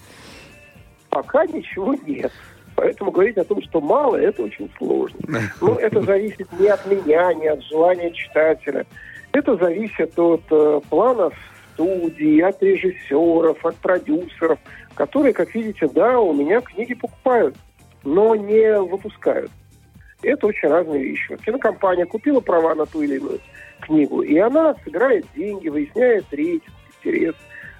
Пока 1.09 1.45
ничего 1.45 1.95
нет. 2.05 2.31
Поэтому 2.75 3.11
говорить 3.11 3.37
о 3.37 3.43
том, 3.43 3.61
что 3.61 3.79
мало, 3.79 4.15
это 4.17 4.43
очень 4.43 4.69
сложно. 4.77 5.19
Ну, 5.61 5.75
это 5.75 6.01
зависит 6.05 6.47
не 6.59 6.67
от 6.67 6.85
меня, 6.85 7.33
не 7.33 7.47
от 7.47 7.63
желания 7.63 8.11
читателя. 8.11 8.85
Это 9.31 9.55
зависит 9.55 10.17
от 10.19 10.43
э, 10.49 10.81
планов 10.89 11.33
студии, 11.73 12.41
от 12.41 12.61
режиссеров, 12.61 13.65
от 13.65 13.75
продюсеров, 13.77 14.59
которые, 14.95 15.33
как 15.33 15.53
видите, 15.55 15.87
да, 15.87 16.19
у 16.19 16.33
меня 16.33 16.59
книги 16.61 16.93
покупают, 16.95 17.55
но 18.03 18.35
не 18.35 18.77
выпускают. 18.79 19.51
Это 20.23 20.47
очень 20.47 20.69
разные 20.69 21.03
вещи. 21.03 21.31
Вот 21.31 21.41
кинокомпания 21.41 22.05
купила 22.05 22.39
права 22.39 22.75
на 22.75 22.85
ту 22.85 23.01
или 23.01 23.17
иную 23.17 23.39
книгу, 23.81 24.21
и 24.21 24.37
она 24.37 24.75
собирает 24.83 25.25
деньги, 25.35 25.69
выясняет 25.69 26.25
рейтинг, 26.31 26.73
интерес, 26.99 27.35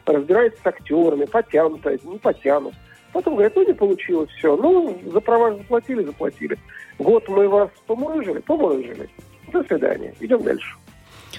разбирается 0.06 0.60
с 0.62 0.66
актерами, 0.66 1.26
потянут 1.26 1.86
не 2.04 2.18
потянут. 2.18 2.74
Потом 3.14 3.36
говорят, 3.36 3.56
ну 3.56 3.68
не 3.68 3.74
получилось, 3.74 4.30
все. 4.32 4.56
Ну, 4.56 4.98
за 5.06 5.20
права 5.20 5.56
заплатили, 5.56 6.04
заплатили. 6.04 6.58
Год 6.98 7.28
мы 7.28 7.48
вас 7.48 7.70
помурыжили, 7.86 8.40
помурыжили. 8.40 9.10
До 9.52 9.64
свидания, 9.64 10.14
идем 10.20 10.42
дальше. 10.42 10.76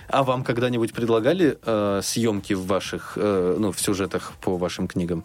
А 0.09 0.23
вам 0.23 0.45
когда-нибудь 0.45 0.93
предлагали 0.93 1.59
э, 1.65 2.01
съемки 2.03 2.53
в 2.53 2.67
ваших, 2.67 3.15
э, 3.17 3.57
ну, 3.59 3.73
в 3.73 3.81
сюжетах 3.81 4.35
по 4.43 4.57
вашим 4.57 4.87
книгам? 4.87 5.25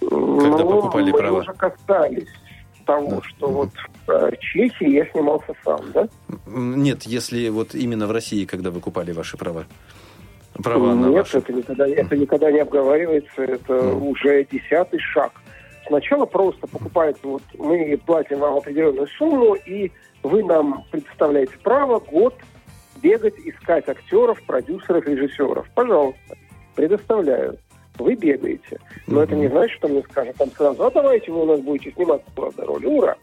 Когда 0.00 0.58
ну, 0.58 0.70
покупали 0.70 1.12
мы 1.12 1.18
права? 1.18 1.40
уже 1.40 1.52
касались 1.54 2.28
того, 2.86 3.10
Да. 3.10 3.20
что 3.28 3.48
вот 3.48 3.68
в 4.06 4.10
э, 4.10 4.32
Чехии 4.40 4.88
я 4.90 5.06
снимался 5.10 5.54
сам, 5.64 5.80
да? 5.92 6.08
Нет, 6.46 7.02
если 7.02 7.48
вот 7.50 7.74
именно 7.74 8.06
в 8.06 8.12
России, 8.12 8.44
когда 8.46 8.70
вы 8.70 8.80
купали 8.80 9.12
ваши 9.12 9.36
права. 9.36 9.64
Права 10.54 10.94
на 10.94 11.06
Нет, 11.08 11.18
ваши. 11.18 11.38
это 11.38 11.52
никогда, 11.52 11.86
это 11.86 12.16
никогда 12.16 12.50
не 12.50 12.60
обговаривается, 12.60 13.42
это 13.42 13.82
Ну. 13.82 14.10
уже 14.10 14.46
десятый 14.50 15.00
шаг. 15.00 15.32
Сначала 15.86 16.24
просто 16.26 16.66
покупаете, 16.66 17.18
вот 17.24 17.42
мы 17.58 18.00
платим 18.06 18.38
вам 18.38 18.56
определенную 18.56 19.06
сумму, 19.18 19.54
и 19.54 19.92
вы 20.22 20.42
нам 20.42 20.84
предоставляете 20.90 21.52
право 21.62 22.00
год 22.00 22.34
бегать, 23.02 23.34
искать 23.44 23.88
актеров, 23.88 24.42
продюсеров, 24.46 25.06
режиссеров. 25.06 25.66
Пожалуйста, 25.74 26.36
предоставляю. 26.74 27.58
Вы 27.98 28.14
бегаете. 28.14 28.78
Но 29.06 29.22
это 29.22 29.34
не 29.34 29.48
значит, 29.48 29.76
что 29.78 29.88
мне 29.88 30.02
скажут 30.02 30.36
там 30.36 30.50
сразу, 30.50 30.84
а 30.84 30.90
давайте 30.90 31.32
вы 31.32 31.42
у 31.42 31.46
нас 31.46 31.60
будете 31.60 31.92
сниматься 31.92 32.28
в 32.30 32.34
главной 32.34 32.64
роли. 32.64 32.86
Ура! 32.86 33.16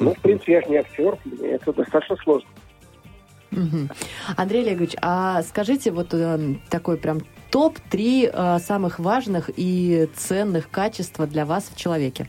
Ну, 0.00 0.12
в 0.14 0.20
принципе, 0.20 0.54
я 0.54 0.60
же 0.62 0.68
не 0.68 0.76
актер, 0.76 1.16
мне 1.24 1.50
это 1.50 1.72
достаточно 1.72 2.16
сложно. 2.16 2.48
Андрей 4.36 4.62
Олегович, 4.62 4.96
а 5.00 5.42
скажите 5.42 5.92
вот 5.92 6.12
э, 6.12 6.38
такой 6.70 6.96
прям 6.96 7.20
топ-3 7.52 8.30
э, 8.32 8.58
самых 8.58 8.98
важных 8.98 9.48
и 9.54 10.08
ценных 10.16 10.68
качества 10.70 11.26
для 11.28 11.46
вас 11.46 11.70
в 11.72 11.76
человеке. 11.76 12.26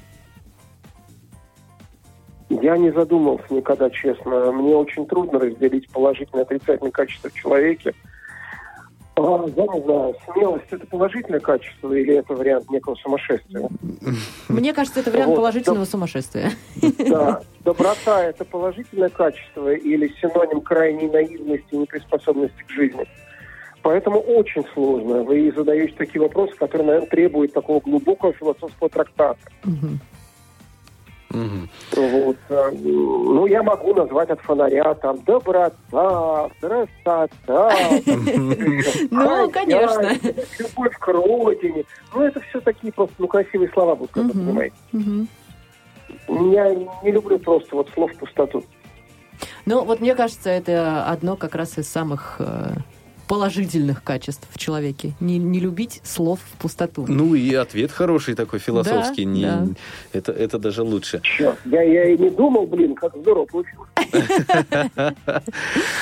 Я 2.49 2.77
не 2.77 2.91
задумывался 2.91 3.51
никогда, 3.51 3.89
честно. 3.89 4.51
Мне 4.51 4.75
очень 4.75 5.07
трудно 5.07 5.39
разделить 5.39 5.89
положительные 5.89 6.43
и 6.43 6.45
отрицательные 6.45 6.91
качества 6.91 7.29
в 7.29 7.33
человеке. 7.33 7.89
А, 7.89 8.14
я 9.17 9.65
не 9.73 9.83
знаю, 9.83 10.15
смелость– 10.25 10.65
это 10.71 10.85
положительное 10.87 11.39
качество 11.39 11.93
или 11.93 12.15
это 12.15 12.33
вариант 12.33 12.69
некого 12.69 12.95
сумасшествия? 12.95 13.69
Мне 14.49 14.73
кажется, 14.73 14.99
это 14.99 15.11
вариант 15.11 15.29
Вот, 15.29 15.35
положительного 15.37 15.85
сумасшествия. 15.85 16.51
Да. 17.09 17.41
Доброта– 17.63 18.23
это 18.25 18.43
положительное 18.45 19.09
качество 19.09 19.73
или 19.73 20.13
синоним 20.21 20.61
крайней 20.61 21.07
наивности 21.07 21.67
и 21.71 21.77
неприспособности 21.77 22.63
к 22.67 22.69
жизни? 22.69 23.07
Поэтому 23.81 24.19
очень 24.19 24.65
сложно. 24.73 25.23
Вы 25.23 25.53
задаете 25.55 25.93
такие 25.95 26.19
вопросы, 26.19 26.55
которые, 26.55 26.87
наверное, 26.87 27.09
требуют 27.09 27.53
такого 27.53 27.79
глубокого 27.79 28.33
философского 28.33 28.89
трактата. 28.89 29.39
Мгм. 29.63 29.99
Мгм. 31.29 31.69
Вот. 31.95 32.37
э, 32.49 32.71
Ну, 32.73 33.45
я 33.47 33.63
могу 33.63 33.93
назвать 33.93 34.29
от 34.29 34.39
фонаря 34.41 34.93
там 34.95 35.21
доброта, 35.23 36.49
красота. 36.61 37.71
Ну, 39.11 39.49
конечно. 39.51 40.11
Любовь 40.59 40.97
к 40.97 41.07
родине. 41.07 41.83
Ну, 42.13 42.21
это 42.23 42.39
все 42.41 42.61
такие 42.61 42.93
просто, 42.93 43.15
ну, 43.17 43.27
красивые 43.27 43.69
слова 43.71 43.95
будут, 43.95 44.11
как 44.11 44.23
вы 44.25 44.31
понимаете. 44.31 44.75
Я 46.29 46.73
не 47.03 47.11
люблю 47.11 47.39
просто 47.39 47.75
вот 47.75 47.89
слов 47.93 48.11
в 48.13 48.17
пустоту. 48.17 48.63
Ну, 49.65 49.83
вот 49.83 49.99
мне 49.99 50.15
кажется, 50.15 50.49
это 50.49 51.05
одно 51.05 51.35
как 51.35 51.55
раз 51.55 51.77
из 51.77 51.89
самых 51.89 52.37
э, 52.39 52.73
положительных 53.27 54.03
качеств 54.03 54.47
в 54.51 54.57
человеке. 54.57 55.13
Не, 55.19 55.37
не 55.37 55.59
любить 55.59 56.01
слов 56.03 56.39
в 56.53 56.57
пустоту. 56.57 57.05
Ну 57.07 57.35
и 57.35 57.53
ответ 57.53 57.91
хороший 57.91 58.35
такой, 58.35 58.59
философский. 58.59 59.25
Да, 59.25 59.31
не, 59.31 59.41
да. 59.41 59.67
Это, 60.13 60.31
это 60.31 60.59
даже 60.59 60.83
лучше. 60.83 61.21
Черт, 61.21 61.57
я, 61.65 61.81
я 61.81 62.13
и 62.13 62.17
не 62.17 62.29
думал, 62.29 62.67
блин, 62.67 62.95
как 62.95 63.15
здорово 63.15 63.45
получилось. 63.45 63.89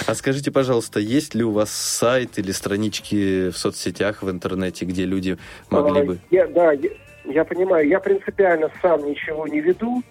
А 0.06 0.16
скажите, 0.16 0.52
пожалуйста, 0.52 1.00
есть 1.00 1.36
ли 1.36 1.44
у 1.44 1.52
вас 1.52 1.72
сайт 1.72 2.38
или 2.38 2.52
странички 2.52 3.50
в 3.50 3.58
соцсетях, 3.58 4.22
в 4.22 4.30
интернете, 4.30 4.86
где 4.86 5.06
люди 5.06 5.38
могли 5.70 6.02
А, 6.02 6.06
бы... 6.06 6.20
Я, 6.30 6.48
да, 6.48 6.74
я, 6.74 6.90
я 7.26 7.46
понимаю, 7.46 7.88
я 7.88 8.00
принципиально 8.00 8.70
сам 8.82 9.10
ничего 9.10 9.48
не 9.48 9.62
веду, 9.62 10.04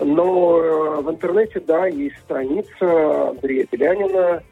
но 0.00 0.58
э, 0.58 1.00
в 1.02 1.10
интернете, 1.10 1.60
да, 1.60 1.86
есть 1.86 2.16
страница 2.24 3.30
Андрея 3.30 3.66
Белянина 3.70 4.42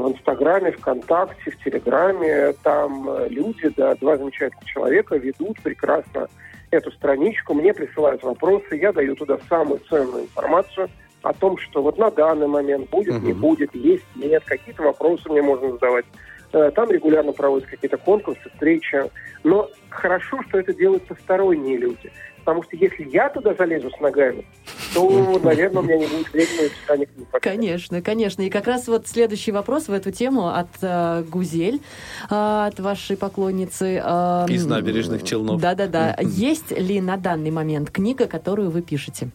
в 0.00 0.12
Инстаграме, 0.12 0.72
ВКонтакте, 0.72 1.50
в 1.50 1.64
Телеграме. 1.64 2.54
Там 2.62 3.08
э, 3.08 3.28
люди, 3.28 3.68
да, 3.76 3.94
два 3.96 4.16
замечательных 4.16 4.64
человека 4.64 5.16
ведут 5.16 5.60
прекрасно 5.60 6.28
эту 6.70 6.90
страничку, 6.92 7.54
мне 7.54 7.72
присылают 7.72 8.22
вопросы, 8.22 8.76
я 8.76 8.92
даю 8.92 9.16
туда 9.16 9.38
самую 9.48 9.80
ценную 9.88 10.24
информацию 10.24 10.88
о 11.22 11.32
том, 11.32 11.56
что 11.58 11.82
вот 11.82 11.98
на 11.98 12.10
данный 12.10 12.46
момент 12.46 12.90
будет, 12.90 13.22
не 13.22 13.32
Мгм. 13.32 13.40
будет, 13.40 13.74
есть, 13.74 14.04
нет, 14.14 14.42
какие-то 14.44 14.82
вопросы 14.82 15.28
мне 15.28 15.42
можно 15.42 15.70
задавать. 15.72 16.04
Э, 16.52 16.70
Там 16.74 16.90
регулярно 16.90 17.32
проводятся 17.32 17.70
какие-то 17.74 17.98
конкурсы, 17.98 18.40
встречи. 18.52 19.10
Но 19.44 19.70
хорошо, 19.90 20.42
что 20.48 20.58
это 20.58 20.72
делают 20.74 21.06
посторонние 21.06 21.76
люди. 21.76 22.10
Потому 22.38 22.62
что 22.62 22.76
если 22.76 23.04
я 23.10 23.28
туда 23.28 23.52
залезу 23.52 23.90
с 23.90 24.00
ногами, 24.00 24.46
то, 24.94 25.38
наверное, 25.42 25.82
у 25.82 25.84
меня 25.84 25.98
не 25.98 26.06
будет 26.06 26.32
времени 26.32 26.62
написания 26.62 27.04
книг. 27.06 27.28
Конечно, 27.42 28.00
конечно. 28.00 28.40
И 28.42 28.48
как 28.48 28.66
раз 28.66 28.88
вот 28.88 29.06
следующий 29.06 29.52
вопрос 29.52 29.88
в 29.88 29.92
эту 29.92 30.10
тему 30.12 30.48
от 30.48 30.68
э, 30.80 31.24
Гузель, 31.24 31.82
э, 32.30 32.66
от 32.68 32.80
вашей 32.80 33.18
поклонницы. 33.18 34.00
э, 34.02 34.46
Из 34.48 34.64
набережных 34.64 35.24
Челнов. 35.24 35.60
Да-да-да. 35.60 36.16
Есть 36.22 36.70
ли 36.70 37.02
на 37.02 37.18
данный 37.18 37.50
момент 37.50 37.90
книга, 37.90 38.26
которую 38.26 38.70
вы 38.70 38.80
пишете? 38.80 39.28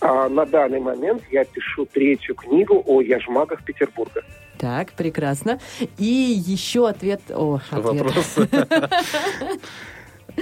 А 0.00 0.30
на 0.30 0.46
данный 0.46 0.80
момент 0.80 1.22
я 1.30 1.44
пишу 1.44 1.84
третью 1.84 2.36
книгу 2.36 2.82
о 2.86 3.02
яжмагах 3.02 3.62
Петербурга. 3.64 4.22
Так, 4.60 4.92
прекрасно. 4.92 5.58
И 5.96 6.04
еще 6.04 6.86
ответ... 6.86 7.22
О, 7.30 7.60
ответ. 7.70 8.02
Вопрос 8.02 8.36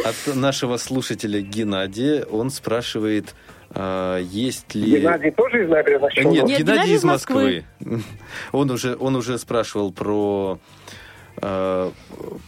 от 0.05 0.35
нашего 0.35 0.77
слушателя 0.77 1.41
Геннадия. 1.41 2.25
Он 2.25 2.51
спрашивает, 2.51 3.37
а, 3.71 4.19
есть 4.19 4.75
ли... 4.75 5.01
Геннадий 5.01 5.31
тоже 5.31 5.63
из 5.65 5.71
набережных 5.71 6.13
Челнов? 6.15 6.33
Нет, 6.35 6.47
Нет, 6.47 6.59
Геннадий 6.59 6.75
Геннадий 6.75 6.95
из 6.97 7.05
Москвы. 7.05 7.65
Москвы. 7.79 8.03
Он 8.53 8.71
уже, 8.73 8.97
он 8.99 9.15
уже 9.15 9.39
спрашивал 9.39 9.93
про, 9.93 10.59
э, 11.41 11.91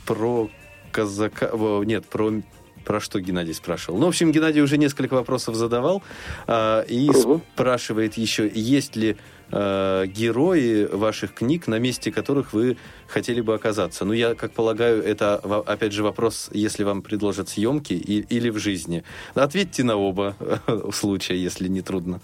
про 0.06 0.50
казака... 0.90 1.50
о, 1.52 1.84
Нет, 1.84 2.04
про 2.06 2.32
про 2.84 3.00
что 3.00 3.20
Геннадий 3.20 3.54
спрашивал. 3.54 3.98
Ну, 3.98 4.06
в 4.06 4.08
общем, 4.08 4.32
Геннадий 4.32 4.62
уже 4.62 4.78
несколько 4.78 5.14
вопросов 5.14 5.54
задавал 5.54 6.02
а, 6.46 6.82
и 6.82 7.08
Мгм. 7.10 7.42
спрашивает 7.54 8.14
еще, 8.14 8.50
есть 8.52 8.96
ли 8.96 9.16
э, 9.52 10.04
герои 10.06 10.84
ваших 10.86 11.34
книг, 11.34 11.66
на 11.66 11.80
месте 11.80 12.12
которых 12.12 12.52
вы 12.52 12.76
хотели 13.08 13.40
бы 13.40 13.52
оказаться. 13.54 14.04
Ну, 14.04 14.12
я, 14.12 14.34
как 14.36 14.52
полагаю, 14.52 15.02
это, 15.02 15.34
опять 15.66 15.92
же, 15.92 16.04
вопрос, 16.04 16.50
если 16.52 16.84
вам 16.84 17.02
предложат 17.02 17.48
съемки 17.48 17.92
и- 17.94 18.20
или 18.36 18.48
в 18.50 18.58
жизни. 18.58 19.02
Ответьте 19.34 19.82
на 19.82 19.96
оба 19.96 20.36
случая, 20.92 21.34
если 21.36 21.66
не 21.66 21.82
трудно. 21.82 22.20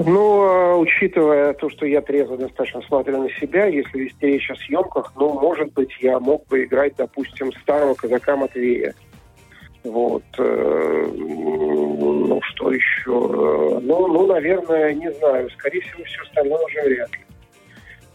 Ну, 0.00 0.42
а, 0.42 0.76
учитывая 0.76 1.54
то, 1.54 1.70
что 1.70 1.86
я 1.86 2.00
трезво 2.00 2.36
достаточно 2.36 2.82
смотрю 2.82 3.22
на 3.22 3.30
себя, 3.40 3.66
если 3.66 3.98
вести 3.98 4.26
речь 4.26 4.50
о 4.50 4.56
съемках, 4.56 5.12
ну, 5.16 5.38
может 5.40 5.72
быть, 5.74 5.90
я 6.00 6.18
мог 6.18 6.44
бы 6.48 6.64
играть, 6.64 6.94
допустим, 6.96 7.52
старого 7.62 7.94
казака 7.94 8.36
Матвея. 8.36 8.94
Вот. 9.90 10.22
э, 10.38 11.06
Ну, 11.16 12.40
что 12.42 12.70
еще? 12.72 13.10
Ну, 13.82 14.06
ну, 14.08 14.26
наверное, 14.26 14.92
не 14.94 15.12
знаю. 15.14 15.50
Скорее 15.50 15.80
всего, 15.80 16.04
все 16.04 16.22
остальное 16.22 16.64
уже 16.66 16.82
вряд 16.82 17.12
ли. 17.12 17.18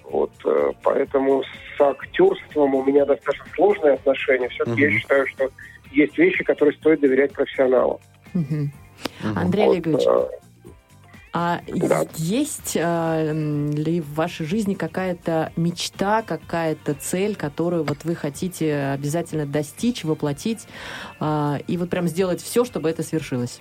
Вот. 0.03 0.31
э, 0.45 0.71
Поэтому 0.83 1.43
с 1.43 1.81
актерством 1.81 2.75
у 2.75 2.83
меня 2.83 3.05
достаточно 3.05 3.45
сложные 3.55 3.93
отношения. 3.93 4.49
Все-таки 4.49 4.81
я 4.81 4.87
Мгм. 4.89 4.97
считаю, 4.99 5.27
что 5.27 5.49
есть 5.91 6.17
вещи, 6.17 6.43
которые 6.43 6.75
стоит 6.77 6.99
доверять 7.01 7.33
профессионалу. 7.33 7.99
Мгм. 8.33 8.71
Мгм. 9.23 9.37
Андрей 9.37 9.65
Вот, 9.65 9.71
Олегович, 9.73 10.05
э, 10.07 10.27
а 11.33 11.61
Да. 11.67 12.05
есть 12.15 12.77
м, 12.77 13.71
ли 13.71 14.01
в 14.01 14.13
вашей 14.13 14.45
жизни 14.45 14.75
какая-то 14.75 15.51
мечта, 15.55 16.21
какая-то 16.21 16.93
цель, 16.93 17.35
которую 17.35 17.83
вот 17.83 18.03
вы 18.03 18.15
хотите 18.15 18.75
обязательно 18.93 19.45
достичь, 19.47 20.03
воплотить, 20.03 20.67
а, 21.19 21.57
и 21.67 21.77
вот 21.77 21.89
прям 21.89 22.07
сделать 22.07 22.41
все, 22.41 22.63
чтобы 22.63 22.89
это 22.89 23.01
свершилось? 23.01 23.59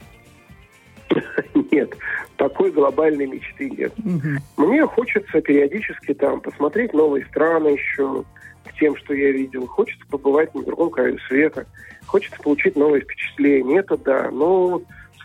Нет, 1.70 1.94
такой 2.36 2.70
глобальной 2.72 3.26
мечты 3.26 3.70
нет. 3.70 3.92
Мгм. 3.98 4.38
Мне 4.58 4.86
хочется 4.86 5.40
периодически 5.40 6.12
там 6.14 6.40
посмотреть 6.40 6.92
новые 6.92 7.24
страны 7.26 7.68
еще 7.68 8.24
к 8.64 8.78
тем, 8.78 8.96
что 8.96 9.14
я 9.14 9.32
видел. 9.32 9.66
Хочется 9.66 10.04
побывать 10.10 10.54
на 10.54 10.62
другом 10.62 10.90
краю 10.90 11.18
света. 11.28 11.66
Хочется 12.06 12.38
получить 12.42 12.76
новые 12.76 13.02
впечатления. 13.02 13.78
Это 13.78 13.96
да. 13.96 14.30
Но 14.30 14.82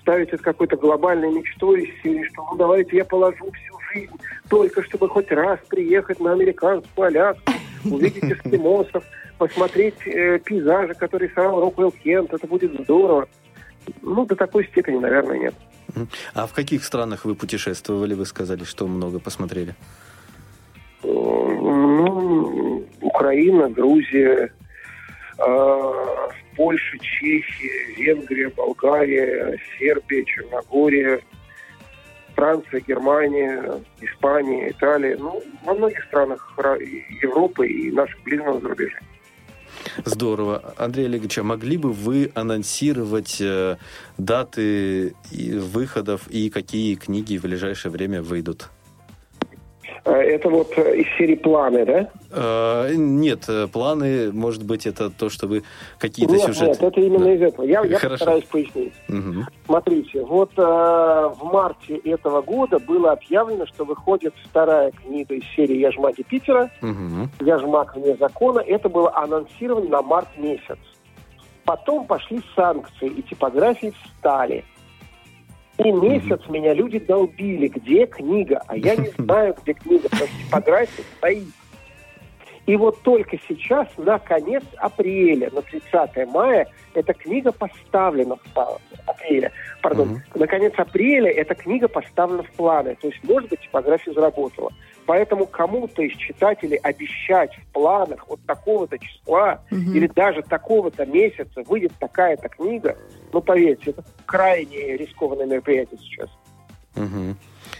ставить 0.07 0.29
это 0.29 0.41
какой-то 0.41 0.77
глобальной 0.77 1.29
мечтой 1.33 1.83
из 1.83 2.01
серии, 2.01 2.23
что 2.31 2.47
ну 2.49 2.57
давайте 2.57 2.95
я 2.95 3.03
положу 3.03 3.51
всю 3.51 3.79
жизнь 3.91 4.13
только 4.47 4.81
чтобы 4.83 5.09
хоть 5.09 5.29
раз 5.31 5.59
приехать 5.67 6.21
на 6.21 6.31
американскую 6.31 7.07
Аляску, 7.07 7.51
увидеть 7.85 8.23
эскимосов, 8.23 9.03
посмотреть 9.37 9.95
э, 10.05 10.39
пейзажи, 10.39 10.93
которые 10.93 11.29
рисовал 11.29 11.59
Роквелл 11.59 11.91
Кент. 11.91 12.33
Это 12.33 12.47
будет 12.47 12.71
здорово. 12.83 13.27
Ну, 14.01 14.25
до 14.25 14.37
такой 14.37 14.65
степени, 14.67 14.97
наверное, 14.97 15.39
нет. 15.39 15.55
А 16.33 16.47
в 16.47 16.53
каких 16.53 16.85
странах 16.85 17.25
вы 17.25 17.35
путешествовали? 17.35 18.13
Вы 18.13 18.25
сказали, 18.25 18.63
что 18.63 18.87
много 18.87 19.19
посмотрели. 19.19 19.75
Э, 21.03 21.07
Ну, 21.07 22.85
Украина, 23.01 23.69
Грузия, 23.69 24.53
э, 25.37 25.93
Польша, 26.57 26.97
Чехия, 26.99 27.93
Венгрия, 27.95 28.49
Болгария, 28.49 29.57
Сербия, 29.77 30.25
Черногория, 30.25 31.21
Франция, 32.35 32.81
Германия, 32.81 33.81
Испания, 34.01 34.71
Италия. 34.71 35.17
Ну, 35.17 35.41
во 35.63 35.75
многих 35.75 36.03
странах 36.05 36.53
Ра- 36.57 36.83
Европы 37.21 37.67
и 37.67 37.91
наших 37.91 38.21
ближнего 38.23 38.59
зарубежья. 38.59 38.99
Здорово. 40.03 40.73
Андрей 40.77 41.05
Олегович, 41.05 41.37
а 41.37 41.43
могли 41.43 41.77
бы 41.77 41.91
вы 41.93 42.31
анонсировать 42.33 43.37
э, 43.39 43.77
даты 44.17 45.13
выходов 45.31 46.27
и 46.27 46.49
какие 46.49 46.95
книги 46.95 47.37
в 47.37 47.43
ближайшее 47.43 47.91
время 47.91 48.21
выйдут? 48.21 48.69
Э, 50.05 50.11
Это 50.11 50.49
вот 50.49 50.71
э, 50.77 50.97
из 50.97 51.17
серии 51.17 51.35
«Планы», 51.35 51.85
да? 51.85 52.09
Э, 52.31 52.93
нет, 52.95 53.47
планы, 53.71 54.31
может 54.31 54.63
быть, 54.63 54.85
это 54.85 55.09
то, 55.09 55.29
что 55.29 55.47
вы 55.47 55.63
какие-то 55.97 56.33
Нет, 56.33 56.43
сюжеты... 56.43 56.65
нет, 56.67 56.83
это 56.83 57.01
именно 57.01 57.25
Да. 57.25 57.33
из 57.33 57.41
этого. 57.41 57.65
Я, 57.65 57.81
я 57.85 57.97
Хорошо. 57.97 58.09
постараюсь 58.09 58.43
пояснить. 58.45 58.93
Мгм. 59.07 59.45
Смотрите, 59.65 60.23
вот 60.23 60.51
э, 60.57 60.61
в 60.61 61.39
марте 61.51 61.95
этого 61.97 62.41
года 62.41 62.79
было 62.79 63.11
объявлено, 63.13 63.65
что 63.65 63.85
выходит 63.85 64.33
вторая 64.49 64.91
книга 64.91 65.35
из 65.35 65.43
серии 65.55 65.77
«Яжмаки 65.77 66.23
Питера», 66.23 66.69
Мгм. 66.81 67.29
«Яжмак 67.41 67.95
вне 67.95 68.15
закона». 68.17 68.59
Это 68.59 68.89
было 68.89 69.15
анонсировано 69.15 69.89
на 69.89 70.01
март 70.01 70.27
месяц. 70.37 70.77
Потом 71.65 72.05
пошли 72.07 72.41
санкции, 72.55 73.07
и 73.09 73.21
типографии 73.23 73.93
встали. 74.03 74.63
И 75.77 75.91
месяц 75.91 76.39
меня 76.49 76.73
люди 76.73 76.99
долбили, 76.99 77.67
где 77.67 78.07
книга, 78.07 78.61
а 78.67 78.75
я 78.75 78.95
не 78.95 79.09
знаю, 79.17 79.55
где 79.61 79.73
книга, 79.73 80.09
потому 80.09 80.27
что 80.27 80.43
типография 80.45 81.03
стоит. 81.17 81.47
И 82.67 82.75
вот 82.75 83.01
только 83.01 83.37
сейчас, 83.47 83.87
на 83.97 84.19
конец 84.19 84.63
апреля, 84.77 85.49
на 85.51 85.61
30 85.61 86.27
мая, 86.27 86.67
эта 86.93 87.13
книга 87.13 87.53
поставлена 87.53 88.35
в 88.35 88.41
планы. 88.53 88.79
Апреля, 89.05 89.51
пардон. 89.81 90.09
Мгм. 90.09 90.21
На 90.35 90.47
конец 90.47 90.73
апреля 90.75 91.31
эта 91.31 91.55
книга 91.55 91.87
поставлена 91.87 92.43
в 92.43 92.51
планы. 92.51 92.95
То 92.99 93.07
есть, 93.07 93.23
может 93.23 93.49
быть, 93.49 93.61
типография 93.61 94.11
заработала. 94.11 94.73
Поэтому 95.07 95.47
кому-то 95.47 96.01
из 96.01 96.15
читателей 96.17 96.75
обещать 96.77 97.55
в 97.55 97.71
планах 97.71 98.27
вот 98.27 98.41
такого-то 98.45 98.99
числа 98.99 99.61
Мгм. 99.71 99.95
или 99.95 100.07
даже 100.07 100.41
такого-то 100.41 101.05
месяца 101.05 101.63
выйдет 101.65 101.93
такая-то 101.97 102.49
книга, 102.49 102.97
ну, 103.31 103.41
поверьте, 103.41 103.91
это 103.91 104.03
крайне 104.25 104.97
рискованное 104.97 105.45
мероприятие 105.45 105.97
сейчас. 105.99 106.29
Мгм. 106.95 107.37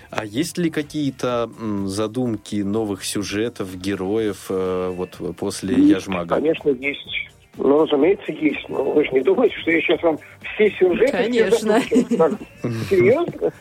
А 0.10 0.24
есть 0.24 0.58
ли 0.58 0.70
какие-то 0.70 1.50
задумки 1.86 2.62
новых 2.62 3.04
сюжетов, 3.04 3.76
героев 3.76 4.46
э, 4.50 4.94
вот 4.96 5.20
после 5.38 5.76
Яжмага? 5.76 6.36
Конечно, 6.36 6.70
есть. 6.70 7.30
Ну, 7.58 7.84
разумеется, 7.84 8.32
есть. 8.32 8.70
Но 8.70 8.92
вы 8.92 9.04
же 9.04 9.12
не 9.12 9.22
думаете, 9.22 9.56
что 9.58 9.72
я 9.72 9.82
сейчас 9.82 10.02
вам 10.02 10.18
все 10.54 10.70
сюжеты... 10.72 11.08
все 11.08 11.24
Конечно. 11.24 11.82
Так, 12.18 12.34
Серьезно? 12.90 13.52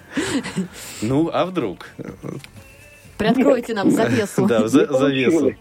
Ну, 1.03 1.31
а 1.33 1.47
вдруг? 1.47 1.89
Приоткройте 3.19 3.75
нам 3.75 3.91
завесу. 3.93 4.47
Да, 4.47 4.67
завесу. 4.69 5.53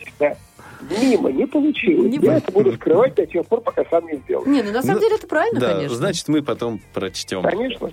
Мимо, 1.01 1.31
не 1.31 1.47
получилось. 1.47 2.11
Не 2.11 2.19
Я 2.23 2.37
это 2.37 2.51
буду 2.51 2.73
скрывать 2.73 3.15
до 3.15 3.25
тех 3.25 3.45
пор, 3.47 3.61
пока 3.61 3.83
сам 3.89 4.05
не 4.07 4.17
сделаю. 4.17 4.47
Не, 4.47 4.61
ну 4.61 4.71
на 4.71 4.81
самом 4.83 4.95
Ну, 4.95 5.01
деле 5.01 5.15
это 5.15 5.25
правильно, 5.27 5.59
Да, 5.59 5.73
конечно. 5.75 5.97
значит, 5.97 6.27
мы 6.27 6.43
потом 6.43 6.79
прочтем. 6.93 7.41
Конечно. 7.41 7.91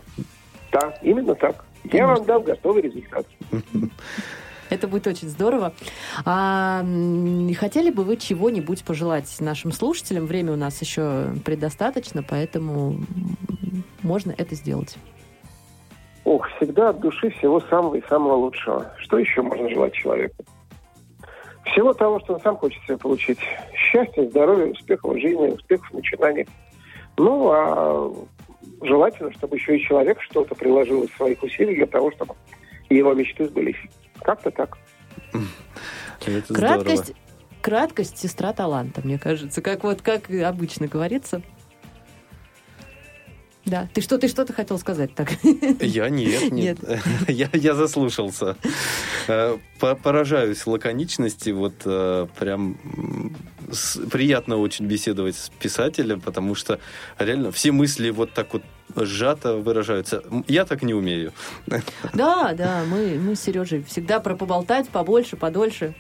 Да, 0.73 0.99
именно 1.03 1.35
так. 1.35 1.65
Я 1.91 2.07
вам 2.07 2.25
дам 2.25 2.43
готовый 2.43 2.83
результат. 2.83 3.27
Это 4.71 4.89
будет 4.89 5.07
очень 5.07 5.29
здорово. 5.29 5.75
А, 6.25 6.83
хотели 7.59 7.91
бы 7.91 8.05
вы 8.05 8.17
чего-нибудь 8.17 8.85
пожелать 8.85 9.37
нашим 9.39 9.71
слушателям? 9.71 10.25
Время 10.27 10.53
у 10.55 10.57
нас 10.57 10.81
еще 10.81 11.35
предостаточно, 11.45 12.23
поэтому 12.23 12.99
можно 14.03 14.35
это 14.39 14.55
сделать. 14.55 14.97
Ох, 16.25 16.49
всегда 16.57 16.91
от 16.91 17.01
души 17.01 17.31
всего 17.31 17.61
самого 17.61 17.97
и 17.97 18.07
самого 18.09 18.35
лучшего. 18.35 18.93
Что 18.99 19.19
еще 19.19 19.43
можно 19.43 19.69
желать 19.69 19.93
человеку? 19.93 20.45
Всего 21.65 21.93
того, 21.95 22.21
что 22.21 22.35
он 22.35 22.41
сам 22.41 22.57
хочет 22.57 22.83
себе 22.85 22.97
получить. 22.97 23.39
Счастья, 23.75 24.25
здоровья, 24.29 24.67
успехов 24.73 25.15
в 25.15 25.21
жизни, 25.21 25.49
успехов 25.49 25.91
в 25.91 25.95
начинаниях. 25.95 26.49
Ну, 27.17 27.51
а 27.53 28.13
желательно, 28.83 29.33
чтобы 29.33 29.57
еще 29.57 29.77
и 29.77 29.83
человек 29.83 30.21
что-то 30.23 30.55
приложил 30.55 31.03
из 31.03 31.13
своих 31.15 31.43
усилий 31.43 31.77
для 31.77 31.87
того, 31.87 32.11
чтобы 32.13 32.35
его 32.91 33.15
мечты 33.15 33.47
сбылись. 33.47 33.77
Как-то 34.23 34.51
так. 34.51 34.77
Это 36.25 36.55
Краткость, 36.55 37.05
здорово. 37.07 37.23
краткость 37.63 38.19
сестра 38.19 38.53
таланта, 38.53 39.01
мне 39.05 39.19
кажется, 39.19 39.61
как 39.61 39.83
вот 39.83 40.03
как 40.03 40.31
обычно 40.31 40.87
говорится. 40.87 41.43
Да, 43.65 43.89
ты 43.95 44.01
что, 44.01 44.19
ты 44.19 44.27
что-то 44.29 44.53
хотел 44.53 44.79
сказать 44.79 45.15
так? 45.15 45.33
Я 45.81 46.09
нет, 46.09 46.51
нет. 46.51 46.79
я, 47.29 47.49
я 47.53 47.75
заслушался. 47.75 48.57
Э, 49.29 49.57
по- 49.79 49.95
Поражаюсь 49.95 50.67
лаконичности. 50.67 51.51
Вот 51.51 51.75
э, 51.85 52.27
прям 52.39 52.77
приятно 54.11 54.57
очень 54.57 54.87
беседовать 54.87 55.37
с 55.37 55.49
писателем, 55.49 56.21
потому 56.21 56.55
что 56.55 56.81
реально 57.19 57.53
все 57.53 57.71
мысли 57.73 58.11
вот 58.11 58.33
так 58.33 58.53
вот 58.53 58.63
сжато 58.97 59.57
выражаются. 59.57 60.23
Я 60.49 60.65
так 60.65 60.83
не 60.83 60.95
умею. 60.95 61.33
Да, 62.13 62.53
да, 62.55 62.83
мы, 62.87 63.19
мы 63.19 63.37
с 63.37 63.41
Сережей 63.41 63.83
всегда 63.85 64.21
про 64.21 64.35
поболтать 64.35 64.89
побольше, 64.89 65.37
подольше. 65.37 65.95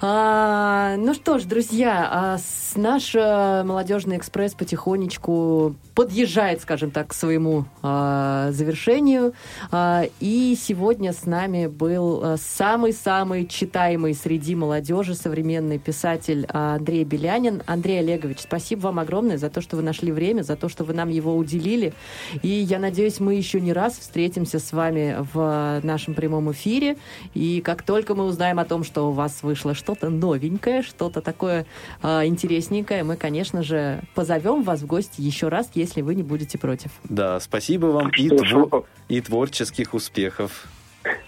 А, 0.00 0.96
ну 0.98 1.14
что 1.14 1.38
ж, 1.38 1.44
друзья, 1.44 2.08
а 2.10 2.38
с- 2.38 2.76
наш 2.76 3.14
э, 3.14 3.62
молодежный 3.64 4.18
экспресс 4.18 4.52
потихонечку 4.52 5.74
подъезжает, 5.94 6.60
скажем 6.60 6.90
так, 6.90 7.08
к 7.08 7.14
своему 7.14 7.64
а, 7.82 8.50
завершению. 8.52 9.32
А, 9.70 10.04
и 10.20 10.54
сегодня 10.60 11.14
с 11.14 11.24
нами 11.24 11.68
был 11.68 12.20
а, 12.22 12.36
самый-самый 12.36 13.46
читаемый 13.46 14.12
среди 14.12 14.54
молодежи 14.54 15.14
современный 15.14 15.78
писатель 15.78 16.46
а, 16.50 16.74
Андрей 16.76 17.04
Белянин. 17.04 17.62
Андрей 17.64 18.00
Олегович, 18.00 18.40
спасибо 18.40 18.80
вам 18.80 18.98
огромное 18.98 19.38
за 19.38 19.48
то, 19.48 19.62
что 19.62 19.76
вы 19.76 19.82
нашли 19.82 20.12
время, 20.12 20.42
за 20.42 20.56
то, 20.56 20.68
что 20.68 20.84
вы 20.84 20.92
нам 20.92 21.08
его 21.08 21.34
уделили. 21.34 21.94
И 22.42 22.48
я 22.48 22.78
надеюсь, 22.78 23.18
мы 23.20 23.34
еще 23.34 23.58
не 23.60 23.72
раз 23.72 23.96
встретимся 23.98 24.58
с 24.58 24.72
вами 24.72 25.16
в 25.32 25.80
нашем 25.82 26.12
прямом 26.12 26.52
эфире. 26.52 26.98
И 27.32 27.62
как 27.62 27.82
только 27.82 28.14
мы 28.14 28.24
узнаем 28.24 28.58
о 28.58 28.66
том, 28.66 28.84
что 28.84 29.08
у 29.08 29.12
вас 29.12 29.42
вышло 29.42 29.74
что-то 29.86 30.10
новенькое, 30.10 30.82
что-то 30.82 31.20
такое 31.20 31.64
а, 32.02 32.26
интересненькое, 32.26 33.04
мы, 33.04 33.16
конечно 33.16 33.62
же, 33.62 34.00
позовем 34.16 34.62
вас 34.64 34.82
в 34.82 34.86
гости 34.86 35.20
еще 35.20 35.46
раз, 35.48 35.70
если 35.74 36.02
вы 36.02 36.16
не 36.16 36.24
будете 36.24 36.58
против. 36.58 36.90
Да, 37.04 37.38
спасибо 37.38 37.86
вам 37.86 38.10
и, 38.10 38.26
Что 38.26 38.44
ж, 38.44 38.52
тво- 38.52 38.84
и 39.08 39.20
творческих 39.20 39.94
успехов. 39.94 40.66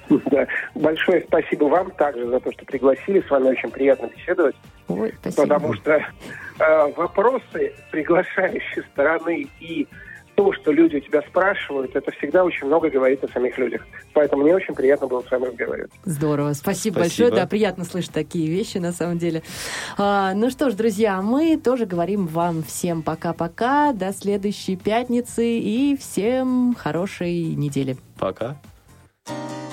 Да. 0.09 0.49
Большое 0.75 1.25
спасибо 1.29 1.67
вам 1.67 1.93
также 1.93 2.27
за 2.27 2.41
то, 2.41 2.51
что 2.51 2.65
пригласили. 2.65 3.21
С 3.21 3.31
вами 3.31 3.51
очень 3.51 3.71
приятно 3.71 4.09
беседовать. 4.09 4.57
Ой, 4.89 5.15
спасибо. 5.21 5.43
Потому 5.43 5.75
что 5.75 5.93
э, 5.93 6.93
вопросы 6.97 7.75
приглашающей 7.93 8.83
стороны 8.93 9.47
и 9.61 9.87
то, 10.39 10.53
что 10.53 10.71
люди 10.71 10.95
у 10.95 11.01
тебя 11.01 11.21
спрашивают, 11.23 11.97
это 11.97 12.13
всегда 12.13 12.45
очень 12.45 12.69
много 12.69 12.89
говорит 12.91 13.25
о 13.25 13.29
самих 13.29 13.59
людях. 13.59 13.85
Поэтому 14.13 14.45
мне 14.45 14.55
очень 14.55 14.73
приятно 14.73 15.09
было 15.09 15.21
с 15.21 15.29
вами 15.33 15.47
разговаривать. 15.47 15.91
Здорово, 16.05 16.53
спасибо, 16.53 17.01
Спасибо. 17.01 17.01
большое. 17.01 17.31
Да, 17.33 17.49
приятно 17.49 17.85
слышать 17.85 18.13
такие 18.13 18.47
вещи, 18.47 18.79
на 18.79 18.93
самом 18.93 19.19
деле. 19.19 19.43
А, 19.97 20.35
ну 20.35 20.49
что 20.51 20.71
ж, 20.71 20.75
друзья, 20.75 21.21
мы 21.23 21.57
тоже 21.57 21.87
говорим 21.87 22.29
вам 22.29 22.63
всем 22.63 23.03
пока-пока, 23.03 23.93
до 23.93 24.13
следующей 24.13 24.77
пятницы 24.77 25.45
и 25.45 25.97
всем 25.97 26.77
хорошей 26.79 27.57
недели. 27.57 27.97
Пока. 28.17 28.59
Вечером 29.27 29.68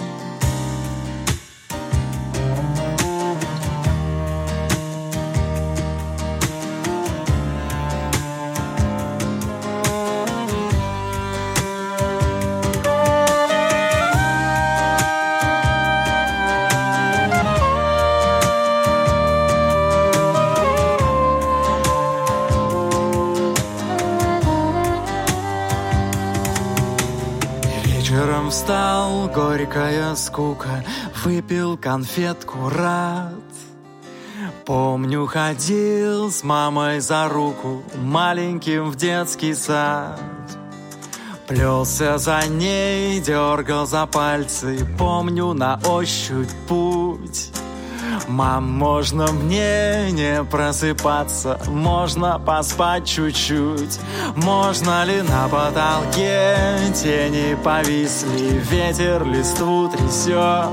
встал, 28.66 29.28
горькая 29.28 30.16
скука, 30.16 30.84
выпил 31.24 31.78
конфетку 31.78 32.68
рад. 32.70 33.34
Помню, 34.66 35.28
ходил 35.28 36.32
с 36.32 36.44
мамой 36.44 37.00
за 37.00 37.30
руку 37.30 37.84
маленьким 37.96 38.90
в 38.90 38.96
детский 38.96 39.54
сад. 39.54 40.20
Плелся 41.48 42.18
за 42.18 42.48
ней, 42.48 43.20
дергал 43.20 43.86
за 43.86 44.08
пальцы, 44.08 44.80
помню 44.98 45.54
на 45.54 45.80
ощупь 45.86 46.50
путь. 46.68 47.52
Мам, 48.28 48.72
можно 48.72 49.32
мне 49.32 50.12
не 50.12 50.44
просыпаться, 50.44 51.60
можно 51.68 52.40
поспать 52.40 53.06
чуть-чуть. 53.08 54.00
Можно 54.36 55.06
ли 55.06 55.22
на 55.22 55.48
потолке 55.48 56.58
тени 56.94 57.56
повисли, 57.64 58.60
ветер 58.70 59.24
листву 59.26 59.90
трясет? 59.90 60.70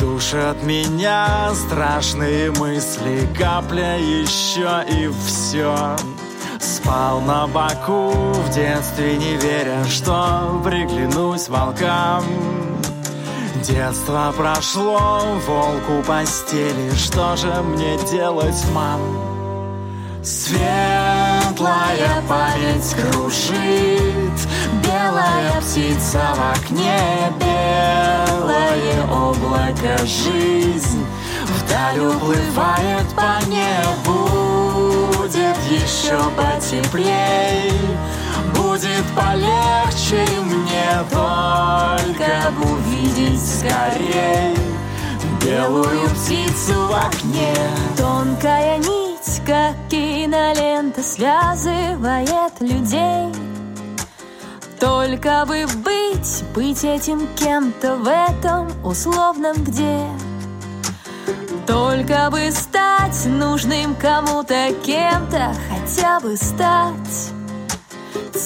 Душат 0.00 0.62
меня 0.64 1.50
страшные 1.54 2.50
мысли, 2.52 3.28
капля 3.38 3.96
еще 3.96 4.84
и 4.88 5.10
все. 5.26 5.96
Спал 6.58 7.20
на 7.20 7.46
боку 7.46 8.10
в 8.10 8.50
детстве, 8.52 9.16
не 9.16 9.36
веря, 9.36 9.84
что 9.84 10.60
приглянусь 10.64 11.48
волкам. 11.48 12.24
Детство 13.62 14.32
прошло, 14.34 15.38
волку 15.46 16.02
постели, 16.06 16.90
что 16.96 17.36
же 17.36 17.52
мне 17.62 17.98
делать, 18.10 18.64
мам? 18.72 19.00
Светлая 20.24 22.22
память 22.26 22.94
кружит, 22.94 24.48
белая 24.82 25.60
птица 25.60 26.20
в 26.34 26.58
окне, 26.58 27.00
белое 27.38 29.06
облако 29.12 29.98
жизнь. 30.06 31.04
Вдаль 31.44 32.00
уплывает 32.00 33.08
по 33.14 33.44
небу, 33.46 35.10
будет 35.18 35.56
еще 35.68 36.18
потеплей, 36.34 37.72
будет 38.70 39.04
полегче 39.16 40.24
мне 40.44 40.90
только 41.10 42.52
бы 42.52 42.72
увидеть 42.72 43.40
скорей 43.44 44.54
белую 45.44 46.08
птицу 46.10 46.86
в 46.86 46.94
окне. 46.94 47.52
Тонкая 47.96 48.78
нить, 48.78 49.42
как 49.44 49.74
кинолента, 49.88 51.02
связывает 51.02 52.60
людей. 52.60 53.34
Только 54.78 55.44
бы 55.46 55.66
быть, 55.84 56.44
быть 56.54 56.84
этим 56.84 57.26
кем-то 57.34 57.96
в 57.96 58.06
этом 58.06 58.68
условном 58.84 59.56
где. 59.64 59.98
Только 61.66 62.30
бы 62.30 62.50
стать 62.52 63.26
нужным 63.26 63.96
кому-то 63.96 64.72
кем-то, 64.84 65.54
хотя 65.68 66.20
бы 66.20 66.36
стать. 66.36 67.39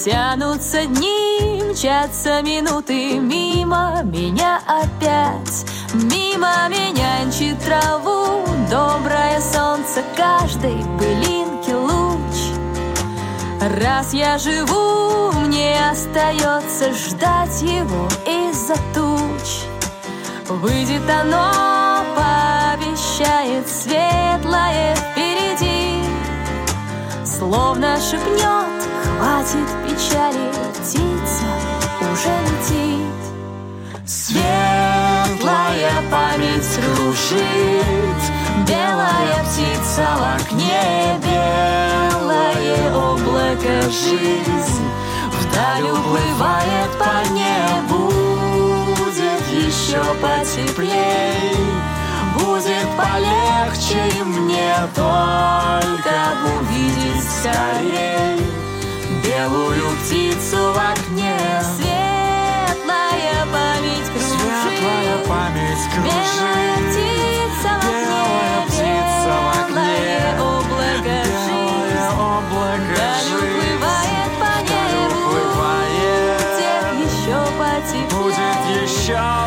Тянутся 0.03 0.85
дни, 0.85 1.63
мчатся 1.71 2.41
минуты 2.43 3.17
мимо 3.17 4.01
меня 4.03 4.61
опять. 4.67 5.65
Мимо 5.93 6.67
меня 6.69 7.25
нчит 7.25 7.57
траву 7.59 8.45
доброе 8.69 9.41
солнце 9.41 10.03
каждой 10.15 10.85
пылинки 10.99 11.71
луч. 11.71 12.35
Раз 13.79 14.13
я 14.13 14.37
живу, 14.37 15.31
мне 15.39 15.75
остается 15.89 16.93
ждать 16.93 17.63
его 17.63 18.07
из-за 18.27 18.75
туч. 18.93 19.63
Выйдет 20.47 21.09
оно, 21.09 22.03
пообещает 22.15 22.55
обещает 23.15 23.67
светлое 23.67 24.95
впереди. 24.95 26.03
Словно 27.25 27.97
шепнет, 27.99 28.74
хватит 29.17 29.67
печали, 29.83 30.51
птица 30.73 31.47
уже 32.11 32.33
летит. 32.45 33.05
Светлая 34.05 35.91
память 36.11 36.79
кружит, 36.95 38.21
белая 38.67 39.43
птица 39.45 40.05
в 40.17 40.35
окне, 40.35 41.19
белое 41.23 42.95
облако 42.95 43.81
жизнь 43.89 44.85
вдаль 45.31 45.89
уплывает 45.89 46.91
по 46.99 47.27
небу. 47.33 48.11
Будет 48.95 49.65
еще 49.65 50.03
потеплей, 50.21 51.55
будет 52.37 52.87
полегче 52.95 54.19
и 54.19 54.23
мне 54.23 54.75
только 54.93 56.15
увидеть 56.59 57.23
скорей 57.23 58.44
белую 59.35 59.97
птицу 59.97 60.71
в 60.71 60.77
окне. 60.77 61.35
Светлая 61.75 63.45
память 63.51 64.07
кружит, 64.13 64.31
Светлая 64.31 65.17
память 65.27 65.85
белая 65.93 66.15
кружит, 66.15 66.85
птица 66.87 67.71
в 67.75 67.85
белая 67.85 68.63
окне, 68.63 68.67
птица 68.67 69.33
в 69.43 69.59
окне, 69.59 69.75
белое 69.75 70.41
облако 70.41 71.03
белое 71.03 71.25
жизнь. 71.45 72.15
облако 72.17 73.05
жизнь. 73.23 73.51
уплывает 73.75 74.31
по 74.39 74.53
небу, 74.63 75.19
уплывает. 75.25 76.39
где 76.55 77.03
еще 77.03 77.37
потеплее. 77.59 78.07
Будет 78.09 78.61
еще 78.83 79.44